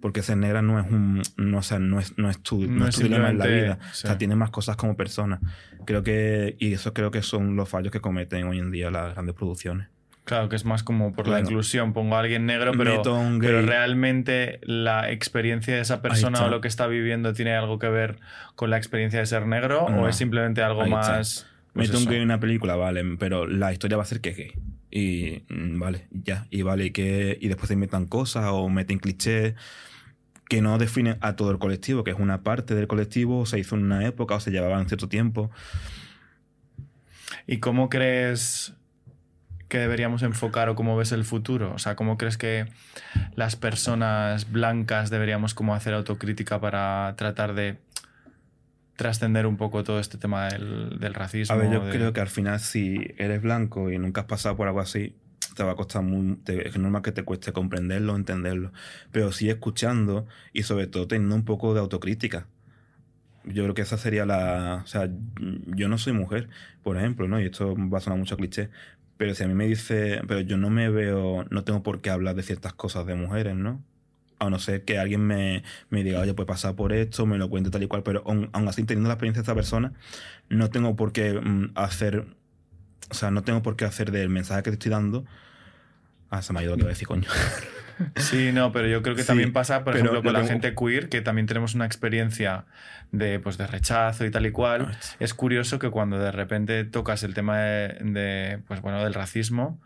Porque 0.00 0.22
ser 0.22 0.36
negra 0.36 0.62
no 0.62 0.80
es 0.80 0.90
un... 0.90 1.22
No, 1.36 1.58
o 1.58 1.62
sea, 1.62 1.78
no 1.78 2.00
es, 2.00 2.18
no 2.18 2.28
es 2.28 2.40
tu, 2.40 2.66
no 2.66 2.80
No 2.80 2.88
es 2.88 2.96
tu 2.96 3.02
dilema 3.02 3.30
en 3.30 3.38
la 3.38 3.46
vida. 3.46 3.78
sí. 3.92 4.06
O 4.06 4.08
sea, 4.08 4.18
tiene 4.18 4.34
más 4.34 4.50
cosas 4.50 4.76
como 4.76 4.96
persona. 4.96 5.40
Creo 5.84 6.02
que... 6.02 6.56
Y 6.58 6.72
eso 6.72 6.92
creo 6.92 7.10
que 7.10 7.22
son 7.22 7.54
los 7.56 7.68
fallos 7.68 7.92
que 7.92 8.00
cometen 8.00 8.46
hoy 8.46 8.58
en 8.58 8.70
día 8.70 8.90
las 8.90 9.14
grandes 9.14 9.34
producciones. 9.34 9.88
Claro, 10.24 10.48
que 10.48 10.56
es 10.56 10.64
más 10.64 10.82
como 10.82 11.12
por 11.12 11.28
la 11.28 11.40
inclusión. 11.40 11.92
Pongo 11.92 12.16
a 12.16 12.20
alguien 12.20 12.46
negro, 12.46 12.72
pero, 12.76 13.02
un 13.14 13.38
pero 13.40 13.60
realmente 13.60 14.58
la 14.62 15.10
experiencia 15.10 15.74
de 15.74 15.82
esa 15.82 16.00
persona 16.00 16.46
o 16.46 16.48
lo 16.48 16.62
que 16.62 16.68
está 16.68 16.86
viviendo 16.86 17.34
tiene 17.34 17.54
algo 17.54 17.78
que 17.78 17.88
ver 17.88 18.16
con 18.54 18.70
la 18.70 18.78
experiencia 18.78 19.20
de 19.20 19.26
ser 19.26 19.46
negro 19.46 19.84
o 19.84 20.08
es 20.08 20.16
simplemente 20.16 20.62
algo 20.62 20.86
más. 20.86 21.46
pues 21.74 21.88
Meto 21.88 21.98
un 21.98 22.06
gay 22.06 22.16
en 22.18 22.24
una 22.24 22.40
película, 22.40 22.74
vale, 22.74 23.04
pero 23.18 23.46
la 23.46 23.72
historia 23.72 23.98
va 23.98 24.04
a 24.04 24.06
ser 24.06 24.22
que 24.22 24.30
es 24.30 24.36
gay. 24.36 24.52
Y 24.90 25.42
mm, 25.52 25.78
vale, 25.78 26.06
ya. 26.10 26.46
Y 26.50 26.62
vale, 26.62 26.86
y 26.86 26.90
que. 26.92 27.36
Y 27.40 27.48
después 27.48 27.68
se 27.68 27.74
inventan 27.74 28.06
cosas 28.06 28.46
o 28.48 28.68
meten 28.70 28.98
clichés 28.98 29.54
que 30.48 30.62
no 30.62 30.78
definen 30.78 31.18
a 31.20 31.36
todo 31.36 31.50
el 31.50 31.58
colectivo, 31.58 32.04
que 32.04 32.12
es 32.12 32.18
una 32.18 32.42
parte 32.42 32.74
del 32.74 32.86
colectivo, 32.86 33.40
o 33.40 33.46
se 33.46 33.58
hizo 33.58 33.76
en 33.76 33.84
una 33.84 34.06
época, 34.06 34.36
o 34.36 34.40
se 34.40 34.50
llevaba 34.50 34.80
en 34.80 34.86
cierto 34.88 35.08
tiempo. 35.08 35.50
¿Y 37.46 37.58
cómo 37.58 37.88
crees 37.88 38.74
que 39.68 39.78
deberíamos 39.78 40.22
enfocar 40.22 40.68
o 40.68 40.74
cómo 40.74 40.96
ves 40.96 41.12
el 41.12 41.24
futuro? 41.24 41.72
O 41.74 41.78
sea, 41.78 41.96
¿cómo 41.96 42.16
crees 42.18 42.36
que 42.38 42.66
las 43.36 43.56
personas 43.56 44.50
blancas 44.50 45.10
deberíamos 45.10 45.54
como 45.54 45.74
hacer 45.74 45.94
autocrítica 45.94 46.60
para 46.60 47.14
tratar 47.16 47.54
de 47.54 47.78
trascender 48.96 49.46
un 49.46 49.56
poco 49.56 49.82
todo 49.84 49.98
este 49.98 50.18
tema 50.18 50.46
del, 50.48 50.98
del 51.00 51.14
racismo? 51.14 51.54
A 51.54 51.58
ver, 51.58 51.70
yo 51.72 51.84
de- 51.84 51.90
creo 51.92 52.12
que 52.12 52.20
al 52.20 52.28
final, 52.28 52.60
si 52.60 52.96
eres 53.18 53.42
blanco 53.42 53.90
y 53.90 53.98
nunca 53.98 54.22
has 54.22 54.26
pasado 54.26 54.56
por 54.56 54.68
algo 54.68 54.80
así, 54.80 55.16
te 55.56 55.62
va 55.62 55.72
a 55.72 55.76
costar 55.76 56.02
muy. 56.02 56.36
te- 56.36 56.68
es 56.68 56.76
normal 56.78 57.02
que 57.02 57.12
te 57.12 57.22
cueste 57.24 57.52
comprenderlo, 57.52 58.16
entenderlo. 58.16 58.72
Pero 59.12 59.32
sí 59.32 59.50
escuchando 59.50 60.26
y 60.52 60.62
sobre 60.64 60.86
todo 60.86 61.06
teniendo 61.08 61.34
un 61.34 61.44
poco 61.44 61.74
de 61.74 61.80
autocrítica. 61.80 62.46
Yo 63.46 63.62
creo 63.64 63.74
que 63.74 63.82
esa 63.82 63.98
sería 63.98 64.24
la. 64.24 64.80
O 64.84 64.86
sea, 64.86 65.08
yo 65.66 65.88
no 65.88 65.98
soy 65.98 66.14
mujer, 66.14 66.48
por 66.82 66.96
ejemplo, 66.96 67.28
¿no? 67.28 67.38
Y 67.40 67.44
esto 67.44 67.74
va 67.76 67.98
a 67.98 68.00
sonar 68.00 68.18
mucho 68.18 68.36
cliché. 68.38 68.70
Pero 69.16 69.34
si 69.34 69.44
a 69.44 69.48
mí 69.48 69.54
me 69.54 69.66
dice. 69.66 70.20
Pero 70.26 70.40
yo 70.40 70.56
no 70.56 70.70
me 70.70 70.88
veo. 70.90 71.44
No 71.50 71.64
tengo 71.64 71.82
por 71.82 72.00
qué 72.00 72.10
hablar 72.10 72.34
de 72.34 72.42
ciertas 72.42 72.72
cosas 72.72 73.06
de 73.06 73.14
mujeres, 73.14 73.54
¿no? 73.54 73.82
A 74.38 74.50
no 74.50 74.58
ser 74.58 74.84
que 74.84 74.98
alguien 74.98 75.26
me, 75.26 75.62
me 75.90 76.02
diga, 76.02 76.20
oye, 76.20 76.34
pues 76.34 76.46
pasar 76.46 76.74
por 76.74 76.92
esto, 76.92 77.24
me 77.24 77.38
lo 77.38 77.48
cuente 77.48 77.70
tal 77.70 77.82
y 77.82 77.86
cual. 77.86 78.02
Pero 78.02 78.22
aun 78.26 78.68
así, 78.68 78.84
teniendo 78.84 79.08
la 79.08 79.14
experiencia 79.14 79.40
de 79.40 79.44
esta 79.44 79.54
persona, 79.54 79.92
no 80.48 80.70
tengo 80.70 80.96
por 80.96 81.12
qué 81.12 81.34
mm, 81.34 81.72
hacer. 81.74 82.26
O 83.10 83.14
sea, 83.14 83.30
no 83.30 83.42
tengo 83.42 83.62
por 83.62 83.76
qué 83.76 83.84
hacer 83.84 84.10
del 84.10 84.28
mensaje 84.28 84.62
que 84.62 84.70
te 84.70 84.74
estoy 84.74 84.90
dando. 84.90 85.24
Ah, 86.30 86.42
se 86.42 86.52
me 86.52 86.60
ha 86.60 86.62
ido 86.62 86.72
lo 86.72 86.76
que 86.76 86.82
iba 86.82 86.90
a 86.90 86.94
decir, 86.94 87.06
coño. 87.06 87.28
Sí, 88.16 88.50
no, 88.52 88.72
pero 88.72 88.88
yo 88.88 89.02
creo 89.02 89.14
que 89.14 89.22
Sí, 89.22 89.28
también 89.28 89.52
pasa, 89.52 89.84
por 89.84 89.94
ejemplo, 89.94 90.22
con 90.22 90.32
la 90.32 90.42
que- 90.42 90.48
gente 90.48 90.74
queer, 90.74 91.08
que 91.08 91.20
también 91.20 91.46
tenemos 91.46 91.74
una 91.74 91.86
experiencia 91.86 92.64
de, 93.12 93.38
pues, 93.40 93.58
de 93.58 93.66
rechazo 93.66 94.24
y 94.24 94.30
tal 94.30 94.46
y 94.46 94.50
cual. 94.50 94.88
Ah, 94.90 94.98
Es 95.20 95.34
curioso 95.34 95.78
que 95.78 95.90
cuando 95.90 96.18
de 96.18 96.32
repente 96.32 96.84
tocas 96.84 97.22
el 97.22 97.34
tema 97.34 97.58
de, 97.58 97.88
de, 98.00 98.58
pues, 98.66 98.80
bueno, 98.80 99.02
del 99.02 99.14
racismo, 99.14 99.80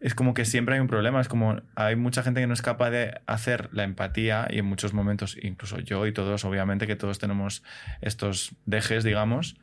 es 0.00 0.14
como 0.14 0.32
que 0.32 0.44
siempre 0.46 0.74
hay 0.76 0.80
un 0.80 0.86
problema. 0.88 1.20
Es 1.20 1.28
como 1.28 1.60
hay 1.74 1.94
mucha 1.96 2.22
gente 2.22 2.40
que 2.40 2.46
no 2.46 2.54
es 2.54 2.62
capaz 2.62 2.90
de 2.90 3.20
hacer 3.26 3.68
la 3.72 3.82
empatía 3.84 4.46
y 4.50 4.58
en 4.58 4.64
muchos 4.64 4.94
momentos, 4.94 5.36
incluso 5.42 5.78
yo 5.78 6.06
y 6.06 6.12
todos, 6.12 6.44
obviamente, 6.46 6.86
que 6.86 6.96
todos 6.96 7.18
tenemos 7.18 7.62
estos 8.00 8.54
dejes, 8.66 9.04
digamos. 9.04 9.56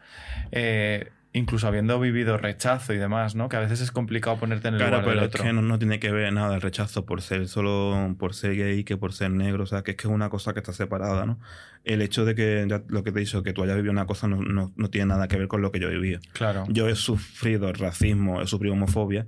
eh, 0.52 1.10
incluso 1.34 1.68
habiendo 1.68 2.00
vivido 2.00 2.38
rechazo 2.38 2.94
y 2.94 2.98
demás, 2.98 3.36
¿no? 3.36 3.48
Que 3.50 3.58
a 3.58 3.60
veces 3.60 3.82
es 3.82 3.92
complicado 3.92 4.38
ponerte 4.38 4.70
en 4.70 4.76
el 4.76 4.80
Claro, 4.80 5.02
lugar 5.02 5.06
del 5.06 5.14
pero 5.16 5.26
es 5.28 5.34
otro. 5.36 5.44
que 5.44 5.54
no, 5.54 5.62
no 5.62 5.78
tiene 5.78 6.00
que 6.00 6.12
ver 6.12 6.34
nada 6.34 6.56
el 6.56 6.62
rechazo 6.62 7.06
por 7.06 7.22
ser 7.22 7.48
solo 7.48 8.16
por 8.18 8.34
ser 8.34 8.56
gay 8.56 8.84
que 8.84 8.98
por 8.98 9.14
ser 9.14 9.30
negro. 9.32 9.64
O 9.64 9.68
sea, 9.68 9.84
que 9.84 9.92
es 9.92 9.98
que 9.98 10.08
es 10.08 10.14
una 10.14 10.30
cosa 10.30 10.54
que 10.54 10.60
está 10.60 10.74
separada, 10.74 11.26
¿no? 11.26 11.40
El 11.84 12.02
hecho 12.02 12.26
de 12.26 12.34
que, 12.34 12.66
ya 12.68 12.82
lo 12.88 13.04
que 13.04 13.12
te 13.12 13.20
he 13.20 13.22
dicho, 13.22 13.44
que 13.44 13.54
tú 13.54 13.64
hayas 13.64 13.76
vivido 13.76 13.92
una 13.92 14.06
cosa 14.08 14.28
no, 14.28 14.38
no, 14.42 14.74
no 14.76 14.90
tiene 14.90 15.08
nada 15.08 15.28
que 15.28 15.38
ver 15.38 15.48
con 15.48 15.62
lo 15.62 15.72
que 15.72 15.80
yo 15.80 15.90
vivido. 15.90 16.20
Claro. 16.34 16.64
Yo 16.70 16.88
he 16.90 16.96
sufrido 16.96 17.72
racismo, 17.72 18.42
he 18.42 18.48
sufrido 18.48 18.74
homofobia, 18.74 19.28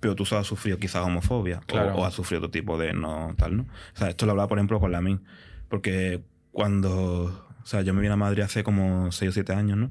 pero 0.00 0.14
tú 0.14 0.24
solo 0.24 0.42
has 0.42 0.46
sufrido 0.46 0.78
quizás 0.78 1.02
homofobia 1.04 1.60
Claro. 1.66 1.94
o, 1.96 2.02
o 2.02 2.04
has 2.06 2.14
sufrido 2.14 2.38
otro 2.38 2.50
tipo 2.50 2.78
de 2.78 2.92
no 2.92 3.34
tal, 3.36 3.56
¿no? 3.56 3.62
O 3.64 3.96
sea, 3.98 4.08
esto 4.08 4.24
lo 4.26 4.32
hablaba, 4.32 4.48
por 4.48 4.58
ejemplo, 4.58 4.78
con 4.78 4.92
la 4.92 5.00
MIN, 5.00 5.20
porque 5.68 6.22
cuando, 6.52 7.56
o 7.62 7.66
sea, 7.66 7.82
yo 7.82 7.92
me 7.94 8.00
vine 8.00 8.12
a 8.14 8.16
Madrid 8.16 8.42
hace 8.42 8.62
como 8.62 9.10
6 9.10 9.30
o 9.30 9.32
7 9.32 9.52
años, 9.54 9.76
¿no? 9.78 9.90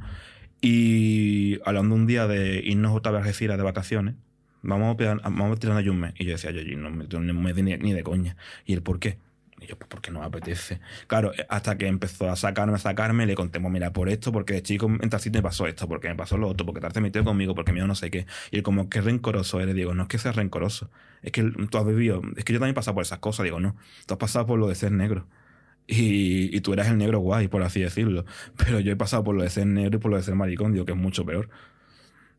Y 0.61 1.59
hablando 1.65 1.95
un 1.95 2.07
día 2.07 2.27
de 2.27 2.59
irnos 2.63 2.95
otra 2.95 3.11
vez 3.11 3.19
a 3.21 3.23
Algeciras 3.25 3.57
de 3.57 3.63
vacaciones, 3.63 4.15
vamos 4.61 4.93
a, 4.93 4.97
pegar- 4.97 5.21
vamos 5.23 5.57
a 5.57 5.59
tirar 5.59 5.89
un 5.89 5.99
mes. 5.99 6.13
Y 6.17 6.25
yo 6.25 6.31
decía, 6.31 6.51
yo, 6.51 6.61
yo 6.61 6.77
no 6.77 6.89
me 6.91 7.05
no 7.07 7.33
me 7.33 7.53
di 7.53 7.61
ni, 7.63 7.77
ni 7.77 7.93
de 7.93 8.03
coña. 8.03 8.35
¿Y 8.65 8.73
el 8.73 8.81
por 8.83 8.99
qué? 8.99 9.19
Y 9.59 9.65
yo, 9.67 9.75
pues 9.77 9.87
porque 9.89 10.11
no 10.11 10.19
me 10.19 10.25
apetece. 10.25 10.79
Claro, 11.07 11.33
eh, 11.33 11.45
hasta 11.49 11.77
que 11.77 11.87
empezó 11.87 12.29
a 12.29 12.35
sacarme, 12.35 12.75
a 12.75 12.77
sacarme, 12.77 13.25
le 13.25 13.33
conté, 13.35 13.59
pues 13.59 13.71
mira, 13.73 13.91
por 13.93 14.07
esto, 14.09 14.31
porque 14.31 14.53
de 14.53 14.61
chico 14.63 14.85
en 14.87 15.09
tal 15.09 15.19
sitio 15.19 15.39
me 15.39 15.43
pasó 15.43 15.65
esto, 15.67 15.87
porque 15.87 16.09
me 16.09 16.15
pasó 16.15 16.37
lo 16.37 16.47
otro, 16.47 16.65
porque 16.65 16.79
tal 16.81 16.93
te 16.93 17.01
metió 17.01 17.23
conmigo, 17.23 17.55
porque 17.55 17.71
mío 17.73 17.87
no 17.87 17.95
sé 17.95 18.11
qué. 18.11 18.27
Y 18.51 18.57
él 18.57 18.63
como, 18.63 18.89
qué 18.89 19.01
rencoroso 19.01 19.59
eres. 19.61 19.73
Digo, 19.75 19.93
no 19.95 20.03
es 20.03 20.09
que 20.09 20.17
seas 20.19 20.35
rencoroso. 20.35 20.89
Es 21.23 21.31
que 21.31 21.43
tú 21.71 21.77
has 21.77 21.85
vivido, 21.87 22.21
es 22.35 22.43
que 22.45 22.53
yo 22.53 22.59
también 22.59 22.71
he 22.73 22.75
pasado 22.75 22.95
por 22.95 23.03
esas 23.03 23.19
cosas. 23.19 23.43
Digo, 23.45 23.59
no, 23.59 23.75
tú 24.05 24.13
has 24.13 24.19
pasado 24.19 24.45
por 24.45 24.59
lo 24.59 24.67
de 24.67 24.75
ser 24.75 24.91
negro. 24.91 25.27
Y, 25.87 26.59
tú 26.61 26.73
eras 26.73 26.89
el 26.89 26.97
negro 26.97 27.19
guay, 27.19 27.47
por 27.47 27.63
así 27.63 27.79
decirlo. 27.79 28.25
Pero 28.57 28.79
yo 28.79 28.91
he 28.91 28.95
pasado 28.95 29.23
por 29.23 29.35
lo 29.35 29.43
de 29.43 29.49
ser 29.49 29.67
negro 29.67 29.97
y 29.97 29.99
por 29.99 30.11
lo 30.11 30.17
de 30.17 30.23
ser 30.23 30.35
maricón, 30.35 30.73
digo, 30.73 30.85
que 30.85 30.91
es 30.91 30.97
mucho 30.97 31.25
peor. 31.25 31.49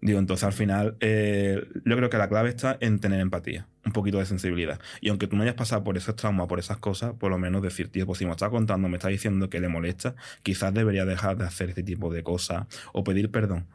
Digo, 0.00 0.20
entonces 0.20 0.44
al 0.44 0.52
final, 0.52 0.96
eh, 1.00 1.66
yo 1.84 1.96
creo 1.96 2.08
que 2.08 2.18
la 2.18 2.28
clave 2.28 2.50
está 2.50 2.76
en 2.80 3.00
tener 3.00 3.20
empatía, 3.20 3.66
un 3.84 3.92
poquito 3.92 4.18
de 4.18 4.26
sensibilidad. 4.26 4.80
Y 5.00 5.08
aunque 5.08 5.26
tú 5.26 5.34
no 5.34 5.42
hayas 5.42 5.56
pasado 5.56 5.82
por 5.82 5.96
esos 5.96 6.14
traumas, 6.14 6.46
por 6.46 6.60
esas 6.60 6.76
cosas, 6.76 7.14
por 7.18 7.30
lo 7.30 7.38
menos 7.38 7.62
decir, 7.62 7.88
tío, 7.88 8.06
pues 8.06 8.18
si 8.18 8.24
me 8.24 8.30
está 8.30 8.48
contando, 8.48 8.88
me 8.88 8.96
está 8.98 9.08
diciendo 9.08 9.50
que 9.50 9.58
le 9.58 9.68
molesta, 9.68 10.14
quizás 10.44 10.72
debería 10.72 11.04
dejar 11.04 11.36
de 11.36 11.46
hacer 11.46 11.70
este 11.70 11.82
tipo 11.82 12.12
de 12.12 12.22
cosas 12.22 12.66
o 12.92 13.02
pedir 13.02 13.32
perdón. 13.32 13.66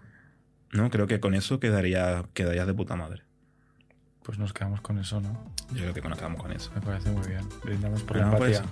¿No? 0.71 0.89
Creo 0.89 1.07
que 1.07 1.19
con 1.19 1.33
eso 1.33 1.59
quedaría, 1.59 2.23
quedaría 2.33 2.65
de 2.65 2.73
puta 2.73 2.95
madre. 2.95 3.23
Pues 4.23 4.39
nos 4.39 4.53
quedamos 4.53 4.81
con 4.81 4.97
eso, 4.99 5.19
¿no? 5.19 5.33
Yo 5.73 5.91
creo 5.91 5.93
que 5.93 6.09
nos 6.09 6.17
quedamos 6.17 6.41
con 6.41 6.51
eso. 6.51 6.71
Me 6.75 6.81
parece 6.81 7.11
muy 7.11 7.27
bien. 7.27 7.47
Brindamos 7.63 8.03
por 8.03 8.17
la 8.17 8.23
empatía. 8.23 8.63